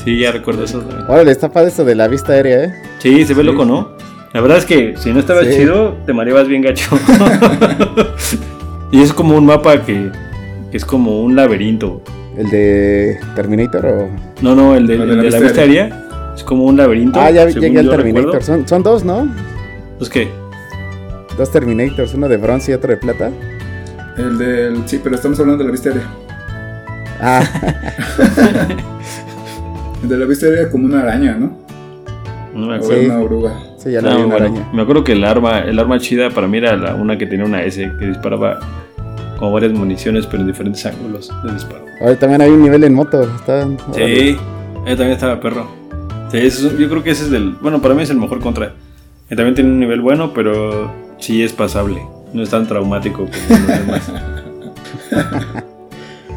Sí, 0.04 0.18
ya 0.18 0.32
recuerdo 0.32 0.64
eso. 0.64 0.84
Órale, 1.08 1.30
está 1.30 1.52
padre 1.52 1.68
esto 1.70 1.86
de 1.86 1.94
la 1.94 2.08
vista 2.08 2.34
aérea, 2.34 2.64
¿eh? 2.64 2.74
Sí, 2.98 3.24
se 3.26 3.36
ve 3.36 3.42
Sí. 3.44 3.48
loco, 3.48 3.66
¿no? 3.66 3.90
La 4.34 4.42
verdad 4.42 4.58
es 4.58 4.66
que 4.66 4.96
si 4.98 5.12
no 5.14 5.20
estaba 5.20 5.44
Sí. 5.44 5.52
chido, 5.56 5.96
te 6.08 6.14
mareabas 6.14 6.48
bien 6.48 6.64
gacho. 6.64 6.90
y 8.92 9.02
es 9.02 9.14
como 9.14 9.36
un 9.38 9.46
mapa 9.46 9.84
que 9.86 10.10
es 10.72 10.86
como 10.86 11.22
un 11.24 11.36
laberinto. 11.36 12.02
¿El 12.38 12.50
de 12.50 13.20
Terminator 13.36 13.86
o...? 13.86 14.10
No, 14.42 14.56
no, 14.56 14.76
el 14.76 14.88
de, 14.88 14.94
El 14.96 15.00
de 15.00 15.04
el 15.06 15.10
la 15.10 15.16
de 15.16 15.30
la 15.32 15.38
vista 15.40 15.40
vista 15.40 15.62
aérea 15.62 16.34
es 16.36 16.44
como 16.44 16.66
un 16.66 16.78
laberinto. 16.78 17.20
Ah, 17.20 17.30
ya 17.30 17.48
llegué 17.50 17.80
al 17.80 17.90
Terminator. 17.90 18.42
Son, 18.44 18.68
son 18.68 18.82
dos, 18.84 19.04
¿no? 19.04 19.28
Pues 19.98 20.10
qué, 20.10 20.30
Dos 21.38 21.52
Terminators, 21.52 22.14
uno 22.14 22.28
de 22.28 22.38
bronce 22.38 22.72
y 22.72 22.74
otro 22.76 22.90
de 22.92 22.98
plata. 22.98 23.32
El 24.18 24.38
del. 24.38 24.84
Sí, 24.88 25.00
pero 25.04 25.16
estamos 25.16 25.40
hablando 25.40 25.64
de 25.64 25.68
la 25.68 25.72
vista 25.72 25.90
aérea. 25.90 26.08
Ah, 27.22 27.44
El 30.04 30.10
de 30.10 30.18
la 30.18 30.26
vista 30.26 30.48
aérea 30.48 30.70
como 30.70 30.86
una 30.86 31.02
araña, 31.02 31.36
¿no? 31.36 31.58
no 32.54 32.68
me 32.68 32.74
O 32.74 32.78
acuerdo. 32.78 33.00
Sí. 33.02 33.06
una 33.06 33.20
oruga. 33.20 33.60
sí, 33.78 33.92
ya 33.92 34.02
No, 34.02 34.28
bueno, 34.28 34.46
araña. 34.46 34.70
me 34.74 34.82
acuerdo 34.82 35.04
que 35.04 35.14
el 35.14 35.24
arma, 35.24 35.60
el 35.60 35.78
arma 35.80 36.00
chida 36.00 36.30
para 36.32 36.48
mí 36.48 36.58
era 36.58 36.76
la, 36.76 36.96
una 36.96 37.18
que 37.18 37.26
tenía 37.28 37.46
una 37.46 37.64
S 37.64 37.90
que 38.00 38.06
disparaba 38.08 38.60
como 39.42 39.54
varias 39.54 39.74
municiones 39.74 40.28
pero 40.28 40.42
en 40.42 40.48
diferentes 40.48 40.86
ángulos 40.86 41.32
de 41.44 41.52
disparo. 41.52 41.84
Oye, 42.00 42.16
también 42.16 42.42
hay 42.42 42.52
un 42.52 42.62
nivel 42.62 42.84
en 42.84 42.94
moto. 42.94 43.24
Está. 43.24 43.68
Sí, 43.96 44.02
ahí 44.04 44.38
también 44.86 45.12
estaba 45.14 45.40
perro. 45.42 45.68
Sí, 46.32 46.38
ese 46.38 46.68
es- 46.68 46.78
yo 46.78 46.88
creo 46.90 47.02
que 47.04 47.10
ese 47.10 47.24
es 47.24 47.32
del, 47.32 47.56
bueno, 47.60 47.82
para 47.82 47.96
mí 47.96 48.04
es 48.04 48.10
el 48.12 48.18
mejor 48.18 48.40
contra. 48.40 48.74
Y 49.32 49.36
también 49.36 49.56
tiene 49.56 49.72
un 49.72 49.80
nivel 49.80 50.00
bueno, 50.02 50.32
pero 50.34 50.92
sí 51.18 51.42
es 51.44 51.54
pasable. 51.54 52.02
No 52.34 52.44
es 52.44 52.50
tan 52.52 52.68
traumático 52.68 53.26
como 53.26 53.60
los 53.68 53.68
demás. 53.68 54.12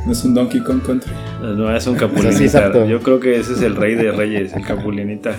No 0.07 0.13
es 0.13 0.23
un 0.25 0.35
Donkey 0.35 0.61
Kong 0.61 0.83
Country. 0.85 1.13
No, 1.41 1.75
es 1.75 1.87
un 1.87 1.95
capulinita. 1.95 2.85
yo 2.87 3.01
creo 3.01 3.21
que 3.21 3.39
ese 3.39 3.55
es 3.55 3.63
el 3.63 3.75
rey 3.75 3.95
de 3.95 4.13
reyes, 4.13 4.53
el 4.55 4.63
capulinita. 4.63 5.33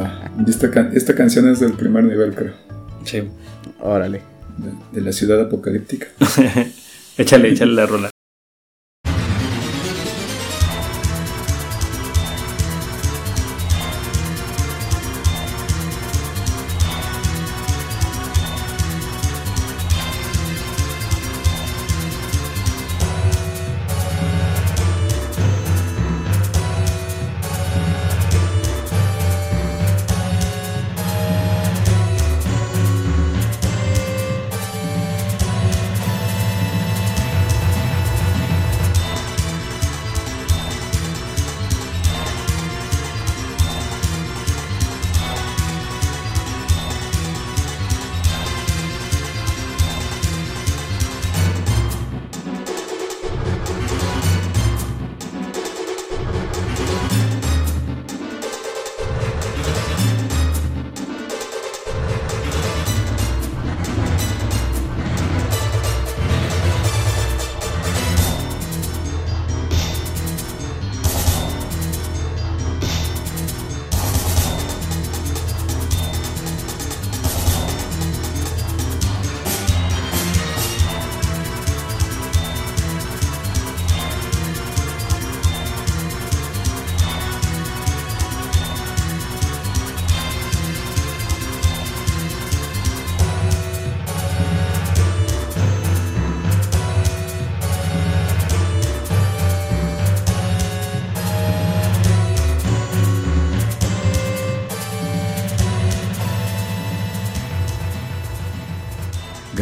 Ah, 0.00 0.30
esta, 0.46 0.70
can- 0.70 0.90
esta 0.94 1.14
canción 1.16 1.48
es 1.48 1.58
del 1.58 1.72
primer 1.72 2.04
nivel, 2.04 2.34
creo. 2.36 2.52
Sí. 3.04 3.24
Órale. 3.80 4.22
De, 4.92 5.00
la 5.00 5.12
ciudad 5.12 5.40
apocalíptica. 5.40 6.08
échale, 7.18 7.48
échale 7.48 7.74
la 7.74 7.86
rola. 7.86 8.10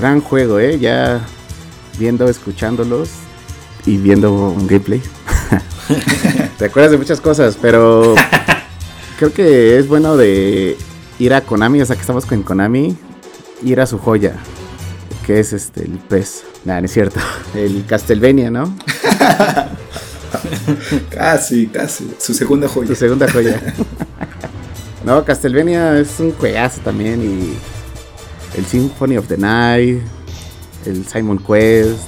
Gran 0.06 0.20
juego, 0.20 0.60
¿eh? 0.60 0.78
Ya 0.78 1.20
viendo, 1.98 2.28
escuchándolos 2.28 3.08
y 3.86 3.96
viendo 3.96 4.32
un 4.32 4.68
gameplay. 4.68 5.02
Te 6.58 6.66
acuerdas 6.66 6.92
de 6.92 6.98
muchas 6.98 7.20
cosas, 7.20 7.58
pero 7.60 8.14
creo 9.18 9.32
que 9.32 9.76
es 9.76 9.88
bueno 9.88 10.16
de 10.16 10.76
ir 11.18 11.34
a 11.34 11.40
Konami, 11.40 11.82
o 11.82 11.86
sea 11.86 11.96
que 11.96 12.02
estamos 12.02 12.24
con 12.24 12.44
Konami, 12.44 12.96
ir 13.64 13.80
a 13.80 13.86
su 13.86 13.98
joya, 13.98 14.36
que 15.26 15.40
es 15.40 15.52
este 15.52 15.82
el 15.82 15.98
pez. 15.98 16.44
Nah, 16.64 16.78
no 16.78 16.86
es 16.86 16.92
cierto. 16.92 17.18
El 17.56 17.84
Castlevania, 17.84 18.48
¿no? 18.48 18.76
casi, 21.10 21.66
casi. 21.66 22.14
Su 22.20 22.32
segunda 22.32 22.68
joya. 22.68 22.86
Su 22.86 22.94
segunda 22.94 23.28
joya. 23.28 23.60
no, 25.04 25.24
Castlevania 25.24 25.98
es 25.98 26.20
un 26.20 26.30
juegazo 26.30 26.80
también 26.82 27.20
y 27.22 27.75
el 28.56 28.64
Symphony 28.64 29.16
of 29.16 29.28
the 29.28 29.36
Night, 29.36 30.00
el 30.86 31.06
Simon 31.06 31.38
Quest. 31.38 32.00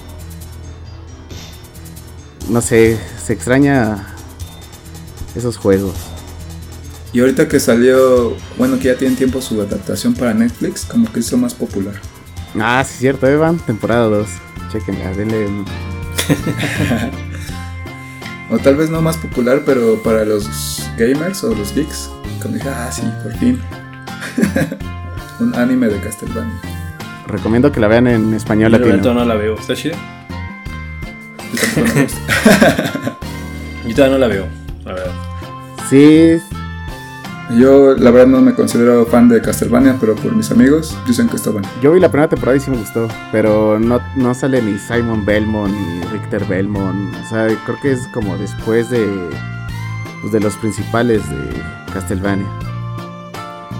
No 2.48 2.60
sé, 2.60 2.98
se 3.22 3.34
extraña 3.34 4.06
esos 5.34 5.56
juegos. 5.56 5.94
Y 7.12 7.20
ahorita 7.20 7.48
que 7.48 7.60
salió, 7.60 8.36
bueno, 8.56 8.78
que 8.78 8.84
ya 8.84 8.96
tienen 8.96 9.16
tiempo 9.16 9.40
su 9.40 9.60
adaptación 9.60 10.14
para 10.14 10.34
Netflix, 10.34 10.84
como 10.84 11.10
que 11.12 11.20
hizo 11.20 11.36
más 11.36 11.54
popular. 11.54 11.94
Ah, 12.58 12.84
sí, 12.86 12.98
cierto, 12.98 13.26
Evan, 13.26 13.58
temporada 13.58 14.06
2. 14.08 14.28
Chequenla, 14.72 15.12
denle. 15.12 15.46
o 18.50 18.58
tal 18.58 18.76
vez 18.76 18.90
no 18.90 19.00
más 19.00 19.16
popular, 19.16 19.62
pero 19.64 20.02
para 20.02 20.24
los 20.24 20.82
gamers 20.98 21.44
o 21.44 21.54
los 21.54 21.74
geeks, 21.74 22.10
como 22.42 22.54
dije, 22.54 22.68
ah, 22.68 22.90
sí, 22.92 23.02
por 23.22 23.34
fin. 23.38 23.60
Un 25.40 25.54
anime 25.54 25.86
de 25.88 25.98
Castlevania. 26.00 26.54
Recomiendo 27.26 27.70
que 27.70 27.80
la 27.80 27.88
vean 27.88 28.06
en 28.06 28.34
español 28.34 28.72
Yo 28.72 28.78
latino. 28.78 29.14
no 29.14 29.24
la 29.24 29.34
veo. 29.34 29.54
¿Está 29.54 29.74
chida? 29.74 29.96
Yo 33.86 33.94
todavía 33.94 34.14
no 34.14 34.18
la 34.18 34.26
veo. 34.28 34.46
A 34.86 34.92
ver. 34.92 35.10
Sí, 35.88 36.38
yo 37.56 37.94
la 37.96 38.10
verdad 38.10 38.26
no 38.26 38.40
me 38.42 38.54
considero 38.54 39.06
fan 39.06 39.28
de 39.28 39.40
Castlevania, 39.40 39.96
pero 39.98 40.14
por 40.16 40.34
mis 40.34 40.50
amigos 40.50 40.96
dicen 41.06 41.28
que 41.28 41.36
está 41.36 41.50
bueno. 41.50 41.68
Yo 41.82 41.92
vi 41.92 42.00
la 42.00 42.10
primera 42.10 42.28
temporada 42.28 42.56
y 42.56 42.60
sí 42.60 42.70
me 42.70 42.76
gustó, 42.76 43.08
pero 43.32 43.78
no, 43.78 44.00
no 44.16 44.34
sale 44.34 44.60
ni 44.60 44.78
Simon 44.78 45.24
Belmont 45.24 45.72
ni 45.72 46.00
Richter 46.08 46.44
Belmont. 46.44 47.14
O 47.24 47.28
sea, 47.28 47.46
creo 47.64 47.78
que 47.80 47.92
es 47.92 48.06
como 48.08 48.36
después 48.36 48.90
de, 48.90 49.06
pues, 50.20 50.32
de 50.32 50.40
los 50.40 50.56
principales 50.56 51.22
de 51.30 51.62
Castlevania. 51.94 52.46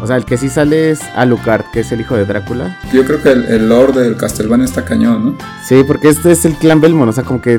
O 0.01 0.07
sea, 0.07 0.17
el 0.17 0.25
que 0.25 0.37
sí 0.37 0.49
sale 0.49 0.91
es 0.91 1.03
Alucard, 1.17 1.65
que 1.73 1.81
es 1.81 1.91
el 1.93 2.01
hijo 2.01 2.17
de 2.17 2.25
Drácula. 2.25 2.79
Yo 2.93 3.05
creo 3.05 3.21
que 3.23 3.33
el, 3.33 3.45
el 3.47 3.69
lore 3.69 4.01
del 4.01 4.17
Castlevania 4.17 4.65
está 4.65 4.85
cañón, 4.85 5.25
¿no? 5.25 5.39
Sí, 5.67 5.83
porque 5.87 6.09
este 6.09 6.33
es 6.33 6.45
el 6.45 6.55
clan 6.55 6.81
Belmont, 6.81 7.11
o 7.11 7.13
sea, 7.13 7.25
como 7.25 7.41
que 7.41 7.59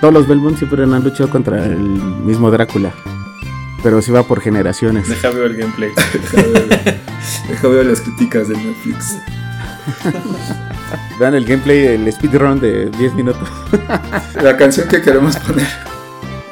todos 0.00 0.12
los 0.12 0.28
Belmont 0.28 0.58
siempre 0.58 0.82
han 0.82 1.02
luchado 1.02 1.30
contra 1.30 1.64
el 1.64 1.78
mismo 1.78 2.50
Drácula. 2.50 2.92
Pero 3.82 4.00
sí 4.00 4.12
va 4.12 4.22
por 4.22 4.40
generaciones. 4.40 5.08
Deja 5.08 5.30
ver 5.30 5.50
el 5.50 5.56
gameplay. 5.56 5.90
Deja 7.48 7.68
ver, 7.68 7.86
las 7.86 8.00
críticas 8.00 8.48
de 8.48 8.56
Netflix. 8.56 9.18
Vean 11.18 11.34
el 11.34 11.44
gameplay, 11.44 11.86
el 11.86 12.12
speedrun 12.12 12.60
de 12.60 12.90
10 12.90 13.14
minutos. 13.14 13.48
La 14.40 14.56
canción 14.56 14.88
que 14.88 15.00
queremos 15.00 15.36
poner 15.38 15.66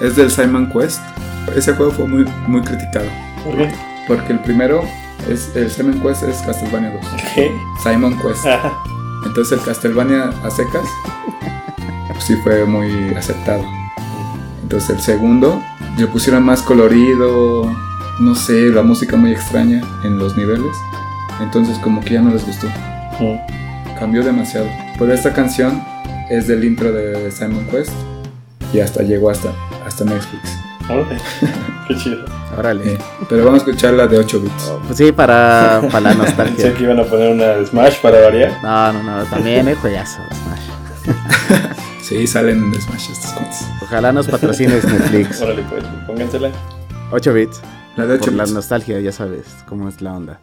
es 0.01 0.17
del 0.17 0.31
Simon 0.31 0.71
Quest. 0.73 1.01
Ese 1.55 1.73
juego 1.75 1.93
fue 1.93 2.09
muy, 2.09 2.25
muy 2.47 2.63
criticado. 2.63 3.07
¿Por 3.45 3.57
qué? 3.57 3.90
Porque 4.11 4.33
el 4.33 4.41
primero 4.41 4.83
es 5.29 5.55
el 5.55 5.71
Simon 5.71 6.01
Quest 6.01 6.25
es 6.25 6.39
Castlevania 6.39 6.91
2. 6.91 7.23
¿Qué? 7.33 7.49
Simon 7.81 8.19
Quest. 8.19 8.45
Entonces 9.25 9.57
el 9.57 9.65
Castlevania 9.65 10.31
a 10.43 10.51
secas 10.51 10.83
pues 12.09 12.25
sí 12.25 12.35
fue 12.43 12.65
muy 12.65 13.15
aceptado. 13.15 13.63
Entonces 14.65 14.91
el 14.91 15.01
segundo 15.01 15.63
le 15.97 16.09
pusieron 16.09 16.43
más 16.43 16.61
colorido, 16.61 17.73
no 18.19 18.35
sé, 18.35 18.71
la 18.71 18.83
música 18.83 19.17
muy 19.17 19.31
extraña 19.31 19.81
en 20.03 20.19
los 20.19 20.37
niveles. 20.37 20.77
Entonces 21.41 21.79
como 21.79 22.01
que 22.01 22.15
ya 22.15 22.21
no 22.21 22.31
les 22.31 22.45
gustó. 22.45 22.67
Cambió 23.97 24.25
demasiado. 24.25 24.67
Pero 24.99 25.15
esta 25.15 25.33
canción 25.33 25.85
es 26.29 26.49
del 26.49 26.65
intro 26.65 26.91
de 26.91 27.31
Simon 27.31 27.65
Quest 27.71 27.93
y 28.73 28.81
hasta 28.81 29.05
llegó 29.05 29.31
hasta, 29.31 29.53
hasta 29.87 30.05
Netflix. 30.05 30.60
Qué 31.89 31.97
chido. 31.97 32.25
Órale. 32.57 32.99
pero 33.29 33.45
vamos 33.45 33.63
a 33.63 33.65
escuchar 33.65 33.95
la 33.95 34.07
de 34.07 34.19
8 34.19 34.41
bits. 34.41 34.73
pues 34.87 34.99
sí, 34.99 35.13
para, 35.13 35.81
para 35.91 36.01
la 36.11 36.15
nostalgia. 36.15 36.57
Pensé 36.57 36.73
que 36.75 36.83
iban 36.85 36.99
a 37.01 37.05
poner 37.05 37.33
una 37.33 37.45
de 37.47 37.67
Smash 37.67 38.01
para 38.01 38.21
variar. 38.21 38.53
No, 38.63 38.93
no, 38.93 39.03
no, 39.03 39.25
también 39.25 39.69
es 39.69 39.79
juegazo 39.79 40.19
Smash. 40.33 41.17
Sí, 42.03 42.27
salen 42.27 42.59
en 42.75 42.81
Smash 42.81 43.11
estos 43.13 43.31
cuentos. 43.35 43.59
Ojalá 43.83 44.13
nos 44.13 44.27
patrocines 44.27 44.85
Netflix. 44.85 45.41
Órale, 45.43 45.63
pues, 45.71 45.85
póngansela. 46.09 46.51
8 47.13 47.33
bits. 47.33 47.61
La 47.97 48.05
de 48.07 48.15
8 48.15 48.21
Por 48.25 48.31
bits. 48.33 48.49
la 48.49 48.53
nostalgia, 48.55 48.99
ya 48.99 49.13
sabes 49.13 49.47
cómo 49.69 49.89
es 49.89 50.03
la 50.03 50.13
onda. 50.15 50.41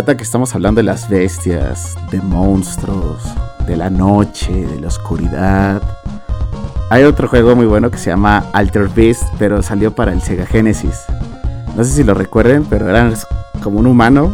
Que 0.00 0.22
estamos 0.24 0.54
hablando 0.54 0.78
de 0.78 0.84
las 0.84 1.10
bestias, 1.10 1.94
de 2.10 2.22
monstruos, 2.22 3.22
de 3.66 3.76
la 3.76 3.90
noche, 3.90 4.50
de 4.50 4.80
la 4.80 4.88
oscuridad. 4.88 5.82
Hay 6.88 7.04
otro 7.04 7.28
juego 7.28 7.54
muy 7.54 7.66
bueno 7.66 7.90
que 7.90 7.98
se 7.98 8.08
llama 8.08 8.46
Alter 8.54 8.88
Beast, 8.88 9.22
pero 9.38 9.62
salió 9.62 9.94
para 9.94 10.12
el 10.12 10.22
Sega 10.22 10.46
Genesis. 10.46 11.04
No 11.76 11.84
sé 11.84 11.92
si 11.92 12.02
lo 12.02 12.14
recuerden, 12.14 12.64
pero 12.64 12.88
eras 12.88 13.26
como 13.62 13.78
un 13.78 13.86
humano 13.86 14.32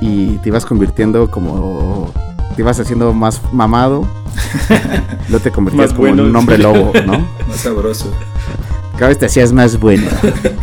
y 0.00 0.38
te 0.38 0.48
ibas 0.48 0.64
convirtiendo 0.64 1.28
como. 1.28 2.12
te 2.54 2.62
ibas 2.62 2.78
haciendo 2.78 3.12
más 3.12 3.42
mamado. 3.52 4.06
Luego 5.28 5.42
te 5.42 5.50
convertías 5.50 5.92
como 5.92 6.06
en 6.06 6.20
un 6.20 6.36
hombre 6.36 6.56
lobo, 6.56 6.92
¿no? 7.04 7.18
Más 7.48 7.56
sabroso. 7.56 8.10
Cada 8.96 9.08
vez 9.08 9.18
te 9.18 9.26
hacías 9.26 9.52
más 9.52 9.78
bueno. 9.78 10.06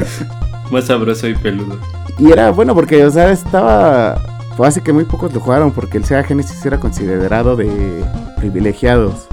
Más 0.71 0.85
sabroso 0.85 1.27
y 1.27 1.35
peludo. 1.35 1.77
Y 2.17 2.31
era 2.31 2.51
bueno 2.51 2.73
porque, 2.73 3.05
o 3.05 3.11
sea, 3.11 3.29
estaba. 3.29 4.26
Pues 4.57 4.69
hace 4.69 4.81
que 4.81 4.91
muy 4.91 5.05
pocos 5.05 5.31
lo 5.33 5.39
jugaron 5.39 5.71
porque 5.71 5.97
el 5.99 6.05
Sega 6.05 6.23
Genesis 6.23 6.65
era 6.65 6.79
considerado 6.79 7.55
de 7.55 8.03
privilegiados. 8.37 9.27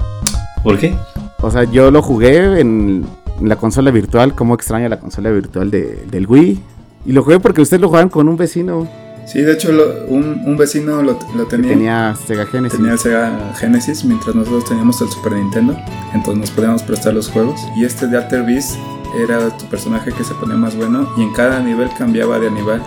¿Por 0.63 0.77
qué? 0.79 0.95
O 1.41 1.49
sea, 1.51 1.63
yo 1.63 1.89
lo 1.91 2.01
jugué 2.01 2.59
en 2.59 3.05
la 3.41 3.55
consola 3.55 3.91
virtual, 3.91 4.33
como 4.35 4.53
extraña 4.53 4.87
la 4.87 4.99
consola 4.99 5.29
virtual 5.31 5.71
de- 5.71 6.05
del 6.09 6.27
Wii. 6.27 6.59
Y 7.07 7.11
lo 7.11 7.23
jugué 7.23 7.39
porque 7.39 7.61
ustedes 7.61 7.81
lo 7.81 7.87
jugaban 7.87 8.09
con 8.09 8.27
un 8.29 8.37
vecino 8.37 8.87
Sí, 9.27 9.41
de 9.41 9.53
hecho 9.53 9.71
lo- 9.71 10.05
un, 10.07 10.43
un 10.45 10.55
vecino 10.55 11.01
lo, 11.01 11.15
tenía. 11.47 11.69
tenía 11.71 12.15
Sega 12.27 12.45
Genesis. 12.45 12.77
Tenía 12.77 12.93
el 12.93 12.99
Sega 12.99 13.53
Genesis 13.59 14.05
mientras 14.05 14.35
nosotros 14.35 14.65
teníamos 14.65 15.01
el 15.01 15.07
Super 15.09 15.33
Nintendo. 15.33 15.75
Entonces 16.13 16.37
nos 16.41 16.51
podíamos 16.51 16.83
prestar 16.83 17.15
los 17.15 17.29
juegos. 17.31 17.59
Y 17.75 17.85
este 17.85 18.05
de 18.05 18.17
Alter 18.17 18.43
Beast 18.43 18.75
era 19.19 19.55
tu 19.57 19.65
personaje 19.67 20.11
que 20.11 20.23
se 20.23 20.33
ponía 20.35 20.55
más 20.55 20.75
bueno. 20.75 21.11
Y 21.17 21.21
en 21.23 21.33
cada 21.33 21.59
nivel 21.59 21.89
cambiaba 21.97 22.39
de 22.39 22.47
animal. 22.47 22.81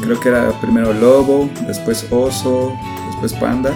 Creo 0.00 0.18
que 0.20 0.28
era 0.28 0.50
primero 0.60 0.92
lobo, 0.92 1.50
después 1.66 2.06
oso, 2.10 2.72
después 3.10 3.32
panda. 3.34 3.72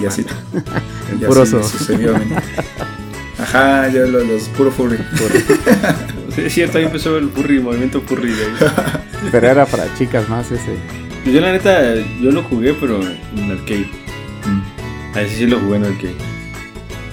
Y 0.00 0.06
así. 0.06 0.24
y 1.12 1.24
puro 1.24 1.42
así 1.42 1.54
oso. 1.56 1.68
sucesivamente. 1.68 2.36
Ajá, 3.38 3.88
ya 3.88 4.00
lo- 4.00 4.22
los 4.24 4.44
puro 4.50 4.70
furry. 4.70 4.98
Sí, 6.34 6.42
es 6.42 6.52
cierto, 6.54 6.78
ahí 6.78 6.84
empezó 6.84 7.16
el 7.18 7.28
furry, 7.30 7.60
movimiento 7.60 8.00
furry 8.00 8.30
de 8.32 8.44
ahí. 8.44 8.52
Pero 9.32 9.48
era 9.48 9.66
para 9.66 9.92
chicas 9.96 10.28
más 10.28 10.50
ese. 10.50 10.76
Yo 11.24 11.40
la 11.40 11.52
neta, 11.52 11.94
yo 12.20 12.30
lo 12.30 12.42
jugué, 12.42 12.74
pero 12.74 13.00
en 13.02 13.50
arcade. 13.50 13.88
Mm. 14.44 15.16
A 15.16 15.22
ese 15.22 15.36
sí 15.36 15.46
lo 15.46 15.58
jugué 15.58 15.76
en 15.76 15.84
arcade. 15.84 16.14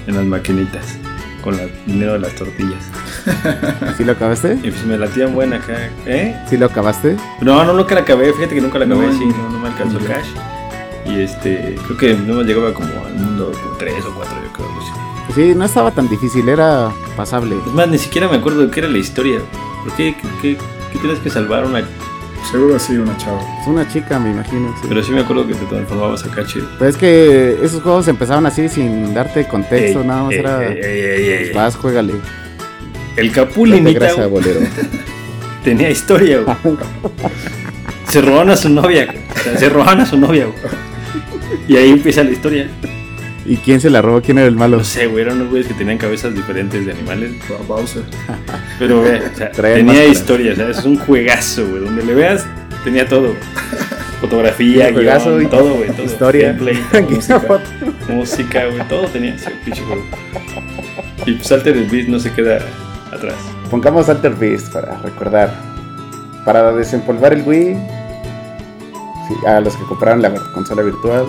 en 0.07 0.15
las 0.17 0.25
maquinitas 0.25 0.97
con 1.41 1.57
el 1.57 1.71
dinero 1.85 2.13
de 2.13 2.19
las 2.19 2.35
tortillas. 2.35 2.83
¿Sí 3.97 4.03
lo 4.03 4.13
acabaste? 4.13 4.53
Y 4.63 4.71
pues 4.71 4.85
me 4.85 4.97
latían 4.97 5.33
buena 5.33 5.57
acá. 5.57 5.89
¿Eh? 6.05 6.35
¿Sí 6.49 6.57
lo 6.57 6.65
acabaste? 6.67 7.15
No, 7.41 7.63
no, 7.63 7.73
nunca 7.73 7.95
la 7.95 8.01
acabé. 8.01 8.33
Fíjate 8.33 8.55
que 8.55 8.61
nunca 8.61 8.79
la 8.79 8.85
acabé. 8.85 9.07
No, 9.07 9.13
sí, 9.13 9.25
no, 9.25 9.49
no 9.49 9.59
me 9.59 9.67
alcanzó 9.69 9.97
el 9.97 10.05
cash. 10.05 10.27
Y 11.05 11.21
este, 11.21 11.75
creo 11.85 11.97
que 11.97 12.13
no 12.13 12.35
me 12.35 12.43
llegaba 12.43 12.73
como 12.73 12.87
al 13.05 13.13
mundo 13.15 13.51
3 13.79 14.05
o 14.05 14.13
4, 14.15 14.35
yo 14.43 14.53
creo. 14.53 14.71
Sí, 15.35 15.55
no 15.55 15.65
estaba 15.65 15.91
tan 15.91 16.09
difícil, 16.09 16.47
era 16.49 16.91
pasable. 17.15 17.55
Es 17.65 17.73
más, 17.73 17.87
ni 17.87 17.97
siquiera 17.97 18.27
me 18.27 18.37
acuerdo 18.37 18.65
de 18.65 18.71
qué 18.71 18.81
era 18.81 18.89
la 18.89 18.97
historia. 18.97 19.39
¿Por 19.83 19.93
qué? 19.95 20.15
¿Qué, 20.21 20.27
qué, 20.41 20.57
qué 20.91 20.99
tienes 20.99 21.19
que 21.19 21.29
salvar 21.29 21.65
una 21.65 21.83
Seguro 22.49 22.75
así, 22.75 22.97
una 22.97 23.15
chava. 23.17 23.39
Es 23.61 23.67
una 23.67 23.87
chica, 23.87 24.19
me 24.19 24.31
imagino. 24.31 24.73
Sí. 24.81 24.87
Pero 24.89 25.03
sí 25.03 25.11
me 25.11 25.21
acuerdo 25.21 25.47
que 25.47 25.53
te 25.53 25.65
transformabas 25.65 26.25
acá 26.25 26.43
chido. 26.45 26.67
Pero 26.79 26.89
es 26.89 26.97
que 26.97 27.59
esos 27.63 27.81
juegos 27.81 28.07
empezaban 28.07 28.45
así 28.45 28.67
sin 28.67 29.13
darte 29.13 29.47
contexto, 29.47 30.01
Ey, 30.01 30.07
nada 30.07 30.23
más 30.23 30.33
ey, 30.33 30.39
era. 30.39 30.67
ey, 30.67 30.77
ey, 30.81 31.01
ey, 31.01 31.29
ey. 31.29 31.53
Vas, 31.53 31.75
juégale. 31.75 32.13
El 33.15 33.31
Capulinita 33.31 33.99
grasa, 33.99 34.27
bolero. 34.27 34.59
tenía 35.63 35.89
historia, 35.89 36.41
güey. 36.41 36.77
Se 38.09 38.21
robaron 38.21 38.49
a 38.51 38.57
su 38.57 38.69
novia, 38.69 39.05
güey. 39.05 39.17
O 39.17 39.43
sea, 39.43 39.57
se 39.57 39.69
robaron 39.69 40.01
a 40.01 40.05
su 40.05 40.17
novia, 40.17 40.45
güey. 40.45 40.57
Y 41.67 41.77
ahí 41.77 41.89
empieza 41.89 42.23
la 42.23 42.31
historia. 42.31 42.67
¿Y 43.45 43.57
quién 43.57 43.81
se 43.81 43.89
la 43.89 44.01
robó? 44.01 44.21
¿Quién 44.21 44.37
era 44.37 44.47
el 44.47 44.55
malo? 44.55 44.77
No 44.77 44.83
sé, 44.83 45.07
güey, 45.07 45.23
eran 45.23 45.37
unos 45.37 45.49
güeyes 45.49 45.67
que 45.67 45.73
tenían 45.73 45.97
cabezas 45.97 46.33
diferentes 46.35 46.85
de 46.85 46.91
animales. 46.91 47.31
Bowser. 47.67 48.03
Pero, 48.79 49.01
güey, 49.01 49.15
o 49.15 49.35
sea, 49.35 49.51
tenía 49.51 49.83
máscara. 49.83 50.05
historia, 50.05 50.53
o 50.53 50.55
sea, 50.55 50.69
es 50.69 50.85
un 50.85 50.97
juegazo, 50.97 51.67
güey. 51.67 51.83
Donde 51.83 52.03
le 52.03 52.13
veas, 52.13 52.45
tenía 52.83 53.07
todo. 53.07 53.33
Fotografía, 54.19 54.91
juegazo 54.93 55.37
guion, 55.37 55.43
y 55.43 55.47
todo, 55.47 55.73
güey. 55.73 55.89
Todo. 55.89 56.05
historia. 56.05 56.53
Gameplay, 56.53 56.79
todo, 56.91 57.01
música, 57.09 57.61
música, 58.07 58.65
güey. 58.67 58.87
Todo 58.87 59.07
tenía 59.07 59.33
ese 59.33 59.51
pinche 59.65 59.81
juego. 59.81 60.05
Y 61.25 61.33
pues 61.33 61.51
Altered 61.51 61.89
Beast 61.89 62.09
no 62.09 62.19
se 62.19 62.31
queda 62.31 62.59
atrás. 63.13 63.35
Pongamos 63.69 64.09
Alter 64.09 64.33
Beast 64.35 64.71
para 64.73 64.97
recordar. 64.99 65.53
Para 66.45 66.71
desempolvar 66.73 67.33
el 67.33 67.43
Wii. 67.47 67.75
sí, 69.27 69.45
a 69.47 69.59
los 69.59 69.75
que 69.75 69.83
compraron 69.85 70.21
la 70.21 70.33
consola 70.53 70.81
virtual. 70.81 71.25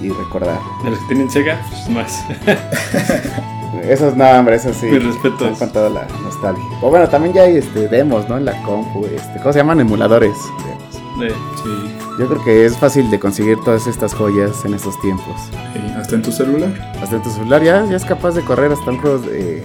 Y 0.00 0.10
recordar. 0.10 0.58
De 0.84 0.90
los 0.90 0.98
que 1.00 1.06
tienen 1.06 1.28
Sega, 1.30 1.60
pues 1.70 1.88
más. 1.88 2.24
Esos 3.84 4.16
no, 4.16 4.24
hombre, 4.30 4.56
esos 4.56 4.76
sí. 4.76 4.86
Mis 4.86 5.04
respetos. 5.04 5.58
Con 5.58 5.70
toda 5.72 5.90
la 5.90 6.06
nostalgia. 6.22 6.64
O 6.82 6.88
bueno, 6.90 7.06
también 7.08 7.34
ya 7.34 7.42
hay 7.42 7.58
este, 7.58 7.86
demos, 7.88 8.28
¿no? 8.28 8.36
En 8.38 8.44
la 8.46 8.60
compu. 8.62 9.04
Este, 9.06 9.38
¿Cómo 9.40 9.52
se 9.52 9.58
llaman? 9.58 9.80
Emuladores. 9.80 10.36
Demos. 10.64 11.32
Eh, 11.32 11.34
Sí. 11.62 11.94
Yo 12.18 12.26
creo 12.28 12.44
que 12.44 12.64
es 12.64 12.76
fácil 12.78 13.10
de 13.10 13.18
conseguir 13.20 13.58
todas 13.64 13.86
estas 13.86 14.14
joyas 14.14 14.64
en 14.64 14.74
estos 14.74 14.98
tiempos. 15.00 15.34
sí. 15.74 15.94
Hasta 15.96 16.14
en 16.14 16.22
tu 16.22 16.32
celular. 16.32 16.70
Hasta 17.02 17.16
en 17.16 17.22
tu 17.22 17.30
celular 17.30 17.62
ya, 17.62 17.84
ya 17.86 17.96
es 17.96 18.04
capaz 18.04 18.32
de 18.32 18.42
correr 18.42 18.72
hasta 18.72 18.90
un 18.90 18.98
juego 19.00 19.18
de 19.18 19.64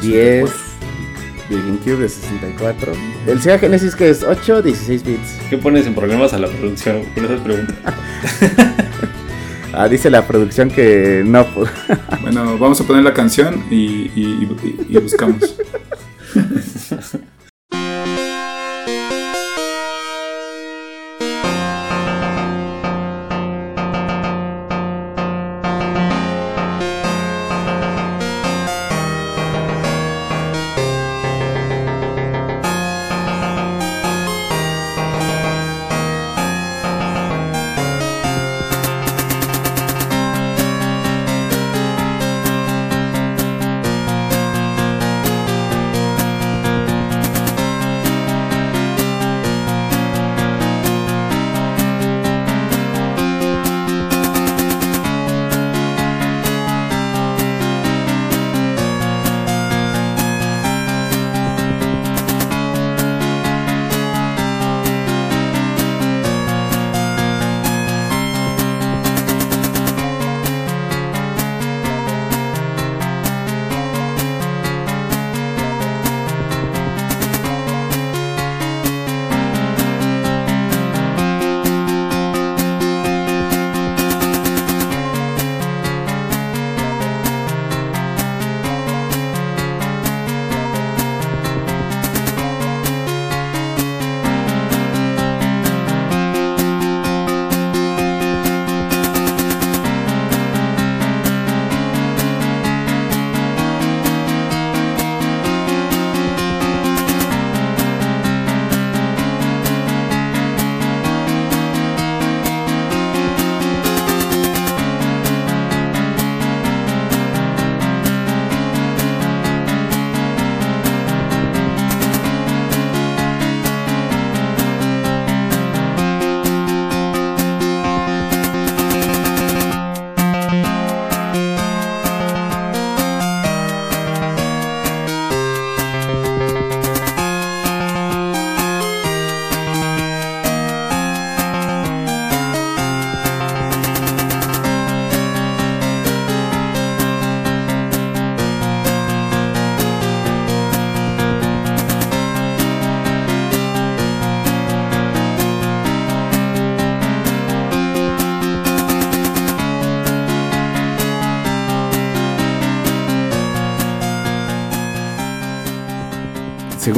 10, 0.00 0.50
de 1.50 1.56
GameCube 1.56 1.96
de 2.02 2.08
64. 2.08 2.92
El 3.26 3.40
Sega 3.42 3.58
Genesis 3.58 3.94
que 3.94 4.08
es 4.10 4.22
8, 4.22 4.62
16 4.62 5.04
bits. 5.04 5.38
¿Qué 5.50 5.58
pones 5.58 5.86
en 5.86 5.94
problemas 5.94 6.32
a 6.32 6.38
la 6.38 6.48
producción 6.48 7.02
con 7.14 7.24
esas 7.24 7.40
preguntas? 7.40 7.76
Ah, 9.74 9.88
dice 9.88 10.10
la 10.10 10.26
producción 10.26 10.70
que 10.70 11.22
no. 11.24 11.46
pues. 11.46 11.70
Bueno, 12.20 12.58
vamos 12.58 12.78
a 12.82 12.84
poner 12.84 13.04
la 13.04 13.14
canción 13.14 13.64
y, 13.70 14.10
y- 14.14 14.46
y- 14.62 14.86
y 14.90 14.98
buscamos. 14.98 15.56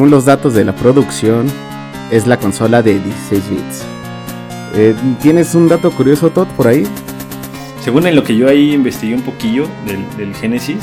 Según 0.05 0.16
los 0.16 0.26
datos 0.26 0.52
de 0.52 0.66
la 0.66 0.76
producción, 0.76 1.46
es 2.11 2.26
la 2.26 2.36
consola 2.36 2.82
de 2.82 3.00
16 3.00 3.48
bits. 3.48 3.86
Eh, 4.74 4.94
¿Tienes 5.22 5.55
un 5.55 5.66
dato 5.66 5.90
curioso, 5.90 6.28
Todd, 6.28 6.46
por 6.48 6.68
ahí? 6.68 6.84
Según 7.82 8.07
en 8.07 8.14
lo 8.14 8.22
que 8.22 8.36
yo 8.36 8.46
ahí 8.46 8.74
investigué 8.74 9.14
un 9.14 9.22
poquillo 9.22 9.66
del, 9.86 10.05
del 10.18 10.34
Genesis, 10.34 10.76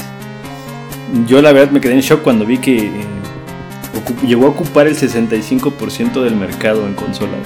yo 1.27 1.39
la 1.43 1.51
verdad 1.51 1.71
me 1.71 1.79
quedé 1.79 1.93
en 1.93 1.99
shock 1.99 2.23
cuando 2.23 2.47
vi 2.47 2.57
que 2.57 2.87
eh, 2.87 2.91
llegó 4.25 4.47
a 4.47 4.49
ocupar 4.49 4.87
el 4.87 4.97
65% 4.97 6.23
del 6.23 6.35
mercado 6.35 6.87
en 6.87 6.95
consolas, 6.95 7.41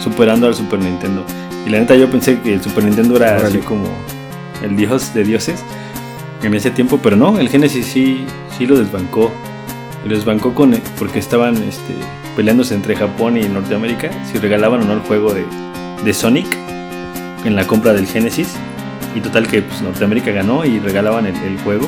superando 0.00 0.46
al 0.46 0.54
Super 0.54 0.78
Nintendo. 0.78 1.24
Y 1.66 1.70
la 1.70 1.80
neta 1.80 1.96
yo 1.96 2.08
pensé 2.08 2.38
que 2.38 2.54
el 2.54 2.62
Super 2.62 2.84
Nintendo 2.84 3.16
era 3.16 3.38
así 3.38 3.58
como 3.58 3.88
el 4.62 4.76
dios 4.76 5.12
de 5.14 5.24
dioses 5.24 5.64
en 6.44 6.54
ese 6.54 6.70
tiempo, 6.70 7.00
pero 7.02 7.16
no, 7.16 7.40
el 7.40 7.48
Genesis 7.48 7.86
sí, 7.86 8.24
sí 8.56 8.66
lo 8.66 8.78
desbancó. 8.78 9.32
Y 10.08 10.10
lo 10.10 10.16
desbancó 10.16 10.54
con, 10.54 10.74
porque 10.98 11.18
estaban 11.18 11.62
este, 11.64 11.94
peleándose 12.34 12.74
entre 12.74 12.96
Japón 12.96 13.36
y 13.36 13.46
Norteamérica 13.46 14.08
si 14.24 14.38
regalaban 14.38 14.80
o 14.80 14.84
no 14.86 14.94
el 14.94 15.00
juego 15.00 15.34
de, 15.34 15.44
de 16.02 16.14
Sonic 16.14 16.46
en 17.44 17.54
la 17.54 17.66
compra 17.66 17.92
del 17.92 18.06
Genesis. 18.06 18.56
Y 19.14 19.20
total 19.20 19.46
que 19.46 19.60
pues, 19.60 19.82
Norteamérica 19.82 20.30
ganó 20.30 20.64
y 20.64 20.78
regalaban 20.78 21.26
el, 21.26 21.36
el 21.36 21.58
juego. 21.58 21.86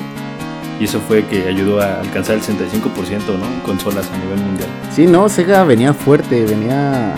Y 0.78 0.84
eso 0.84 1.00
fue 1.00 1.24
que 1.24 1.48
ayudó 1.48 1.80
a 1.80 2.00
alcanzar 2.00 2.34
el 2.34 2.42
65% 2.42 3.38
¿no? 3.38 3.46
en 3.46 3.60
consolas 3.60 4.10
a 4.12 4.18
nivel 4.18 4.38
mundial. 4.40 4.68
Sí, 4.92 5.06
no, 5.06 5.26
Sega 5.30 5.64
venía 5.64 5.94
fuerte, 5.94 6.44
venía 6.44 7.14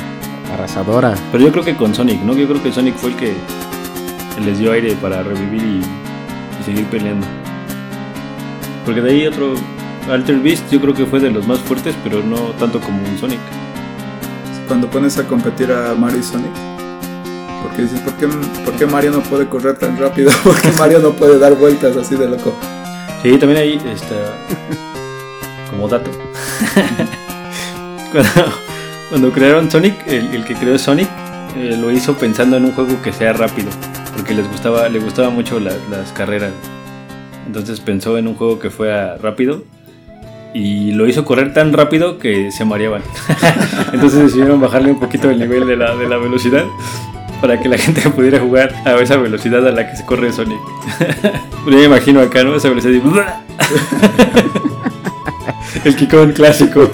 arrasadora. 0.55 1.17
Pero 1.33 1.43
yo 1.43 1.51
creo 1.51 1.65
que 1.65 1.75
con 1.75 1.97
Sonic, 1.97 2.23
¿no? 2.23 2.33
Yo 2.35 2.47
creo 2.47 2.63
que 2.63 2.71
Sonic 2.71 2.95
fue 2.95 3.11
el 3.11 3.17
que 3.17 3.35
les 4.45 4.57
dio 4.57 4.71
aire 4.71 4.95
para 5.03 5.25
revivir 5.25 5.65
y, 5.65 5.81
y 6.61 6.65
seguir 6.65 6.87
peleando. 6.87 7.27
Porque 8.85 9.01
de 9.01 9.11
ahí 9.11 9.27
otro 9.27 9.55
Alter 10.11 10.39
Beast 10.41 10.71
yo 10.71 10.81
creo 10.81 10.95
que 10.95 11.07
fue 11.07 11.21
de 11.21 11.31
los 11.31 11.47
más 11.47 11.59
fuertes, 11.61 11.95
pero 12.05 12.23
no 12.23 12.37
tanto 12.59 12.81
como 12.81 12.99
un 13.09 13.19
Sonic. 13.19 13.39
Cuando 14.67 14.89
pones 14.89 15.19
a 15.19 15.27
competir 15.27 15.71
a 15.73 15.95
Mario 15.95 16.21
y 16.21 16.23
Sonic, 16.23 16.51
porque 17.63 17.83
dices, 17.83 18.01
¿por 18.01 18.15
qué, 18.15 18.27
por 18.65 18.75
qué 18.75 18.87
Mario 18.87 19.11
no 19.13 19.21
puede 19.21 19.49
correr 19.49 19.77
tan 19.79 19.97
rápido? 19.99 20.31
¿Por 20.45 20.61
qué 20.61 20.71
Mario 20.79 20.99
no 21.01 21.11
puede 21.13 21.39
dar 21.39 21.55
vueltas 21.55 21.97
así 21.97 22.17
de 22.17 22.29
loco? 22.29 22.55
Sí, 23.23 23.37
también 23.39 23.61
ahí 23.61 23.81
está 23.93 24.15
como 25.71 25.89
dato. 25.89 26.11
cuando, 28.13 28.31
cuando 29.09 29.33
crearon 29.33 29.71
Sonic, 29.71 29.95
el, 30.07 30.35
el 30.35 30.45
que 30.45 30.55
creó 30.55 30.79
Sonic 30.79 31.09
eh, 31.57 31.77
lo 31.81 31.91
hizo 31.91 32.15
pensando 32.15 32.57
en 32.57 32.65
un 32.65 32.73
juego 32.73 33.01
que 33.03 33.13
sea 33.13 33.33
rápido, 33.33 33.69
porque 34.17 34.35
les 34.35 34.49
gustaba, 34.49 34.89
le 34.89 34.99
gustaba 34.99 35.31
mucho 35.31 35.61
la- 35.61 35.73
las 35.91 36.13
carreras. 36.13 36.53
Entonces 37.47 37.81
pensó 37.81 38.19
en 38.19 38.29
un 38.29 38.35
juego 38.35 38.59
que 38.59 38.71
fuera 38.71 39.17
rápido 39.19 39.65
y 40.55 40.93
lo 40.93 41.07
hizo 41.07 41.25
correr 41.25 41.53
tan 41.55 41.73
rápido 41.73 42.19
que 42.19 42.51
se 42.51 42.65
mareaban. 42.65 43.03
Entonces 43.93 44.25
decidieron 44.25 44.61
bajarle 44.61 44.91
un 44.91 45.01
poquito 45.01 45.31
el 45.31 45.39
nivel 45.39 45.67
de 45.67 45.77
la, 45.77 45.97
de 45.97 46.09
la 46.09 46.19
velocidad 46.19 46.65
para 47.41 47.61
que 47.61 47.69
la 47.69 47.77
gente 47.77 48.09
pudiera 48.11 48.39
jugar 48.39 48.75
a 48.85 48.95
esa 48.97 49.17
velocidad 49.17 49.67
a 49.67 49.73
la 49.73 49.91
que 49.91 49.97
se 49.97 50.07
corre 50.07 50.33
Sonic. 50.33 50.61
Yo 51.67 51.73
me 51.77 51.85
imagino 51.85 52.21
acá, 52.21 52.45
¿no? 52.45 52.55
Esa 52.55 52.69
velocidad 52.69 52.95
y... 52.95 53.03
El 55.89 55.97
Kikón 55.97 56.33
clásico. 56.33 56.89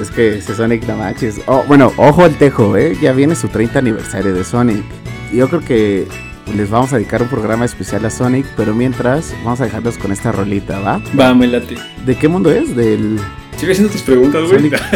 Es 0.00 0.10
que 0.10 0.38
ese 0.38 0.54
Sonic 0.54 0.86
no 0.86 0.96
manches. 0.96 1.40
Oh, 1.46 1.64
bueno, 1.66 1.92
ojo 1.96 2.24
al 2.24 2.34
tejo, 2.34 2.76
¿eh? 2.76 2.96
Ya 3.00 3.12
viene 3.12 3.34
su 3.34 3.48
30 3.48 3.78
aniversario 3.78 4.34
de 4.34 4.44
Sonic. 4.44 4.84
Yo 5.32 5.48
creo 5.48 5.60
que 5.60 6.06
les 6.52 6.70
vamos 6.70 6.92
a 6.92 6.96
dedicar 6.96 7.22
un 7.22 7.28
programa 7.28 7.64
especial 7.64 8.04
a 8.04 8.10
Sonic, 8.10 8.46
pero 8.56 8.74
mientras 8.74 9.34
vamos 9.44 9.60
a 9.60 9.64
dejarlos 9.64 9.96
con 9.98 10.12
esta 10.12 10.32
rolita, 10.32 10.78
¿va? 10.80 11.00
Va, 11.18 11.34
me 11.34 11.46
late. 11.46 11.76
¿De 12.04 12.16
qué 12.16 12.28
mundo 12.28 12.50
es? 12.50 12.76
Del... 12.76 13.18
Sigue 13.56 13.72
haciendo 13.72 13.92
tus 13.92 14.02
preguntas, 14.02 14.42
güey. 14.42 14.56
Sonic. 14.56 14.74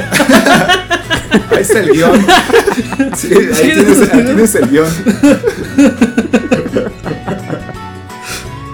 Ahí 1.51 1.61
está 1.63 1.81
el 1.81 1.91
guion. 1.93 2.27
Sí, 3.17 3.29
ahí 3.35 3.49
Sí, 3.55 3.71
tienes, 3.75 4.13
ahí 4.13 4.25
tienes 4.25 4.55
el 4.55 4.69
guion. 4.71 4.87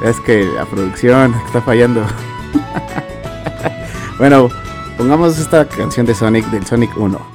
Es 0.04 0.20
que 0.20 0.44
la 0.44 0.64
producción 0.66 1.34
está 1.46 1.62
fallando. 1.62 2.04
bueno, 4.18 4.50
pongamos 4.98 5.38
esta 5.38 5.66
canción 5.66 6.04
de 6.06 6.14
Sonic 6.14 6.46
del 6.50 6.66
Sonic 6.66 6.96
1. 6.96 7.33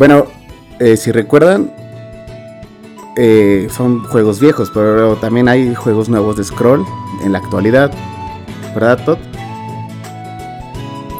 Bueno, 0.00 0.28
eh, 0.78 0.96
si 0.96 1.12
recuerdan, 1.12 1.70
eh, 3.18 3.68
son 3.70 4.02
juegos 4.04 4.40
viejos, 4.40 4.70
pero 4.72 5.16
también 5.16 5.46
hay 5.46 5.74
juegos 5.74 6.08
nuevos 6.08 6.38
de 6.38 6.44
scroll 6.44 6.86
en 7.22 7.32
la 7.32 7.38
actualidad. 7.38 7.92
¿Verdad, 8.74 9.04
Todd? 9.04 9.18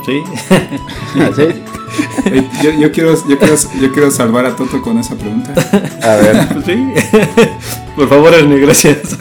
Sí. 0.07 0.23
¿Sí? 1.37 1.43
Eh, 2.25 2.49
Yo, 2.63 2.71
yo 2.71 2.93
quiero, 2.93 3.15
yo, 3.29 3.39
quiero, 3.39 3.55
yo 3.81 3.93
quiero 3.93 4.11
salvar 4.11 4.47
a 4.47 4.55
Toto 4.57 4.81
con 4.81 4.97
esa 4.99 5.15
pregunta. 5.17 5.53
A 6.03 6.17
ver. 6.17 6.63
Sí. 6.65 6.95
Por 7.97 8.09
favor, 8.09 8.33
Ernie, 8.33 8.61
gracias. 8.61 9.19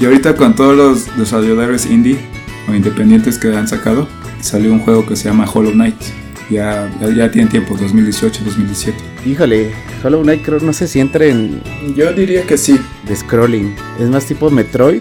Y 0.00 0.04
ahorita 0.06 0.36
con 0.36 0.54
todos 0.54 0.76
los 0.76 1.18
desarrolladores 1.18 1.84
indie 1.84 2.18
o 2.66 2.74
independientes 2.74 3.38
que 3.38 3.54
han 3.54 3.68
sacado, 3.68 4.08
salió 4.40 4.72
un 4.72 4.80
juego 4.80 5.04
que 5.04 5.16
se 5.16 5.28
llama 5.28 5.44
Hollow 5.52 5.72
Knight. 5.72 6.21
Ya, 6.52 6.90
ya, 7.00 7.08
ya 7.08 7.30
tiene 7.30 7.48
tiempo, 7.48 7.74
2018, 7.78 8.44
2017. 8.44 8.98
Híjole, 9.24 9.72
Hollow 10.04 10.22
Knight 10.22 10.44
creo, 10.44 10.60
no 10.60 10.74
sé 10.74 10.86
si 10.86 11.00
entra 11.00 11.24
en 11.24 11.62
Yo 11.96 12.12
diría 12.12 12.42
que 12.42 12.58
sí. 12.58 12.78
de 13.08 13.16
scrolling. 13.16 13.74
Es 13.98 14.10
más 14.10 14.26
tipo 14.26 14.50
Metroid, 14.50 15.00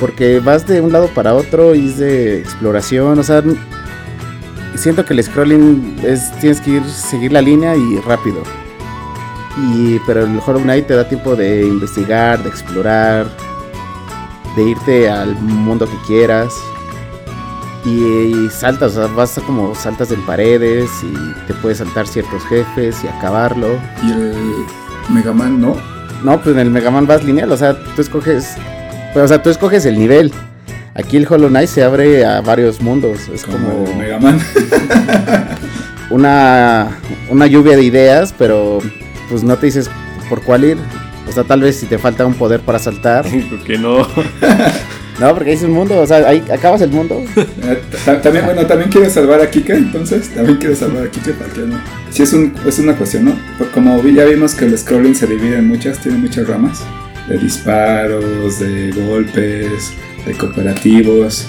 porque 0.00 0.40
vas 0.40 0.66
de 0.66 0.80
un 0.80 0.92
lado 0.92 1.08
para 1.08 1.34
otro 1.34 1.74
y 1.74 1.88
es 1.88 1.98
de 1.98 2.38
exploración. 2.38 3.18
O 3.18 3.22
sea, 3.22 3.42
siento 4.74 5.04
que 5.04 5.12
el 5.12 5.22
scrolling 5.22 5.98
es 6.02 6.32
tienes 6.40 6.62
que 6.62 6.70
ir 6.70 6.84
seguir 6.84 7.32
la 7.32 7.42
línea 7.42 7.76
y 7.76 7.98
rápido. 8.00 8.42
Y 9.74 9.98
pero 10.06 10.24
el 10.24 10.40
Hollow 10.44 10.62
Knight 10.62 10.86
te 10.86 10.94
da 10.94 11.06
tiempo 11.06 11.36
de 11.36 11.66
investigar, 11.66 12.42
de 12.42 12.48
explorar, 12.48 13.26
de 14.56 14.62
irte 14.62 15.10
al 15.10 15.34
mundo 15.34 15.86
que 15.86 15.96
quieras. 16.06 16.54
Y, 17.86 18.02
y 18.46 18.48
saltas, 18.50 18.96
o 18.96 19.06
sea, 19.06 19.14
vas 19.14 19.38
a 19.38 19.42
como 19.42 19.74
saltas 19.74 20.10
en 20.10 20.20
paredes 20.26 20.90
y 21.04 21.46
te 21.46 21.54
puedes 21.54 21.78
saltar 21.78 22.06
ciertos 22.06 22.44
jefes 22.46 22.96
y 23.04 23.08
acabarlo. 23.08 23.78
Y 24.02 24.10
el 24.10 24.34
Mega 25.08 25.32
Man 25.32 25.60
no. 25.60 25.76
No, 26.24 26.40
pues 26.40 26.54
en 26.56 26.60
el 26.60 26.70
Mega 26.70 26.90
Man 26.90 27.06
vas 27.06 27.22
lineal, 27.22 27.52
o 27.52 27.56
sea, 27.56 27.76
tú 27.94 28.02
escoges. 28.02 28.54
pues, 29.12 29.24
o 29.24 29.28
sea, 29.28 29.40
tú 29.42 29.50
escoges 29.50 29.86
el 29.86 29.98
nivel. 29.98 30.32
Aquí 30.94 31.16
el 31.16 31.26
Hollow 31.30 31.48
Knight 31.48 31.68
se 31.68 31.84
abre 31.84 32.24
a 32.24 32.40
varios 32.40 32.80
mundos. 32.80 33.28
Es 33.32 33.44
Como 33.44 33.58
como 33.58 33.86
el 33.86 33.96
Mega 33.96 34.18
Man. 34.18 34.40
una, 36.10 36.88
una 37.28 37.46
lluvia 37.46 37.76
de 37.76 37.82
ideas, 37.82 38.34
pero 38.36 38.78
pues 39.28 39.42
no 39.44 39.56
te 39.56 39.66
dices 39.66 39.90
por 40.28 40.42
cuál 40.42 40.64
ir. 40.64 40.78
O 41.28 41.32
sea, 41.32 41.44
tal 41.44 41.60
vez 41.60 41.76
si 41.76 41.86
te 41.86 41.98
falta 41.98 42.24
un 42.24 42.34
poder 42.34 42.60
para 42.60 42.78
saltar, 42.78 43.26
¿Por 43.50 43.62
qué 43.62 43.78
no? 43.78 43.98
No, 45.18 45.34
porque 45.34 45.52
es 45.54 45.62
un 45.62 45.70
mundo, 45.72 45.98
o 46.00 46.06
sea, 46.06 46.18
ahí 46.28 46.44
acabas 46.52 46.80
el 46.82 46.90
mundo. 46.90 47.24
Eh, 47.36 47.80
ta- 48.04 48.20
También, 48.20 48.44
bueno, 48.44 48.64
también 48.66 48.90
quiere 48.90 49.08
salvar 49.10 49.40
a 49.40 49.50
Kike, 49.50 49.72
entonces, 49.74 50.28
también 50.28 50.58
quiere 50.58 50.76
salvar 50.76 51.06
a 51.06 51.10
Kike 51.10 51.32
para 51.32 51.52
que 51.52 51.60
no. 51.62 51.80
Sí, 52.10 52.22
es, 52.22 52.32
un, 52.32 52.54
es 52.66 52.78
una 52.78 52.94
cuestión, 52.94 53.24
¿no? 53.24 53.32
Como 53.74 54.00
ya 54.04 54.24
vimos 54.24 54.54
que 54.54 54.66
el 54.66 54.76
scrolling 54.78 55.14
se 55.14 55.26
divide 55.26 55.56
en 55.58 55.66
muchas, 55.68 55.98
tiene 56.00 56.18
muchas 56.18 56.46
ramas. 56.46 56.82
De 57.28 57.38
disparos, 57.38 58.60
de 58.60 58.92
golpes, 58.92 59.90
de 60.26 60.32
cooperativos. 60.34 61.46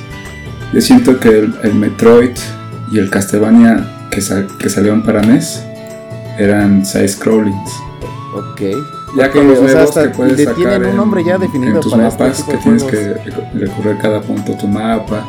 Yo 0.74 0.82
siento 0.82 1.20
que 1.20 1.30
el, 1.30 1.54
el 1.64 1.76
Metroid 1.76 2.32
y 2.92 2.98
el 2.98 3.10
Castlevania 3.12 4.08
que, 4.10 4.22
sal- 4.22 4.48
que 4.58 4.70
salieron 4.70 5.04
para 5.04 5.22
NES 5.22 5.62
eran 6.40 6.84
side-scrollings. 6.86 7.72
Ok. 8.34 8.62
Ya 9.16 9.32
con 9.32 9.48
los 9.48 9.62
nuevos 9.62 9.92
que 9.92 10.10
puedes 10.10 10.44
sacar 10.44 10.56
tienen 10.56 10.86
un 10.90 10.98
nombre 10.98 11.24
ya 11.24 11.38
definido 11.38 11.76
en 11.76 11.80
tus 11.80 11.92
para 11.94 12.08
este 12.08 12.24
mapas, 12.24 12.44
que 12.44 12.52
de 12.52 12.58
tienes 12.58 12.84
que 12.84 13.16
reco- 13.32 13.52
recorrer 13.54 13.98
cada 14.00 14.22
punto 14.22 14.54
tu 14.58 14.68
mapa, 14.68 15.26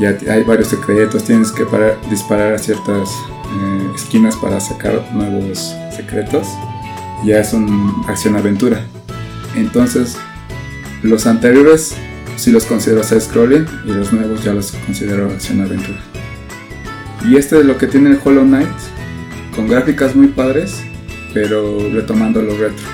ya 0.00 0.16
hay 0.32 0.42
varios 0.42 0.68
secretos, 0.68 1.24
tienes 1.24 1.52
que 1.52 1.64
parar- 1.64 1.98
disparar 2.08 2.54
a 2.54 2.58
ciertas 2.58 3.10
eh, 3.10 3.88
esquinas 3.94 4.36
para 4.36 4.58
sacar 4.58 5.04
nuevos 5.12 5.74
secretos, 5.94 6.46
ya 7.24 7.40
es 7.40 7.52
una 7.52 7.92
acción-aventura. 8.08 8.80
Entonces, 9.54 10.16
los 11.02 11.26
anteriores 11.26 11.94
sí 12.36 12.50
los 12.50 12.64
considero 12.64 13.02
side-scrolling 13.04 13.66
y 13.84 13.92
los 13.92 14.12
nuevos 14.12 14.42
ya 14.42 14.54
los 14.54 14.72
considero 14.86 15.26
acción-aventura. 15.26 15.98
Y 17.28 17.36
este 17.36 17.58
es 17.60 17.66
lo 17.66 17.76
que 17.76 17.86
tiene 17.86 18.10
el 18.10 18.20
Hollow 18.24 18.44
Knight, 18.44 18.68
con 19.54 19.68
gráficas 19.68 20.16
muy 20.16 20.28
padres, 20.28 20.80
pero 21.34 21.78
retomando 21.92 22.40
lo 22.40 22.56
retro 22.56 22.86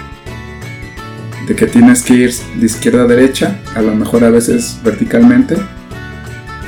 de 1.46 1.54
que 1.54 1.66
tienes 1.66 2.02
que 2.02 2.14
ir 2.14 2.34
de 2.56 2.66
izquierda 2.66 3.02
a 3.02 3.06
derecha, 3.06 3.60
a 3.74 3.82
lo 3.82 3.94
mejor 3.94 4.24
a 4.24 4.30
veces 4.30 4.78
verticalmente, 4.82 5.56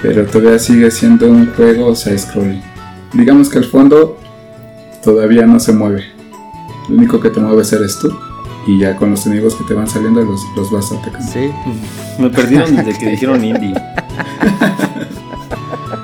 pero 0.02 0.24
todavía 0.26 0.58
sigue 0.58 0.90
siendo 0.90 1.28
un 1.28 1.52
juego 1.54 1.94
side-scrolling. 1.94 2.62
Digamos 3.12 3.48
que 3.48 3.58
el 3.58 3.64
fondo 3.64 4.18
todavía 5.02 5.46
no 5.46 5.58
se 5.58 5.72
mueve. 5.72 6.04
Lo 6.88 6.96
único 6.96 7.20
que 7.20 7.30
te 7.30 7.40
mueves 7.40 7.72
eres 7.72 7.98
tú. 7.98 8.16
Y 8.66 8.78
ya 8.80 8.96
con 8.96 9.10
los 9.10 9.26
enemigos 9.26 9.54
que 9.54 9.64
te 9.64 9.74
van 9.74 9.88
saliendo 9.88 10.22
los, 10.22 10.40
los 10.54 10.70
vas 10.70 10.92
atacando. 10.92 11.26
Sí. 11.32 11.50
Me 12.18 12.28
perdieron 12.28 12.76
desde 12.76 12.98
que 12.98 13.10
dijeron 13.10 13.44
indie. 13.44 13.74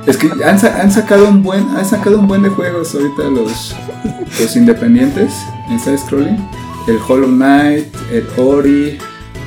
Es 0.07 0.19
que 0.19 0.29
han, 0.45 0.59
han 0.59 0.93
sacado 0.93 1.29
un 1.29 1.43
buen 1.43 1.67
han 1.77 1.85
sacado 1.85 2.19
un 2.19 2.27
buen 2.27 2.43
de 2.43 2.51
juegos 2.51 2.95
ahorita 2.95 3.23
los, 3.25 3.75
los 4.39 4.57
independientes 4.57 5.33
en 5.71 5.81
side 5.81 5.97
scrolling. 5.97 6.37
El 6.86 6.98
Hollow 7.06 7.28
Knight, 7.28 7.86
el 8.12 8.27
Ori, 8.36 8.98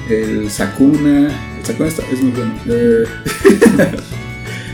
el 0.09 0.49
Sakuna. 0.49 1.27
El 1.59 1.65
Sakuna 1.65 1.89
está- 1.89 2.03
es 2.11 2.21
muy 2.21 2.31
bueno. 2.31 2.53
Eh, 2.67 3.03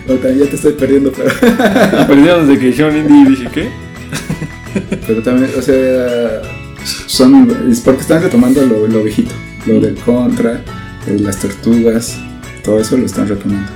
ya 0.38 0.46
te 0.50 0.56
estoy 0.56 0.74
perdiendo, 0.74 1.12
pero, 1.12 1.30
Me 2.00 2.06
perdieron 2.06 2.48
desde 2.48 2.60
que 2.60 2.68
dijeron 2.68 2.98
indie 2.98 3.22
y 3.22 3.26
dije, 3.26 3.50
¿qué? 3.54 3.70
pero 5.06 5.22
también, 5.22 5.52
o 5.58 5.62
sea, 5.62 6.42
son 7.08 7.50
es 7.72 7.80
porque 7.82 8.02
están 8.02 8.22
retomando 8.24 8.66
lo, 8.66 8.88
lo 8.88 9.04
viejito, 9.04 9.34
lo 9.66 9.80
del 9.80 9.96
Contra, 9.96 10.62
de 11.06 11.20
las 11.20 11.40
tortugas, 11.40 12.18
todo 12.64 12.80
eso 12.80 12.98
lo 12.98 13.06
están 13.06 13.28
retomando. 13.28 13.70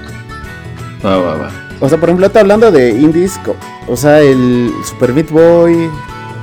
Va, 1.06 1.18
va, 1.18 1.36
va. 1.36 1.52
O 1.80 1.88
sea, 1.88 2.00
por 2.00 2.10
ejemplo, 2.10 2.26
está 2.26 2.40
hablando 2.40 2.72
de 2.72 2.90
indies, 2.90 3.40
o 3.88 3.96
sea, 3.96 4.20
el 4.22 4.72
Super 4.84 5.14
Meat 5.14 5.30
Boy, 5.30 5.88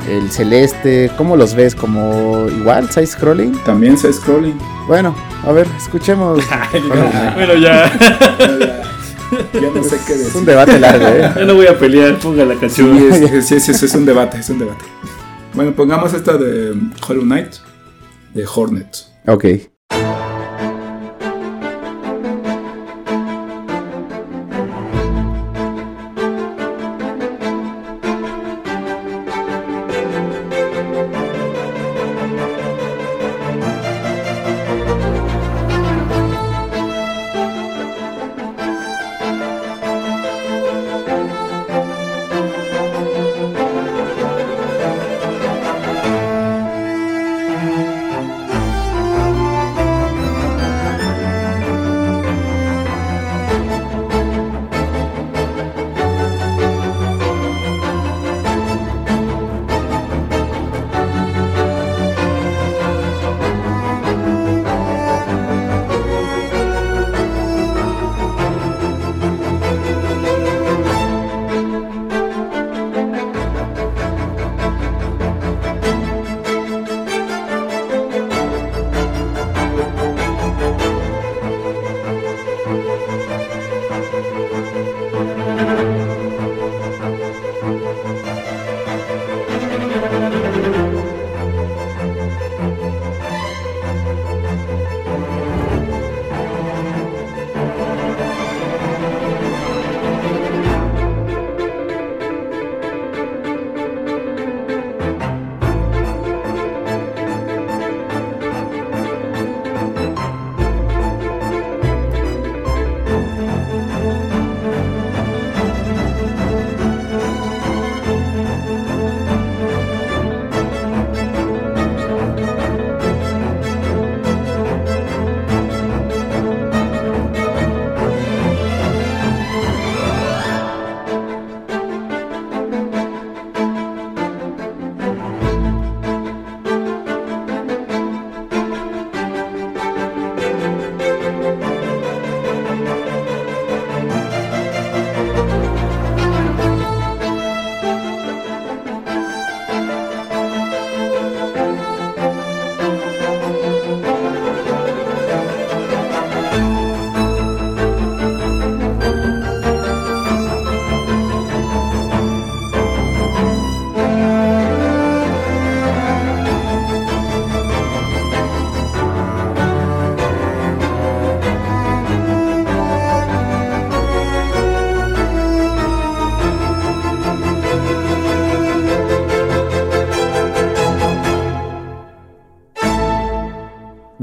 el 0.09 0.31
Celeste, 0.31 1.10
¿cómo 1.16 1.36
los 1.36 1.55
ves? 1.55 1.74
¿Como 1.74 2.47
igual, 2.48 2.90
side 2.90 3.06
scrolling? 3.06 3.52
También 3.64 3.97
side 3.98 4.12
scrolling. 4.12 4.59
Bueno, 4.86 5.14
a 5.44 5.52
ver, 5.52 5.66
escuchemos. 5.76 6.40
bueno, 7.35 7.55
ya. 7.55 7.90
ya 9.52 9.70
no 9.74 9.82
sé 9.82 9.98
qué 10.06 10.12
Es 10.12 10.18
decir. 10.24 10.36
un 10.36 10.44
debate 10.44 10.78
largo, 10.78 11.06
¿eh? 11.06 11.32
Ya 11.36 11.44
no 11.44 11.55
voy 11.55 11.66
a 11.66 11.78
pelear, 11.78 12.18
ponga 12.18 12.44
la 12.44 12.55
Sí, 12.55 12.60
canción. 12.60 12.97
es, 13.12 13.47
sí, 13.47 13.60
sí, 13.60 13.74
sí, 13.74 13.85
es 13.86 13.94
un 13.94 14.05
debate, 14.06 14.39
es 14.39 14.48
un 14.51 14.59
debate. 14.59 14.85
Bueno, 15.55 15.72
pongamos 15.72 16.12
esta 16.14 16.36
de 16.36 16.74
Hollow 17.09 17.22
Knight, 17.22 17.55
de 18.35 18.44
Hornet. 18.52 18.97
Ok. 19.26 19.44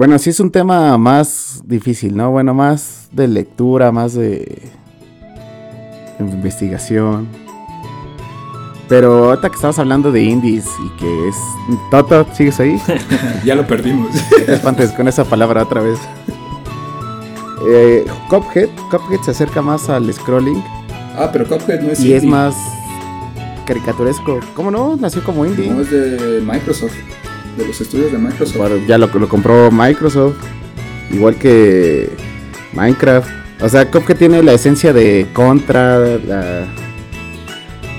Bueno, 0.02 0.18
sí 0.18 0.32
es 0.32 0.40
un 0.40 0.50
tema 0.50 0.98
más 0.98 1.62
difícil, 1.64 2.18
¿no? 2.18 2.32
Bueno, 2.32 2.56
más 2.56 3.08
de 3.12 3.28
lectura, 3.28 3.92
más 3.92 4.16
de, 4.16 4.64
investigación. 6.18 7.28
Pero 8.90 9.26
ahorita 9.26 9.50
que 9.50 9.56
estabas 9.58 9.78
hablando 9.78 10.12
de 10.12 10.24
indies 10.24 10.66
y 10.84 10.98
que 10.98 11.28
es... 11.28 11.36
Toto, 11.92 12.26
¿sigues 12.34 12.60
ahí? 12.60 12.82
ya 13.46 13.54
lo 13.54 13.68
perdimos. 13.68 14.10
Espantes 14.48 14.92
con 14.94 15.08
esa 15.08 15.24
palabra 15.24 15.62
otra 15.62 15.82
vez. 15.82 16.00
Eh, 17.70 18.04
Cuphead, 18.28 18.70
Cuphead 18.90 19.22
se 19.22 19.30
acerca 19.30 19.62
más 19.62 19.88
al 19.88 20.12
scrolling 20.12 20.64
ah, 21.16 21.30
pero 21.32 21.48
Cuphead 21.48 21.80
no 21.80 21.92
es 21.92 22.00
y 22.00 22.14
es 22.14 22.24
indie. 22.24 22.38
más 22.38 22.56
caricaturesco. 23.68 24.40
¿Cómo 24.56 24.72
no? 24.72 24.96
Nació 24.96 25.24
como 25.24 25.46
indie. 25.46 25.70
No, 25.70 25.82
es 25.82 25.92
de 25.92 26.42
Microsoft. 26.42 26.96
De 27.58 27.68
los 27.68 27.80
estudios 27.82 28.12
de 28.12 28.18
Microsoft. 28.18 28.58
Bueno, 28.58 28.78
ya 28.88 28.98
lo, 28.98 29.08
lo 29.08 29.28
compró 29.30 29.70
Microsoft. 29.72 30.36
Igual 31.12 31.36
que 31.36 32.10
Minecraft. 32.74 33.30
O 33.62 33.70
sea, 33.70 33.90
Cuphead 33.92 34.18
tiene 34.18 34.42
la 34.42 34.54
esencia 34.54 34.94
de 34.94 35.28
Contra, 35.34 36.00
la, 36.00 36.66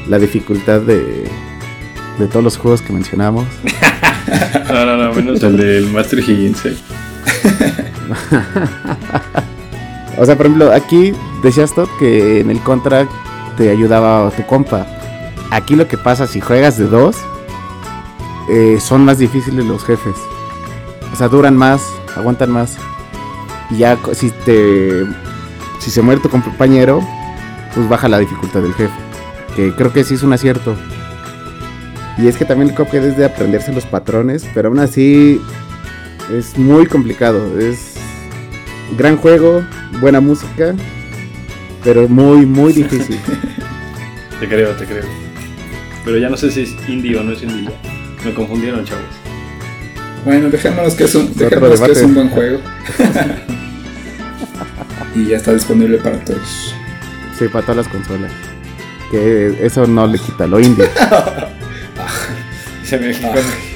la 0.08 0.18
dificultad 0.18 0.80
de, 0.80 1.24
de 2.18 2.26
todos 2.26 2.42
los 2.42 2.56
juegos 2.56 2.82
que 2.82 2.92
mencionamos. 2.92 3.46
No, 4.72 4.86
no, 4.86 4.96
no, 4.96 5.12
menos 5.12 5.42
el 5.42 5.56
del 5.58 5.88
Master 5.90 6.20
Higgins. 6.20 6.64
eh. 6.64 6.76
O 10.18 10.26
sea, 10.26 10.36
por 10.36 10.46
ejemplo, 10.46 10.72
aquí 10.72 11.12
decías 11.42 11.74
Todd 11.74 11.88
que 11.98 12.40
en 12.40 12.50
el 12.50 12.60
Contra 12.60 13.08
te 13.56 13.70
ayudaba 13.70 14.30
tu 14.30 14.44
compa. 14.46 14.86
Aquí 15.50 15.74
lo 15.74 15.88
que 15.88 15.96
pasa 15.98 16.26
si 16.26 16.40
juegas 16.40 16.78
de 16.78 16.86
dos, 16.86 17.16
eh, 18.48 18.78
son 18.80 19.04
más 19.04 19.18
difíciles 19.18 19.64
los 19.64 19.84
jefes. 19.84 20.16
O 21.12 21.16
sea, 21.16 21.28
duran 21.28 21.56
más, 21.56 21.82
aguantan 22.16 22.50
más. 22.50 22.76
Y 23.70 23.78
ya 23.78 23.98
si 24.12 24.30
te 24.30 25.04
si 25.78 25.90
se 25.90 26.02
muere 26.02 26.20
tu 26.20 26.28
compañero, 26.28 27.06
pues 27.74 27.88
baja 27.88 28.08
la 28.08 28.18
dificultad 28.18 28.62
del 28.62 28.74
jefe. 28.74 28.94
Que 29.56 29.72
creo 29.72 29.92
que 29.92 30.04
sí 30.04 30.14
es 30.14 30.22
un 30.22 30.32
acierto. 30.32 30.76
Y 32.18 32.28
es 32.28 32.36
que 32.36 32.44
también 32.44 32.70
el 32.70 32.76
Cuphead 32.76 33.04
es 33.04 33.16
de 33.16 33.24
aprenderse 33.24 33.72
los 33.72 33.84
patrones, 33.86 34.46
pero 34.54 34.68
aún 34.68 34.78
así 34.78 35.40
es 36.32 36.56
muy 36.56 36.86
complicado. 36.86 37.58
Es 37.58 37.94
gran 38.96 39.16
juego, 39.16 39.62
buena 40.00 40.20
música, 40.20 40.74
pero 41.82 42.08
muy, 42.08 42.46
muy 42.46 42.72
difícil. 42.72 43.18
Te 44.40 44.48
creo, 44.48 44.70
te 44.70 44.84
creo. 44.86 45.04
Pero 46.04 46.18
ya 46.18 46.28
no 46.28 46.36
sé 46.36 46.50
si 46.50 46.62
es 46.62 46.74
indie 46.88 47.16
o 47.16 47.22
no 47.22 47.30
es 47.30 47.44
indie. 47.44 47.70
Me 48.24 48.34
confundieron, 48.34 48.84
chavos. 48.84 49.04
Bueno, 50.24 50.48
dejémonos 50.50 50.94
que 50.94 51.04
es 51.04 51.14
un, 51.14 51.32
dejémonos 51.34 51.80
que 51.80 51.92
es 51.92 52.02
un 52.02 52.14
buen 52.14 52.28
juego. 52.30 52.60
y 55.14 55.26
ya 55.26 55.36
está 55.36 55.52
disponible 55.52 55.98
para 55.98 56.18
todos. 56.24 56.74
Sí, 57.38 57.48
para 57.48 57.62
todas 57.64 57.76
las 57.78 57.88
consolas. 57.88 58.30
Que 59.10 59.58
eso 59.60 59.86
no 59.86 60.06
le 60.06 60.18
quita 60.18 60.46
lo 60.46 60.60
indie. 60.60 60.88
Se 62.84 62.98
me- 62.98 63.14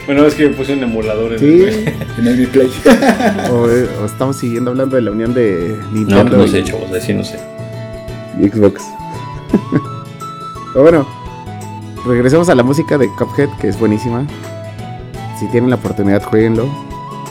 Bueno, 0.07 0.25
es 0.27 0.35
que 0.35 0.49
puse 0.51 0.75
un 0.75 0.83
emulador 0.85 1.33
en 1.33 1.39
Sí, 1.41 1.63
el... 1.63 1.89
En 2.19 2.27
el 2.27 2.37
Mi 2.39 2.47
Play. 2.47 2.71
o, 3.51 3.69
eh, 3.69 3.89
o 4.01 4.07
estamos 4.07 4.37
siguiendo 4.37 4.71
hablando 4.71 4.97
de 4.97 5.03
la 5.03 5.11
unión 5.11 5.35
de 5.35 5.77
No, 5.91 5.93
Nintendo 5.93 6.37
no 6.39 6.45
y, 6.45 6.49
sé, 6.49 6.65
chavos, 6.65 6.91
así 6.93 7.13
no 7.13 7.25
sé. 7.25 7.39
y 8.41 8.49
Xbox. 8.49 8.83
Pero 10.73 10.83
bueno, 10.83 11.09
regresemos 12.07 12.49
a 12.49 12.55
la 12.55 12.63
música 12.63 12.99
de 12.99 13.09
Cuphead, 13.09 13.49
que 13.61 13.69
es 13.69 13.79
buenísima. 13.79 14.27
Si 15.39 15.47
tienen 15.49 15.71
la 15.71 15.77
oportunidad, 15.77 16.23
jueguenlo. 16.23 16.69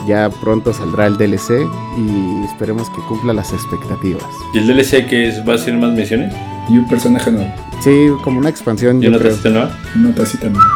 Ya 0.06 0.30
pronto 0.30 0.72
saldrá 0.72 1.06
el 1.06 1.16
DLC 1.16 1.66
y 1.98 2.44
esperemos 2.44 2.88
que 2.90 3.00
cumpla 3.08 3.32
las 3.32 3.52
expectativas. 3.52 4.22
¿Y 4.54 4.58
el 4.58 4.66
DLC 4.68 5.06
que 5.08 5.28
es, 5.28 5.46
va 5.48 5.54
a 5.54 5.58
ser 5.58 5.74
más 5.74 5.90
misiones? 5.92 6.32
Y 6.68 6.78
un 6.78 6.88
personaje 6.88 7.30
nuevo. 7.32 7.52
Sí, 7.82 8.08
como 8.22 8.38
una 8.38 8.48
expansión, 8.48 8.98
¿Y 9.00 9.04
yo 9.06 9.08
una 9.10 9.18
creo. 9.18 9.30
tacita 9.32 9.48
nueva? 9.50 9.76
Una 9.96 10.14
tacita 10.14 10.48
nueva. 10.48 10.70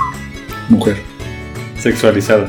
Mujer. 0.69 0.97
Sexualizada. 1.79 2.49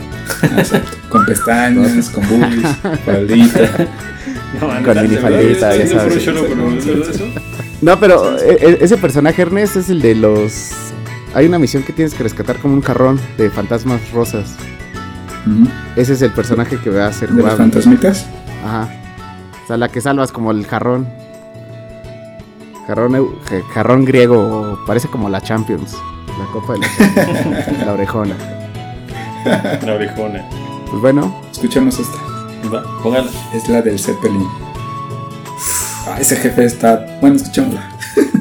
Exacto. 0.57 0.97
Con 1.09 1.25
pestañas, 1.25 2.09
con 2.09 2.27
boobies, 2.27 2.67
faldita. 3.05 3.87
No, 4.59 4.67
Con 4.83 5.01
minifaldita, 5.03 5.75
ya 5.77 5.87
sabes. 5.87 6.29
No, 7.81 7.99
pero 7.99 8.37
e- 8.39 8.57
e- 8.59 8.77
ese 8.81 8.97
personaje 8.97 9.41
Ernest 9.41 9.75
es 9.77 9.89
el 9.89 10.01
de 10.01 10.15
los. 10.15 10.71
Hay 11.33 11.45
una 11.45 11.59
misión 11.59 11.83
que 11.83 11.93
tienes 11.93 12.13
que 12.13 12.23
rescatar 12.23 12.57
como 12.57 12.73
un 12.73 12.81
jarrón 12.81 13.19
de 13.37 13.49
fantasmas 13.49 14.11
rosas. 14.11 14.55
Ese 15.95 16.13
es 16.13 16.21
el 16.21 16.31
personaje 16.31 16.77
que 16.77 16.89
va 16.89 17.07
a 17.07 17.13
ser 17.13 17.31
De 17.31 17.41
fantasmitas. 17.43 18.25
Ajá. 18.65 18.89
O 19.63 19.67
sea, 19.67 19.77
la 19.77 19.89
que 19.89 20.01
salvas 20.01 20.31
como 20.31 20.51
el 20.51 20.65
jarrón. 20.67 21.07
Jarrón, 22.87 23.29
jarrón 23.73 24.05
griego, 24.05 24.79
parece 24.85 25.07
como 25.07 25.29
la 25.29 25.41
Champions. 25.41 25.95
La 26.37 26.45
copa 26.51 26.73
de 26.73 26.79
la 26.79 26.87
Champions. 26.97 27.77
la 27.85 27.93
orejona. 27.93 28.35
La 29.85 29.93
orejona. 29.93 30.45
Pues 30.89 31.01
bueno, 31.01 31.41
Escuchemos 31.51 31.99
esta. 31.99 32.17
Va, 32.73 32.83
póngala. 33.01 33.29
Es 33.53 33.69
la 33.69 33.81
del 33.81 33.99
Zeppelin. 33.99 34.47
Ah, 36.07 36.17
ese 36.19 36.35
jefe 36.35 36.65
está. 36.65 37.05
Bueno, 37.21 37.35
escuchémosla. 37.35 37.89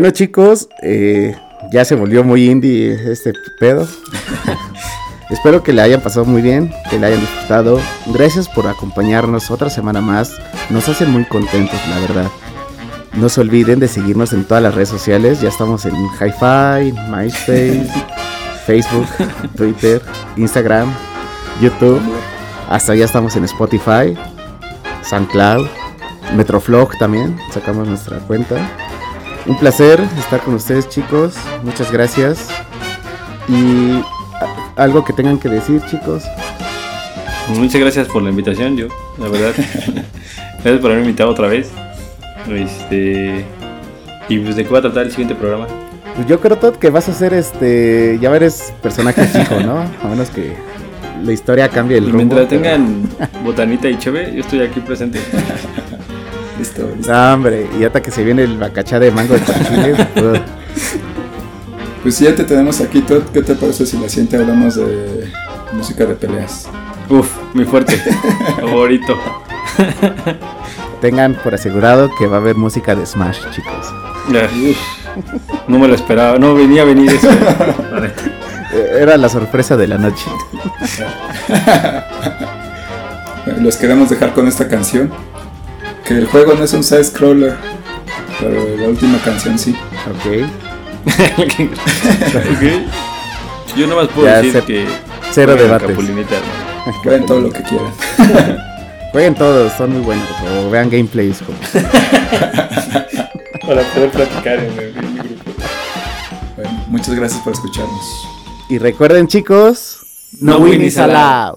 Bueno 0.00 0.14
chicos, 0.14 0.66
eh, 0.80 1.36
ya 1.70 1.84
se 1.84 1.94
volvió 1.94 2.24
muy 2.24 2.48
indie 2.48 3.12
este 3.12 3.34
pedo. 3.58 3.86
Espero 5.28 5.62
que 5.62 5.74
le 5.74 5.82
hayan 5.82 6.00
pasado 6.00 6.24
muy 6.24 6.40
bien, 6.40 6.72
que 6.88 6.98
le 6.98 7.08
hayan 7.08 7.20
disfrutado. 7.20 7.78
Gracias 8.06 8.48
por 8.48 8.66
acompañarnos 8.66 9.50
otra 9.50 9.68
semana 9.68 10.00
más. 10.00 10.38
Nos 10.70 10.88
hacen 10.88 11.10
muy 11.10 11.26
contentos, 11.26 11.78
la 11.90 11.98
verdad. 11.98 12.30
No 13.12 13.28
se 13.28 13.42
olviden 13.42 13.78
de 13.78 13.88
seguirnos 13.88 14.32
en 14.32 14.46
todas 14.46 14.62
las 14.62 14.74
redes 14.74 14.88
sociales. 14.88 15.42
Ya 15.42 15.50
estamos 15.50 15.84
en 15.84 15.94
Hi-Fi, 15.94 16.98
MySpace, 17.10 17.86
Facebook, 18.64 19.06
Twitter, 19.54 20.00
Instagram, 20.38 20.90
YouTube. 21.60 22.00
Hasta 22.70 22.94
ya 22.94 23.04
estamos 23.04 23.36
en 23.36 23.44
Spotify, 23.44 24.16
SoundCloud, 25.02 25.66
Metroflog 26.34 26.96
también. 26.96 27.36
Sacamos 27.52 27.86
nuestra 27.86 28.16
cuenta. 28.20 28.56
Un 29.46 29.56
placer 29.56 30.00
estar 30.18 30.40
con 30.40 30.54
ustedes, 30.54 30.88
chicos. 30.88 31.34
Muchas 31.62 31.90
gracias. 31.90 32.48
Y 33.48 34.00
algo 34.76 35.04
que 35.04 35.12
tengan 35.12 35.38
que 35.38 35.48
decir, 35.48 35.82
chicos. 35.90 36.24
Muchas 37.56 37.80
gracias 37.80 38.06
por 38.08 38.22
la 38.22 38.30
invitación, 38.30 38.76
yo, 38.76 38.86
la 39.18 39.28
verdad. 39.28 39.52
gracias 40.62 40.80
por 40.80 40.90
haberme 40.90 41.06
invitado 41.06 41.30
otra 41.30 41.48
vez. 41.48 41.70
Este. 42.48 43.44
Y 44.28 44.38
pues 44.38 44.54
de 44.56 44.64
qué 44.64 44.70
va 44.70 44.78
a 44.78 44.82
tratar 44.82 45.04
el 45.04 45.10
siguiente 45.10 45.34
programa. 45.34 45.66
Pues 46.14 46.26
yo 46.28 46.38
creo 46.40 46.56
Todd, 46.58 46.76
que 46.76 46.90
vas 46.90 47.08
a 47.08 47.12
ser 47.14 47.34
este. 47.34 48.18
Ya 48.20 48.34
eres 48.34 48.72
personaje 48.82 49.24
fijo, 49.24 49.58
¿no? 49.64 49.78
A 49.80 50.08
menos 50.08 50.30
que 50.30 50.54
la 51.24 51.32
historia 51.32 51.68
cambie 51.68 51.98
el 51.98 52.04
Y 52.04 52.06
rumbo. 52.12 52.18
mientras 52.18 52.46
pero- 52.46 52.62
tengan 52.62 53.08
botanita 53.44 53.88
y 53.88 53.98
cheve, 53.98 54.32
yo 54.34 54.40
estoy 54.42 54.60
aquí 54.60 54.78
presente. 54.80 55.20
Listo, 56.60 56.86
listo. 56.94 57.10
No, 57.10 57.34
hombre, 57.34 57.66
y 57.78 57.84
hasta 57.84 58.02
que 58.02 58.10
se 58.10 58.22
viene 58.22 58.42
el 58.42 58.58
bacachá 58.58 58.98
de 58.98 59.10
mango 59.10 59.32
de 59.32 59.40
chile. 59.46 59.94
pues, 62.02 62.14
si 62.14 62.24
ya 62.24 62.34
te 62.34 62.44
tenemos 62.44 62.82
aquí, 62.82 63.00
Todd, 63.00 63.22
¿qué 63.32 63.40
te 63.40 63.54
parece 63.54 63.86
si 63.86 63.96
la 63.96 64.10
siguiente 64.10 64.36
hablamos 64.36 64.74
de 64.74 65.30
música 65.72 66.04
de 66.04 66.14
peleas? 66.14 66.68
Uf, 67.08 67.30
mi 67.54 67.64
fuerte. 67.64 67.96
Favorito. 68.60 69.18
tengan 71.00 71.32
por 71.32 71.54
asegurado 71.54 72.10
que 72.18 72.26
va 72.26 72.36
a 72.36 72.40
haber 72.40 72.56
música 72.56 72.94
de 72.94 73.06
Smash, 73.06 73.38
chicos. 73.52 73.94
No 75.66 75.78
me 75.78 75.88
lo 75.88 75.94
esperaba, 75.94 76.38
no 76.38 76.54
venía 76.54 76.82
a 76.82 76.84
venir 76.84 77.10
eso. 77.10 77.28
Era 79.00 79.16
la 79.16 79.30
sorpresa 79.30 79.78
de 79.78 79.86
la 79.88 79.96
noche. 79.96 80.26
Los 83.60 83.76
queremos 83.76 84.10
dejar 84.10 84.34
con 84.34 84.46
esta 84.46 84.68
canción. 84.68 85.10
Que 86.10 86.18
el 86.18 86.26
juego 86.26 86.54
no 86.54 86.64
es 86.64 86.72
un 86.72 86.82
side 86.82 87.04
scroller, 87.04 87.56
pero 88.40 88.76
la 88.76 88.88
última 88.88 89.16
canción 89.22 89.56
sí. 89.56 89.76
Ok. 90.10 90.44
Ok. 91.70 92.64
Yo 93.76 93.86
nomás 93.86 94.08
puedo 94.08 94.26
Ya, 94.26 94.42
decir 94.42 94.60
que. 94.64 94.86
cero 95.30 95.52
jueguen 95.52 95.78
debates. 95.78 96.26
Pueden 97.04 97.26
todo 97.26 97.40
lo 97.42 97.50
que 97.52 97.62
quieran. 97.62 97.92
Jueguen 99.12 99.36
todos, 99.36 99.72
son 99.74 99.92
muy 99.92 100.02
buenos. 100.02 100.26
O 100.66 100.70
vean 100.70 100.90
gameplays. 100.90 101.38
Como... 101.42 101.56
Para 103.68 103.82
poder 103.94 104.10
platicar 104.10 104.58
en 104.58 104.78
el, 104.78 104.96
en 104.96 105.16
grupo. 105.16 105.52
Bueno, 106.56 106.84
muchas 106.88 107.14
gracias 107.14 107.40
por 107.42 107.52
escucharnos. 107.52 108.26
Y 108.68 108.78
recuerden, 108.78 109.28
chicos, 109.28 110.00
no, 110.40 110.54
No 110.54 110.64
winning 110.64 110.80
winning 110.80 110.98
allowed. 110.98 111.54